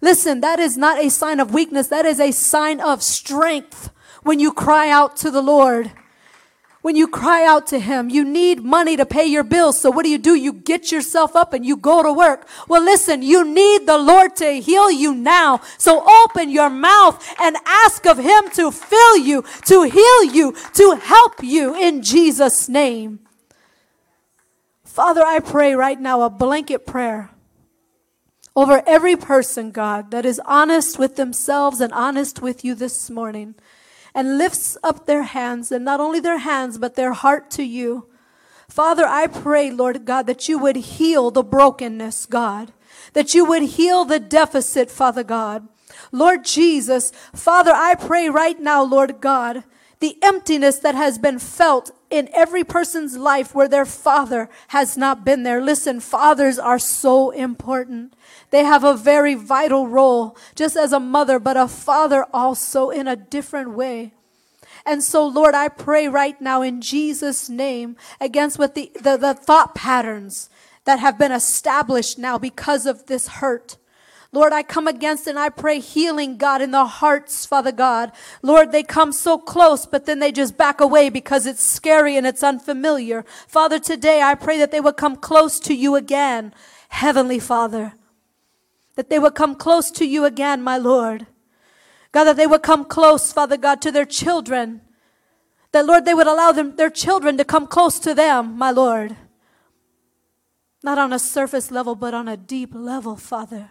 Listen, 0.01 0.41
that 0.41 0.59
is 0.59 0.77
not 0.77 0.99
a 0.99 1.11
sign 1.11 1.41
of 1.41 1.53
weakness. 1.53 1.89
That 1.89 2.07
is 2.07 2.21
a 2.21 2.33
sign 2.33 2.81
of 2.81 3.03
strength 3.03 3.91
when 4.23 4.41
you 4.41 4.53
cry 4.53 4.91
out 4.91 5.17
to 5.19 5.31
the 5.31 5.43
Lord. 5.43 5.93
When 6.83 6.97
you 6.97 7.09
cry 7.09 7.45
out 7.45 7.67
to 7.69 7.79
Him, 7.79 8.09
you 8.09 8.25
need 8.25 8.65
money 8.65 8.97
to 8.97 9.05
pay 9.05 9.27
your 9.27 9.45
bills. 9.45 9.79
So 9.79 9.91
what 9.91 10.05
do 10.05 10.11
you 10.11 10.17
do? 10.17 10.35
You 10.35 10.55
get 10.55 10.91
yourself 10.91 11.37
up 11.37 11.53
and 11.53 11.65
you 11.65 11.77
go 11.77 12.03
to 12.03 12.11
work. 12.11 12.49
Well, 12.69 12.83
listen, 12.83 13.21
you 13.21 13.45
need 13.45 13.87
the 13.87 13.99
Lord 13.99 14.35
to 14.37 14.53
heal 14.53 14.91
you 14.91 15.15
now. 15.15 15.61
So 15.77 16.03
open 16.25 16.49
your 16.49 16.71
mouth 16.71 17.23
and 17.39 17.57
ask 17.67 18.07
of 18.07 18.17
Him 18.17 18.49
to 18.55 18.71
fill 18.71 19.19
you, 19.19 19.45
to 19.67 19.83
heal 19.83 20.25
you, 20.25 20.57
to 20.73 20.97
help 20.97 21.43
you 21.43 21.75
in 21.75 22.03
Jesus' 22.03 22.67
name. 22.67 23.21
Father, 24.83 25.23
I 25.23 25.41
pray 25.41 25.75
right 25.75 26.01
now 26.01 26.23
a 26.23 26.31
blanket 26.31 26.87
prayer 26.87 27.31
over 28.57 28.83
every 28.87 29.17
person, 29.17 29.71
God, 29.71 30.11
that 30.11 30.25
is 30.25 30.41
honest 30.45 30.99
with 30.99 31.17
themselves 31.17 31.81
and 31.81 31.93
honest 31.93 32.43
with 32.43 32.65
you 32.65 32.75
this 32.75 33.09
morning 33.11 33.55
and 34.15 34.39
lifts 34.39 34.77
up 34.83 35.07
their 35.07 35.23
hands, 35.23 35.71
and 35.71 35.85
not 35.85 36.01
only 36.01 36.19
their 36.19 36.39
hands, 36.39 36.79
but 36.79 36.97
their 36.97 37.13
heart 37.13 37.51
to 37.53 37.63
you. 37.63 38.09
Father, 38.69 39.07
I 39.07 39.27
pray, 39.29 39.71
Lord 39.71 40.05
God, 40.05 40.27
that 40.27 40.49
you 40.49 40.59
would 40.59 40.77
heal 40.77 41.31
the 41.31 41.45
brokenness, 41.45 42.27
God, 42.27 42.73
that 43.13 43.35
you 43.35 43.45
would 43.45 43.63
heal 43.63 44.05
the 44.05 44.19
deficit, 44.21 44.91
Father 44.91 45.23
God. 45.23 45.69
Lord 46.13 46.45
Jesus, 46.45 47.13
Father, 47.35 47.73
I 47.73 47.95
pray 47.95 48.29
right 48.29 48.59
now, 48.59 48.83
Lord 48.83 49.21
God, 49.21 49.65
the 50.01 50.17
emptiness 50.23 50.79
that 50.79 50.95
has 50.95 51.19
been 51.19 51.39
felt 51.39 51.91
in 52.11 52.29
every 52.35 52.65
person's 52.65 53.17
life 53.17 53.55
where 53.55 53.69
their 53.69 53.85
father 53.85 54.49
has 54.69 54.97
not 54.97 55.25
been 55.25 55.43
there. 55.43 55.61
Listen, 55.61 56.01
fathers 56.01 56.59
are 56.59 56.79
so 56.79 57.31
important. 57.31 58.15
They 58.51 58.65
have 58.65 58.83
a 58.83 58.97
very 58.97 59.35
vital 59.35 59.87
role, 59.87 60.37
just 60.55 60.77
as 60.77 60.93
a 60.93 61.01
mother, 61.01 61.39
but 61.39 61.57
a 61.57 61.69
father 61.69 62.27
also 62.33 62.91
in 62.91 63.07
a 63.07 63.17
different 63.17 63.71
way. 63.71 64.13
And 64.85 65.03
so, 65.03 65.27
Lord, 65.27 65.55
I 65.55 65.69
pray 65.69 66.09
right 66.09 66.41
now 66.41 66.63
in 66.63 66.81
Jesus' 66.81 67.49
name 67.49 67.97
against 68.21 68.59
what 68.59 68.75
the, 68.75 68.91
the, 68.95 69.17
the 69.17 69.35
thought 69.35 69.75
patterns 69.75 70.49
that 70.85 70.99
have 70.99 71.19
been 71.19 71.33
established 71.33 72.19
now 72.19 72.39
because 72.39 72.87
of 72.87 73.07
this 73.07 73.29
hurt. 73.29 73.77
Lord, 74.33 74.53
I 74.53 74.63
come 74.63 74.87
against 74.87 75.27
and 75.27 75.39
I 75.39 75.49
pray 75.49 75.81
healing, 75.81 76.37
God, 76.37 76.63
in 76.63 76.71
the 76.71 76.87
hearts, 76.87 77.45
Father 77.45 77.73
God. 77.73 78.13
Lord, 78.43 78.71
they 78.71 78.85
come 78.85 79.13
so 79.13 79.39
close, 79.39 79.87
but 79.87 80.07
then 80.07 80.21
they 80.21 80.31
just 80.31 80.57
back 80.57 80.81
away 80.81 81.11
because 81.11 81.47
it's 81.47 81.63
scary 81.63 82.17
and 82.17 82.27
it's 82.27 82.43
unfamiliar. 82.43 83.25
Father, 83.49 83.81
today 83.81 84.23
I 84.23 84.37
pray 84.37 84.57
that 84.59 84.71
they 84.71 84.81
would 84.81 84.97
come 84.97 85.17
close 85.17 85.59
to 85.61 85.75
you 85.75 85.97
again, 85.97 86.55
Heavenly 86.89 87.41
Father 87.41 87.95
that 89.01 89.09
they 89.09 89.19
would 89.19 89.35
come 89.35 89.55
close 89.55 89.91
to 89.91 90.05
you 90.05 90.27
again, 90.27 90.61
my 90.61 90.77
Lord. 90.77 91.27
God, 92.13 92.25
that 92.25 92.37
they 92.37 92.47
would 92.47 92.63
come 92.63 92.85
close, 92.85 93.33
Father 93.33 93.57
God, 93.57 93.81
to 93.81 93.91
their 93.91 94.05
children. 94.05 94.83
That, 95.73 95.87
Lord, 95.87 96.05
they 96.05 96.13
would 96.13 96.27
allow 96.27 96.53
them, 96.53 96.77
their 96.77 96.91
children 96.91 97.39
to 97.39 97.45
come 97.47 97.67
close 97.67 97.99
to 98.01 98.13
them, 98.13 98.59
my 98.59 98.71
Lord. 98.71 99.17
Not 100.83 100.99
on 100.99 101.15
a 101.15 101.19
surface 101.19 101.71
level, 101.71 101.95
but 101.95 102.13
on 102.13 102.29
a 102.29 102.37
deep 102.37 102.75
level, 102.75 103.17
Father. 103.17 103.71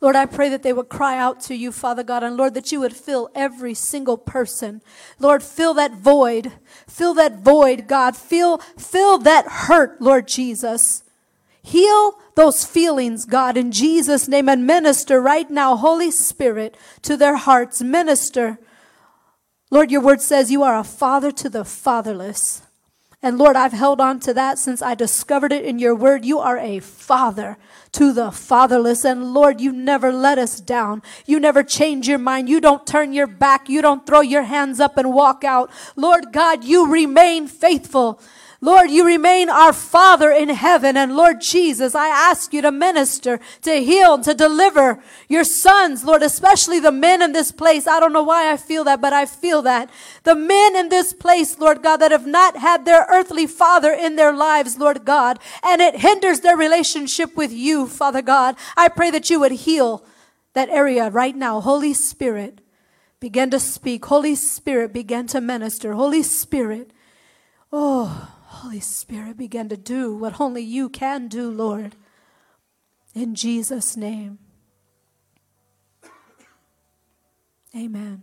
Lord, 0.00 0.14
I 0.14 0.26
pray 0.26 0.48
that 0.50 0.62
they 0.62 0.72
would 0.72 0.88
cry 0.88 1.18
out 1.18 1.40
to 1.40 1.56
you, 1.56 1.72
Father 1.72 2.04
God, 2.04 2.22
and 2.22 2.36
Lord, 2.36 2.54
that 2.54 2.70
you 2.70 2.78
would 2.78 2.94
fill 2.94 3.28
every 3.34 3.74
single 3.74 4.16
person. 4.16 4.82
Lord, 5.18 5.42
fill 5.42 5.74
that 5.74 5.94
void. 5.94 6.52
Fill 6.86 7.14
that 7.14 7.40
void, 7.40 7.88
God. 7.88 8.16
Fill, 8.16 8.58
fill 8.78 9.18
that 9.18 9.48
hurt, 9.48 10.00
Lord 10.00 10.28
Jesus. 10.28 11.03
Heal 11.66 12.18
those 12.34 12.66
feelings, 12.66 13.24
God, 13.24 13.56
in 13.56 13.72
Jesus' 13.72 14.28
name, 14.28 14.50
and 14.50 14.66
minister 14.66 15.18
right 15.18 15.50
now, 15.50 15.76
Holy 15.76 16.10
Spirit, 16.10 16.76
to 17.00 17.16
their 17.16 17.36
hearts. 17.36 17.80
Minister. 17.80 18.58
Lord, 19.70 19.90
your 19.90 20.02
word 20.02 20.20
says 20.20 20.50
you 20.50 20.62
are 20.62 20.78
a 20.78 20.84
father 20.84 21.32
to 21.32 21.48
the 21.48 21.64
fatherless. 21.64 22.60
And 23.22 23.38
Lord, 23.38 23.56
I've 23.56 23.72
held 23.72 23.98
on 23.98 24.20
to 24.20 24.34
that 24.34 24.58
since 24.58 24.82
I 24.82 24.94
discovered 24.94 25.52
it 25.52 25.64
in 25.64 25.78
your 25.78 25.94
word. 25.94 26.26
You 26.26 26.38
are 26.38 26.58
a 26.58 26.80
father 26.80 27.56
to 27.92 28.12
the 28.12 28.30
fatherless. 28.30 29.02
And 29.02 29.32
Lord, 29.32 29.62
you 29.62 29.72
never 29.72 30.12
let 30.12 30.36
us 30.36 30.60
down. 30.60 31.00
You 31.24 31.40
never 31.40 31.62
change 31.62 32.06
your 32.06 32.18
mind. 32.18 32.50
You 32.50 32.60
don't 32.60 32.86
turn 32.86 33.14
your 33.14 33.26
back. 33.26 33.70
You 33.70 33.80
don't 33.80 34.06
throw 34.06 34.20
your 34.20 34.42
hands 34.42 34.80
up 34.80 34.98
and 34.98 35.14
walk 35.14 35.44
out. 35.44 35.70
Lord 35.96 36.26
God, 36.30 36.64
you 36.64 36.92
remain 36.92 37.46
faithful. 37.46 38.20
Lord, 38.64 38.90
you 38.90 39.04
remain 39.04 39.50
our 39.50 39.74
Father 39.74 40.30
in 40.30 40.48
heaven. 40.48 40.96
And 40.96 41.14
Lord 41.14 41.42
Jesus, 41.42 41.94
I 41.94 42.08
ask 42.08 42.50
you 42.54 42.62
to 42.62 42.72
minister, 42.72 43.38
to 43.60 43.84
heal, 43.84 44.18
to 44.20 44.32
deliver 44.32 45.02
your 45.28 45.44
sons, 45.44 46.02
Lord, 46.02 46.22
especially 46.22 46.80
the 46.80 46.90
men 46.90 47.20
in 47.20 47.32
this 47.32 47.52
place. 47.52 47.86
I 47.86 48.00
don't 48.00 48.14
know 48.14 48.22
why 48.22 48.50
I 48.50 48.56
feel 48.56 48.82
that, 48.84 49.02
but 49.02 49.12
I 49.12 49.26
feel 49.26 49.60
that. 49.62 49.90
The 50.22 50.34
men 50.34 50.76
in 50.76 50.88
this 50.88 51.12
place, 51.12 51.58
Lord 51.58 51.82
God, 51.82 51.98
that 51.98 52.10
have 52.10 52.26
not 52.26 52.56
had 52.56 52.86
their 52.86 53.04
earthly 53.10 53.46
father 53.46 53.92
in 53.92 54.16
their 54.16 54.32
lives, 54.32 54.78
Lord 54.78 55.04
God, 55.04 55.38
and 55.62 55.82
it 55.82 55.96
hinders 55.96 56.40
their 56.40 56.56
relationship 56.56 57.36
with 57.36 57.52
you, 57.52 57.86
Father 57.86 58.22
God. 58.22 58.56
I 58.78 58.88
pray 58.88 59.10
that 59.10 59.28
you 59.28 59.40
would 59.40 59.52
heal 59.52 60.06
that 60.54 60.70
area 60.70 61.10
right 61.10 61.36
now. 61.36 61.60
Holy 61.60 61.92
Spirit, 61.92 62.62
begin 63.20 63.50
to 63.50 63.60
speak. 63.60 64.06
Holy 64.06 64.34
Spirit, 64.34 64.94
begin 64.94 65.26
to 65.26 65.42
minister. 65.42 65.92
Holy 65.92 66.22
Spirit, 66.22 66.92
oh, 67.70 68.30
Holy 68.54 68.80
Spirit, 68.80 69.36
begin 69.36 69.68
to 69.68 69.76
do 69.76 70.14
what 70.14 70.40
only 70.40 70.62
you 70.62 70.88
can 70.88 71.28
do, 71.28 71.50
Lord. 71.50 71.96
In 73.14 73.34
Jesus' 73.34 73.96
name. 73.96 74.38
Amen. 77.76 78.22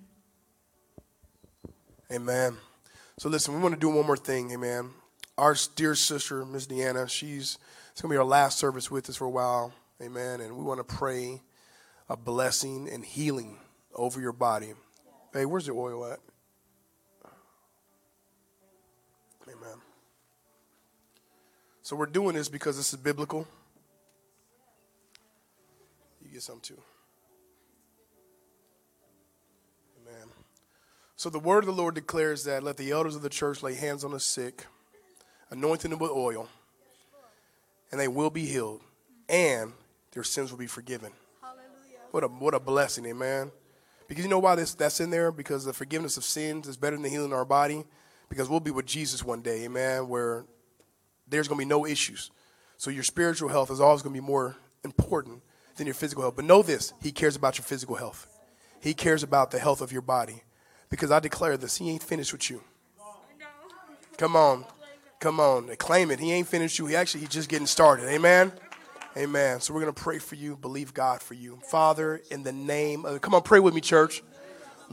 Amen. 2.12 2.58
So 3.18 3.30
listen, 3.30 3.54
we 3.54 3.60
want 3.60 3.76
to 3.76 3.80
do 3.80 3.90
one 3.90 4.08
more 4.08 4.18
thing, 4.18 4.52
amen. 4.52 4.92
Our 5.38 5.56
dear 5.76 5.96
sister, 5.96 6.46
Miss 6.46 6.66
Deanna, 6.66 7.10
she's 7.10 7.58
it's 7.92 8.02
gonna 8.02 8.14
be 8.14 8.18
our 8.18 8.24
last 8.24 8.58
service 8.58 8.90
with 8.90 9.10
us 9.10 9.18
for 9.18 9.26
a 9.26 9.30
while, 9.30 9.74
amen. 10.02 10.40
And 10.40 10.58
we 10.58 10.64
want 10.64 10.80
to 10.80 10.96
pray 10.96 11.42
a 12.10 12.16
blessing 12.16 12.90
and 12.90 13.04
healing 13.04 13.58
over 13.94 14.22
your 14.22 14.34
body. 14.34 14.74
Hey, 15.34 15.46
where's 15.46 15.66
the 15.66 15.74
oil 15.74 16.06
at? 16.06 16.20
So 21.84 21.96
we're 21.96 22.06
doing 22.06 22.36
this 22.36 22.48
because 22.48 22.78
this 22.78 22.94
is 22.94 23.00
biblical. 23.00 23.48
You 26.24 26.32
get 26.32 26.44
some 26.44 26.60
too. 26.60 26.78
Amen. 30.02 30.28
So 31.16 31.30
the 31.30 31.40
word 31.40 31.60
of 31.60 31.66
the 31.66 31.74
Lord 31.74 31.96
declares 31.96 32.44
that 32.44 32.64
let 32.64 32.78
the 32.78 32.92
elders 32.92 33.16
of 33.16 33.22
the 33.22 33.30
church 33.30 33.64
lay 33.64 33.74
hands 33.74 34.04
on 34.04 34.12
the 34.12 34.20
sick, 34.20 34.66
anointing 35.50 35.92
them 35.92 36.00
with 36.00 36.12
oil, 36.12 36.48
and 37.92 38.00
they 38.00 38.08
will 38.08 38.30
be 38.30 38.46
healed, 38.46 38.82
and 39.28 39.74
their 40.12 40.24
sins 40.24 40.52
will 40.52 40.60
be 40.60 40.68
forgiven. 40.68 41.12
What 42.12 42.24
a 42.24 42.28
what 42.28 42.54
a 42.54 42.60
blessing, 42.60 43.06
amen. 43.06 43.52
Because 44.08 44.24
you 44.26 44.30
know 44.30 44.40
why 44.40 44.56
this 44.56 44.74
that's 44.74 45.00
in 45.00 45.10
there? 45.10 45.32
Because 45.32 45.64
the 45.64 45.74
forgiveness 45.74 46.18
of 46.18 46.26
sins 46.26 46.68
is 46.68 46.76
better 46.76 46.98
than 46.98 47.10
healing 47.10 47.34
our 47.34 47.46
body. 47.46 47.86
Because 48.28 48.50
we'll 48.50 48.60
be 48.60 48.72
with 48.72 48.86
Jesus 48.86 49.24
one 49.24 49.42
day, 49.42 49.64
amen, 49.64 50.08
where 50.08 50.46
there's 51.32 51.48
going 51.48 51.58
to 51.58 51.66
be 51.66 51.70
no 51.70 51.86
issues. 51.86 52.30
So 52.78 52.92
your 52.92 53.04
spiritual 53.04 53.50
health 53.50 53.72
is 53.72 53.82
always 53.82 54.02
going 54.02 54.14
to 54.14 54.22
be 54.22 54.26
more 54.26 54.56
important 54.84 55.42
than 55.78 55.88
your 55.88 55.94
physical 55.94 56.24
health. 56.24 56.36
But 56.36 56.46
know 56.46 56.62
this 56.62 56.94
He 57.02 57.12
cares 57.12 57.36
about 57.36 57.58
your 57.58 57.66
physical 57.66 57.96
health. 57.96 58.28
He 58.80 58.94
cares 58.94 59.24
about 59.24 59.52
the 59.52 59.60
health 59.60 59.82
of 59.82 59.92
your 59.92 60.02
body. 60.02 60.44
Because 60.90 61.10
I 61.10 61.20
declare 61.20 61.58
this, 61.58 61.78
He 61.78 61.90
ain't 61.90 62.04
finished 62.04 62.34
with 62.34 62.50
you. 62.50 62.62
Come 64.18 64.36
on. 64.36 64.66
Come 65.20 65.40
on. 65.40 65.76
Claim 65.78 66.12
it. 66.12 66.20
He 66.20 66.32
ain't 66.32 66.48
finished 66.48 66.78
you. 66.78 66.86
He 66.88 66.96
actually, 66.96 67.22
He's 67.22 67.30
just 67.30 67.50
getting 67.50 67.68
started. 67.68 68.10
Amen. 68.10 68.52
Amen. 69.18 69.60
So 69.60 69.74
we're 69.74 69.82
going 69.82 69.94
to 69.94 70.02
pray 70.02 70.20
for 70.20 70.36
you, 70.36 70.56
believe 70.56 70.94
God 70.94 71.22
for 71.22 71.34
you. 71.34 71.60
Father, 71.70 72.22
in 72.32 72.44
the 72.44 72.54
name 72.54 73.06
of, 73.06 73.20
come 73.22 73.36
on, 73.36 73.42
pray 73.42 73.60
with 73.60 73.74
me, 73.74 73.82
church. 73.82 74.24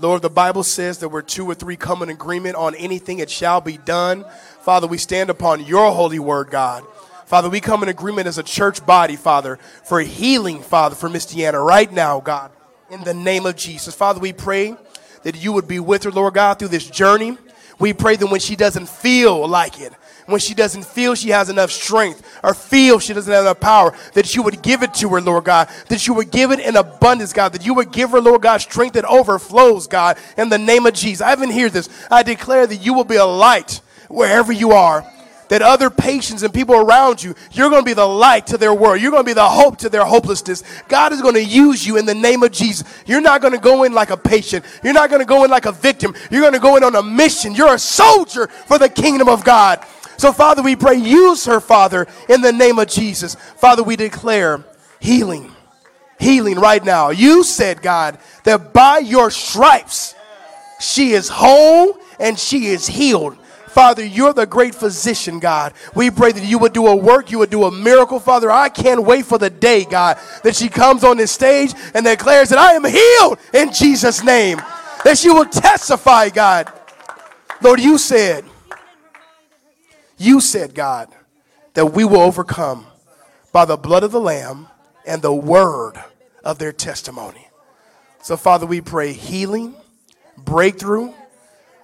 Lord, 0.00 0.22
the 0.22 0.30
Bible 0.30 0.62
says 0.62 0.98
that 0.98 1.08
we're 1.08 1.22
two 1.22 1.44
or 1.44 1.54
three 1.54 1.76
come 1.76 2.02
in 2.02 2.08
agreement 2.08 2.54
on 2.54 2.74
anything, 2.76 3.18
it 3.18 3.28
shall 3.28 3.60
be 3.60 3.78
done. 3.78 4.24
Father, 4.60 4.86
we 4.86 4.96
stand 4.96 5.28
upon 5.28 5.64
your 5.64 5.90
holy 5.92 6.20
word, 6.20 6.50
God. 6.50 6.84
Father, 7.26 7.50
we 7.50 7.60
come 7.60 7.82
in 7.82 7.88
agreement 7.88 8.28
as 8.28 8.38
a 8.38 8.42
church 8.42 8.84
body, 8.86 9.16
Father, 9.16 9.58
for 9.84 10.00
healing, 10.00 10.60
Father, 10.60 10.94
for 10.94 11.08
Miss 11.08 11.26
Deanna 11.26 11.64
right 11.64 11.90
now, 11.92 12.20
God, 12.20 12.52
in 12.90 13.02
the 13.02 13.12
name 13.12 13.44
of 13.44 13.56
Jesus. 13.56 13.94
Father, 13.94 14.20
we 14.20 14.32
pray 14.32 14.76
that 15.24 15.36
you 15.36 15.52
would 15.52 15.66
be 15.66 15.80
with 15.80 16.04
her, 16.04 16.10
Lord 16.10 16.34
God, 16.34 16.58
through 16.58 16.68
this 16.68 16.88
journey. 16.88 17.36
We 17.78 17.92
pray 17.92 18.16
that 18.16 18.26
when 18.28 18.40
she 18.40 18.56
doesn't 18.56 18.88
feel 18.88 19.46
like 19.46 19.80
it, 19.80 19.92
when 20.28 20.40
she 20.40 20.52
doesn't 20.52 20.84
feel 20.84 21.14
she 21.14 21.30
has 21.30 21.48
enough 21.48 21.70
strength 21.70 22.22
or 22.44 22.52
feel 22.52 22.98
she 22.98 23.14
doesn't 23.14 23.32
have 23.32 23.44
enough 23.44 23.60
power, 23.60 23.96
that 24.12 24.36
you 24.36 24.42
would 24.42 24.62
give 24.62 24.82
it 24.82 24.92
to 24.94 25.08
her, 25.08 25.20
Lord 25.22 25.44
God, 25.44 25.68
that 25.88 26.06
you 26.06 26.12
would 26.14 26.30
give 26.30 26.50
it 26.50 26.60
in 26.60 26.76
abundance, 26.76 27.32
God, 27.32 27.54
that 27.54 27.64
you 27.64 27.72
would 27.74 27.92
give 27.92 28.10
her, 28.10 28.20
Lord 28.20 28.42
God, 28.42 28.58
strength 28.58 28.92
that 28.94 29.06
overflows, 29.06 29.86
God, 29.86 30.18
in 30.36 30.50
the 30.50 30.58
name 30.58 30.84
of 30.84 30.92
Jesus. 30.92 31.22
I 31.22 31.32
even 31.32 31.50
hear 31.50 31.70
this. 31.70 31.88
I 32.10 32.22
declare 32.22 32.66
that 32.66 32.76
you 32.76 32.92
will 32.92 33.04
be 33.04 33.16
a 33.16 33.24
light 33.24 33.80
wherever 34.08 34.52
you 34.52 34.72
are 34.72 35.04
that 35.48 35.62
other 35.62 35.90
patients 35.90 36.42
and 36.42 36.52
people 36.52 36.74
around 36.74 37.22
you, 37.22 37.34
you're 37.52 37.70
going 37.70 37.82
to 37.82 37.86
be 37.86 37.94
the 37.94 38.06
light 38.06 38.46
to 38.48 38.58
their 38.58 38.74
world. 38.74 39.00
You're 39.00 39.10
going 39.10 39.24
to 39.24 39.26
be 39.26 39.34
the 39.34 39.48
hope 39.48 39.78
to 39.78 39.88
their 39.88 40.04
hopelessness. 40.04 40.62
God 40.88 41.12
is 41.12 41.22
going 41.22 41.34
to 41.34 41.44
use 41.44 41.86
you 41.86 41.96
in 41.96 42.06
the 42.06 42.14
name 42.14 42.42
of 42.42 42.52
Jesus. 42.52 42.86
You're 43.06 43.20
not 43.20 43.40
going 43.40 43.54
to 43.54 43.58
go 43.58 43.84
in 43.84 43.92
like 43.92 44.10
a 44.10 44.16
patient. 44.16 44.64
You're 44.82 44.92
not 44.92 45.10
going 45.10 45.20
to 45.20 45.26
go 45.26 45.44
in 45.44 45.50
like 45.50 45.66
a 45.66 45.72
victim. 45.72 46.14
You're 46.30 46.42
going 46.42 46.52
to 46.52 46.58
go 46.58 46.76
in 46.76 46.84
on 46.84 46.94
a 46.94 47.02
mission. 47.02 47.54
You're 47.54 47.74
a 47.74 47.78
soldier 47.78 48.46
for 48.46 48.78
the 48.78 48.88
kingdom 48.88 49.28
of 49.28 49.44
God. 49.44 49.84
So, 50.18 50.32
Father, 50.32 50.62
we 50.62 50.74
pray, 50.76 50.96
use 50.96 51.44
her, 51.46 51.60
Father, 51.60 52.06
in 52.28 52.40
the 52.40 52.52
name 52.52 52.78
of 52.78 52.88
Jesus. 52.88 53.36
Father, 53.36 53.84
we 53.84 53.94
declare 53.96 54.64
healing. 55.00 55.52
Healing 56.18 56.58
right 56.58 56.84
now. 56.84 57.10
You 57.10 57.44
said, 57.44 57.80
God, 57.80 58.18
that 58.42 58.72
by 58.72 58.98
your 58.98 59.30
stripes 59.30 60.16
she 60.80 61.12
is 61.12 61.28
whole 61.28 61.98
and 62.18 62.36
she 62.36 62.66
is 62.66 62.86
healed. 62.86 63.36
Father, 63.68 64.04
you're 64.04 64.32
the 64.32 64.46
great 64.46 64.74
physician, 64.74 65.38
God. 65.38 65.72
We 65.94 66.10
pray 66.10 66.32
that 66.32 66.42
you 66.42 66.58
would 66.58 66.72
do 66.72 66.88
a 66.88 66.96
work, 66.96 67.30
you 67.30 67.38
would 67.38 67.50
do 67.50 67.64
a 67.64 67.70
miracle, 67.70 68.18
Father. 68.18 68.50
I 68.50 68.70
can't 68.70 69.04
wait 69.04 69.24
for 69.24 69.38
the 69.38 69.50
day, 69.50 69.84
God, 69.84 70.18
that 70.42 70.56
she 70.56 70.68
comes 70.68 71.04
on 71.04 71.16
this 71.16 71.30
stage 71.30 71.74
and 71.94 72.04
declares 72.04 72.48
that 72.48 72.58
I 72.58 72.72
am 72.72 72.84
healed 72.84 73.38
in 73.54 73.72
Jesus' 73.72 74.24
name. 74.24 74.60
That 75.04 75.16
she 75.16 75.30
will 75.30 75.44
testify, 75.44 76.30
God. 76.30 76.72
Lord, 77.62 77.78
you 77.78 77.98
said, 77.98 78.44
you 80.18 80.40
said, 80.40 80.74
God, 80.74 81.08
that 81.74 81.86
we 81.86 82.04
will 82.04 82.20
overcome 82.20 82.86
by 83.52 83.64
the 83.64 83.76
blood 83.76 84.02
of 84.02 84.12
the 84.12 84.20
Lamb 84.20 84.68
and 85.06 85.22
the 85.22 85.32
word 85.32 85.94
of 86.44 86.58
their 86.58 86.72
testimony. 86.72 87.48
So, 88.22 88.36
Father, 88.36 88.66
we 88.66 88.80
pray 88.80 89.12
healing, 89.12 89.74
breakthrough, 90.36 91.12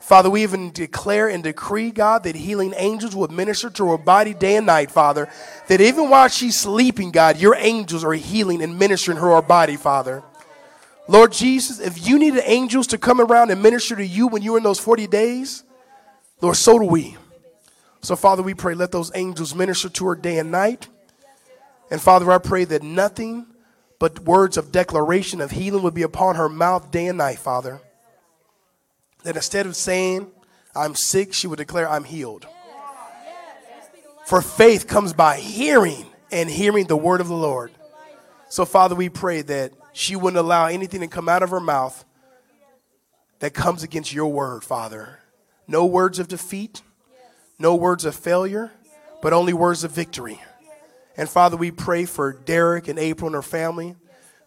Father, 0.05 0.29
we 0.29 0.43
even 0.43 0.71
declare 0.71 1.31
and 1.31 1.43
decree, 1.43 1.91
God, 1.91 2.25
that 2.25 2.37
healing 2.37 2.75
angels 2.77 3.17
will 3.17 3.29
minister 3.29 3.71
to 3.71 3.89
her 3.93 3.97
body 3.97 4.35
day 4.35 4.57
and 4.57 4.67
night, 4.67 4.91
Father. 4.91 5.31
That 5.69 5.81
even 5.81 6.11
while 6.11 6.29
she's 6.29 6.57
sleeping, 6.57 7.11
God, 7.11 7.39
your 7.39 7.55
angels 7.55 8.05
are 8.05 8.13
healing 8.13 8.63
and 8.63 8.79
ministering 8.79 9.17
her 9.17 9.33
our 9.33 9.41
body, 9.41 9.77
Father. 9.77 10.23
Lord 11.09 11.33
Jesus, 11.33 11.81
if 11.81 12.07
you 12.07 12.19
needed 12.19 12.43
angels 12.45 12.87
to 12.89 12.99
come 12.99 13.19
around 13.19 13.51
and 13.51 13.63
minister 13.63 13.97
to 13.97 14.05
you 14.05 14.27
when 14.27 14.43
you 14.43 14.53
were 14.53 14.59
in 14.59 14.65
those 14.65 14.79
40 14.79 15.07
days, 15.07 15.65
Lord, 16.43 16.57
so 16.57 16.79
do 16.79 16.85
we. 16.85 17.17
So, 18.05 18.17
Father, 18.17 18.43
we 18.43 18.55
pray, 18.55 18.75
let 18.75 18.93
those 18.93 19.11
angels 19.15 19.55
minister 19.55 19.89
to 19.89 20.07
her 20.07 20.15
day 20.15 20.39
and 20.39 20.51
night. 20.51 20.89
And, 21.91 22.01
Father, 22.01 22.31
I 22.31 22.39
pray 22.39 22.65
that 22.65 22.83
nothing 22.83 23.47
but 23.99 24.21
words 24.21 24.57
of 24.57 24.71
declaration 24.73 25.41
of 25.41 25.51
healing 25.51 25.83
would 25.83 25.95
be 25.95 26.03
upon 26.03 26.37
her 26.37 26.49
mouth 26.49 26.91
day 26.91 27.07
and 27.07 27.19
night, 27.19 27.39
Father 27.39 27.81
that 29.25 29.37
instead 29.37 29.67
of 29.67 29.75
saying, 29.75 30.31
I'm 30.77 30.95
sick, 30.95 31.35
she 31.35 31.47
would 31.47 31.57
declare, 31.57 31.89
I'm 31.89 32.05
healed. 32.05 32.47
For 34.27 34.41
faith 34.41 34.87
comes 34.87 35.13
by 35.13 35.39
hearing 35.39 36.07
and 36.31 36.49
hearing 36.49 36.87
the 36.87 36.97
word 36.97 37.21
of 37.21 37.29
the 37.29 37.37
Lord. 37.37 37.73
So, 38.49 38.65
Father, 38.65 38.95
we 38.95 39.09
pray 39.09 39.43
that 39.43 39.73
she 39.93 40.15
wouldn't 40.15 40.39
allow 40.39 40.67
anything 40.67 41.01
to 41.01 41.09
come 41.09 41.29
out 41.29 41.43
of 41.43 41.51
her 41.51 41.61
mouth 41.61 42.05
that 43.41 43.53
comes 43.53 43.83
against 43.83 44.15
your 44.15 44.31
word, 44.31 44.63
Father. 44.63 45.19
No 45.67 45.85
words 45.85 46.19
of 46.19 46.29
defeat, 46.29 46.83
no 47.59 47.75
words 47.75 48.05
of 48.05 48.15
failure, 48.15 48.73
but 49.23 49.33
only 49.33 49.53
words 49.53 49.85
of 49.85 49.91
victory. 49.91 50.41
And 51.17 51.29
Father, 51.29 51.57
we 51.57 51.71
pray 51.71 52.05
for 52.05 52.33
Derek 52.33 52.89
and 52.89 52.99
April 52.99 53.29
and 53.29 53.35
her 53.35 53.43
family 53.43 53.97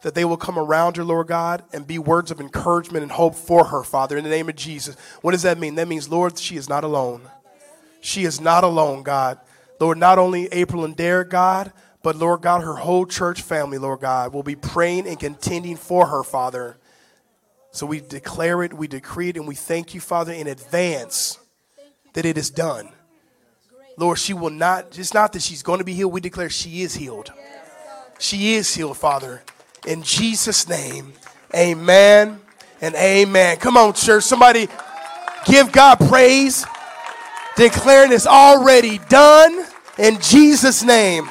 that 0.02 0.14
they 0.14 0.26
will 0.26 0.38
come 0.38 0.60
around 0.60 0.98
her, 0.98 1.04
Lord 1.04 1.28
God, 1.28 1.64
and 1.74 1.88
be 1.88 1.98
words 1.98 2.30
of 2.30 2.40
encouragement 2.40 3.04
and 3.04 3.12
hope 3.12 3.36
for 3.36 3.66
her, 3.66 3.84
Father, 3.84 4.18
in 4.18 4.24
the 4.24 4.30
name 4.30 4.48
of 4.48 4.56
Jesus. 4.56 4.96
What 5.22 5.32
does 5.32 5.42
that 5.42 5.58
mean? 5.58 5.76
That 5.76 5.88
means, 5.88 6.10
Lord, 6.10 6.38
she 6.38 6.56
is 6.56 6.70
not 6.70 6.84
alone. 6.84 7.22
She 8.00 8.24
is 8.24 8.40
not 8.40 8.64
alone, 8.64 9.04
God. 9.04 9.40
Lord, 9.80 9.98
not 9.98 10.20
only 10.20 10.48
April 10.48 10.86
and 10.86 10.96
Derek, 10.96 11.30
God, 11.30 11.72
but 12.04 12.16
Lord 12.16 12.42
God, 12.42 12.64
her 12.64 12.76
whole 12.76 13.06
church 13.06 13.42
family, 13.42 13.78
Lord 13.78 14.02
God, 14.02 14.34
will 14.34 14.44
be 14.44 14.56
praying 14.56 15.08
and 15.08 15.20
contending 15.20 15.76
for 15.76 16.08
her, 16.08 16.24
Father. 16.24 16.78
So 17.72 17.86
we 17.86 18.00
declare 18.00 18.64
it, 18.64 18.74
we 18.74 18.88
decree 18.88 19.30
it, 19.30 19.36
and 19.36 19.48
we 19.48 19.56
thank 19.56 19.94
you, 19.94 20.00
Father, 20.00 20.32
in 20.32 20.48
advance 20.48 21.40
that 22.14 22.26
it 22.26 22.38
is 22.38 22.50
done. 22.50 22.90
Lord, 23.98 24.20
she 24.20 24.34
will 24.34 24.52
not, 24.52 24.98
it's 24.98 25.14
not 25.14 25.34
that 25.34 25.42
she's 25.42 25.64
going 25.64 25.80
to 25.80 25.84
be 25.84 25.94
healed, 25.94 26.14
we 26.14 26.22
declare 26.22 26.50
she 26.50 26.84
is 26.84 26.94
healed. 26.94 27.34
She 28.20 28.54
is 28.54 28.74
healed, 28.74 28.98
Father. 28.98 29.42
In 29.86 30.04
Jesus' 30.04 30.70
name, 30.70 31.14
amen 31.56 32.40
and 32.80 32.96
amen. 32.96 33.58
Come 33.58 33.76
on, 33.76 33.94
church. 33.94 34.24
Somebody 34.24 34.68
give 35.46 35.72
God 35.72 36.00
praise, 36.00 36.66
declaring 37.56 38.12
it's 38.12 38.28
already 38.28 39.00
done 39.10 39.66
in 39.98 40.20
Jesus' 40.22 40.84
name. 40.84 41.28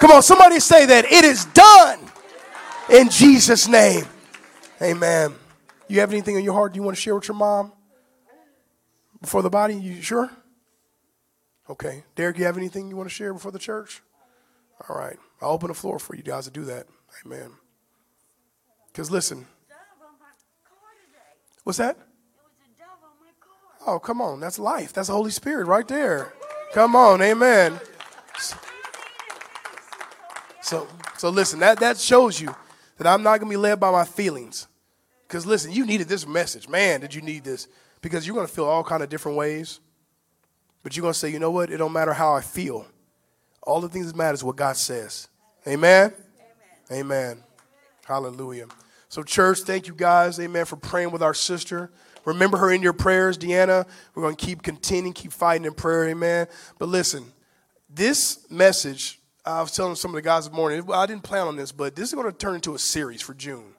Come 0.00 0.10
on, 0.10 0.22
somebody 0.22 0.58
say 0.58 0.86
that 0.86 1.04
it 1.04 1.24
is 1.24 1.44
done 1.46 2.00
in 2.90 3.08
Jesus' 3.08 3.68
name. 3.68 4.04
Amen. 4.80 5.34
You 5.86 6.00
have 6.00 6.10
anything 6.10 6.34
in 6.34 6.42
your 6.42 6.54
heart 6.54 6.74
you 6.74 6.82
want 6.82 6.96
to 6.96 7.00
share 7.00 7.14
with 7.14 7.28
your 7.28 7.36
mom 7.36 7.70
before 9.20 9.42
the 9.42 9.50
body? 9.50 9.76
You 9.76 10.02
sure? 10.02 10.30
Okay. 11.70 12.04
Derek, 12.16 12.38
you 12.38 12.44
have 12.44 12.56
anything 12.56 12.88
you 12.88 12.96
want 12.96 13.08
to 13.08 13.14
share 13.14 13.32
before 13.32 13.52
the 13.52 13.58
church? 13.58 14.02
All 14.88 14.96
right. 14.96 15.16
I'll 15.40 15.50
open 15.50 15.68
the 15.68 15.74
floor 15.74 15.98
for 15.98 16.14
you 16.16 16.22
guys 16.22 16.44
to 16.44 16.50
do 16.50 16.64
that. 16.64 16.86
Amen. 17.24 17.50
Because 18.88 19.10
listen. 19.10 19.46
What's 21.64 21.78
that? 21.78 21.96
Oh, 23.86 23.98
come 23.98 24.20
on. 24.20 24.40
That's 24.40 24.58
life. 24.58 24.92
That's 24.92 25.08
the 25.08 25.14
Holy 25.14 25.30
Spirit 25.30 25.66
right 25.66 25.86
there. 25.86 26.32
Come 26.72 26.96
on. 26.96 27.22
Amen. 27.22 27.78
So, 30.60 30.86
so 31.18 31.30
listen, 31.30 31.60
that, 31.60 31.80
that 31.80 31.98
shows 31.98 32.40
you 32.40 32.54
that 32.98 33.06
I'm 33.06 33.22
not 33.22 33.38
going 33.38 33.50
to 33.50 33.56
be 33.56 33.56
led 33.56 33.80
by 33.80 33.90
my 33.90 34.04
feelings. 34.04 34.68
Because 35.26 35.46
listen, 35.46 35.72
you 35.72 35.84
needed 35.86 36.08
this 36.08 36.26
message. 36.26 36.68
Man, 36.68 37.00
did 37.00 37.14
you 37.14 37.22
need 37.22 37.44
this? 37.44 37.68
Because 38.00 38.26
you're 38.26 38.34
going 38.34 38.46
to 38.46 38.52
feel 38.52 38.64
all 38.64 38.84
kind 38.84 39.02
of 39.02 39.08
different 39.08 39.36
ways. 39.36 39.80
But 40.82 40.96
you're 40.96 41.02
going 41.02 41.12
to 41.12 41.18
say, 41.18 41.30
you 41.30 41.38
know 41.38 41.50
what? 41.50 41.70
It 41.70 41.76
don't 41.76 41.92
matter 41.92 42.12
how 42.12 42.34
I 42.34 42.40
feel. 42.40 42.86
All 43.62 43.80
the 43.80 43.88
things 43.88 44.08
that 44.08 44.16
matter 44.16 44.34
is 44.34 44.42
what 44.42 44.56
God 44.56 44.76
says. 44.76 45.28
Amen? 45.66 46.12
Amen. 46.90 47.00
Amen. 47.00 47.44
Hallelujah. 48.04 48.66
So, 49.08 49.22
church, 49.22 49.60
thank 49.60 49.86
you 49.86 49.94
guys, 49.94 50.40
amen, 50.40 50.64
for 50.64 50.76
praying 50.76 51.10
with 51.10 51.22
our 51.22 51.34
sister. 51.34 51.90
Remember 52.24 52.56
her 52.56 52.72
in 52.72 52.82
your 52.82 52.92
prayers, 52.92 53.36
Deanna. 53.36 53.86
We're 54.14 54.22
going 54.22 54.36
to 54.36 54.44
keep 54.44 54.62
continuing, 54.62 55.12
keep 55.12 55.32
fighting 55.32 55.66
in 55.66 55.74
prayer, 55.74 56.08
amen. 56.08 56.46
But 56.78 56.88
listen, 56.88 57.32
this 57.90 58.50
message, 58.50 59.20
I 59.44 59.60
was 59.60 59.72
telling 59.72 59.96
some 59.96 60.12
of 60.12 60.14
the 60.14 60.22
guys 60.22 60.48
this 60.48 60.56
morning, 60.56 60.82
I 60.92 61.06
didn't 61.06 61.24
plan 61.24 61.46
on 61.46 61.56
this, 61.56 61.72
but 61.72 61.94
this 61.94 62.08
is 62.08 62.14
going 62.14 62.30
to 62.30 62.36
turn 62.36 62.54
into 62.54 62.74
a 62.74 62.78
series 62.78 63.20
for 63.20 63.34
June 63.34 63.74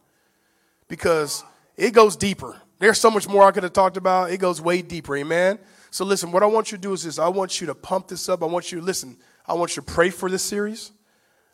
because 0.87 1.43
it 1.77 1.91
goes 1.91 2.15
deeper. 2.15 2.61
There's 2.79 2.99
so 2.99 3.09
much 3.09 3.27
more 3.27 3.43
I 3.43 3.51
could 3.51 3.63
have 3.63 3.73
talked 3.73 3.97
about. 3.97 4.31
It 4.31 4.37
goes 4.37 4.61
way 4.61 4.81
deeper, 4.81 5.15
amen. 5.17 5.57
So, 5.93 6.05
listen, 6.05 6.31
what 6.31 6.41
I 6.41 6.47
want 6.47 6.71
you 6.71 6.77
to 6.79 6.81
do 6.81 6.93
is 6.93 7.03
this 7.03 7.19
I 7.19 7.27
want 7.27 7.61
you 7.61 7.67
to 7.67 7.75
pump 7.75 8.07
this 8.07 8.27
up. 8.27 8.41
I 8.41 8.47
want 8.47 8.71
you 8.71 8.79
to 8.79 8.83
listen, 8.83 9.15
I 9.45 9.53
want 9.53 9.75
you 9.75 9.83
to 9.83 9.91
pray 9.93 10.09
for 10.09 10.27
this 10.27 10.41
series, 10.41 10.91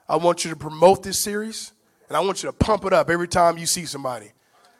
I 0.07 0.15
want 0.15 0.45
you 0.45 0.51
to 0.51 0.55
promote 0.55 1.03
this 1.03 1.19
series. 1.19 1.73
And 2.07 2.15
I 2.15 2.21
want 2.21 2.41
you 2.41 2.49
to 2.49 2.53
pump 2.53 2.85
it 2.85 2.93
up 2.93 3.09
every 3.09 3.27
time 3.27 3.59
you 3.59 3.67
see 3.67 3.85
somebody. 3.85 4.31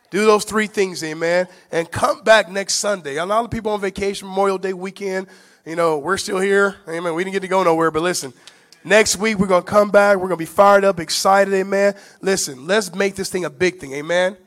Do 0.09 0.25
those 0.25 0.45
three 0.45 0.65
things, 0.65 1.03
amen. 1.03 1.47
And 1.71 1.91
come 1.91 2.23
back 2.23 2.49
next 2.49 2.75
Sunday. 2.75 3.17
A 3.17 3.25
lot 3.25 3.45
of 3.45 3.51
people 3.51 3.71
on 3.71 3.79
vacation, 3.81 4.27
Memorial 4.27 4.57
Day 4.57 4.73
weekend. 4.73 5.27
You 5.63 5.75
know, 5.75 5.99
we're 5.99 6.17
still 6.17 6.39
here. 6.39 6.77
Amen. 6.87 7.13
We 7.13 7.23
didn't 7.23 7.33
get 7.33 7.41
to 7.41 7.47
go 7.47 7.61
nowhere, 7.61 7.91
but 7.91 8.01
listen. 8.01 8.33
Next 8.83 9.17
week, 9.17 9.37
we're 9.37 9.45
going 9.45 9.63
to 9.63 9.69
come 9.69 9.91
back. 9.91 10.15
We're 10.15 10.29
going 10.29 10.31
to 10.31 10.37
be 10.37 10.45
fired 10.45 10.85
up, 10.85 10.99
excited, 10.99 11.53
amen. 11.53 11.93
Listen, 12.21 12.65
let's 12.65 12.95
make 12.95 13.13
this 13.13 13.29
thing 13.29 13.45
a 13.45 13.49
big 13.51 13.77
thing, 13.77 13.91
amen. 13.91 14.37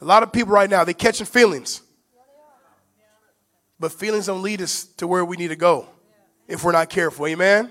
A 0.00 0.04
lot 0.04 0.22
of 0.22 0.30
people 0.30 0.52
right 0.52 0.70
now, 0.70 0.84
they're 0.84 0.94
catching 0.94 1.26
feelings. 1.26 1.80
But 3.80 3.92
feelings 3.92 4.26
don't 4.26 4.42
lead 4.42 4.60
us 4.60 4.84
to 4.96 5.06
where 5.06 5.24
we 5.24 5.36
need 5.36 5.48
to 5.48 5.56
go 5.56 5.88
if 6.46 6.64
we're 6.64 6.72
not 6.72 6.90
careful. 6.90 7.26
Amen? 7.26 7.70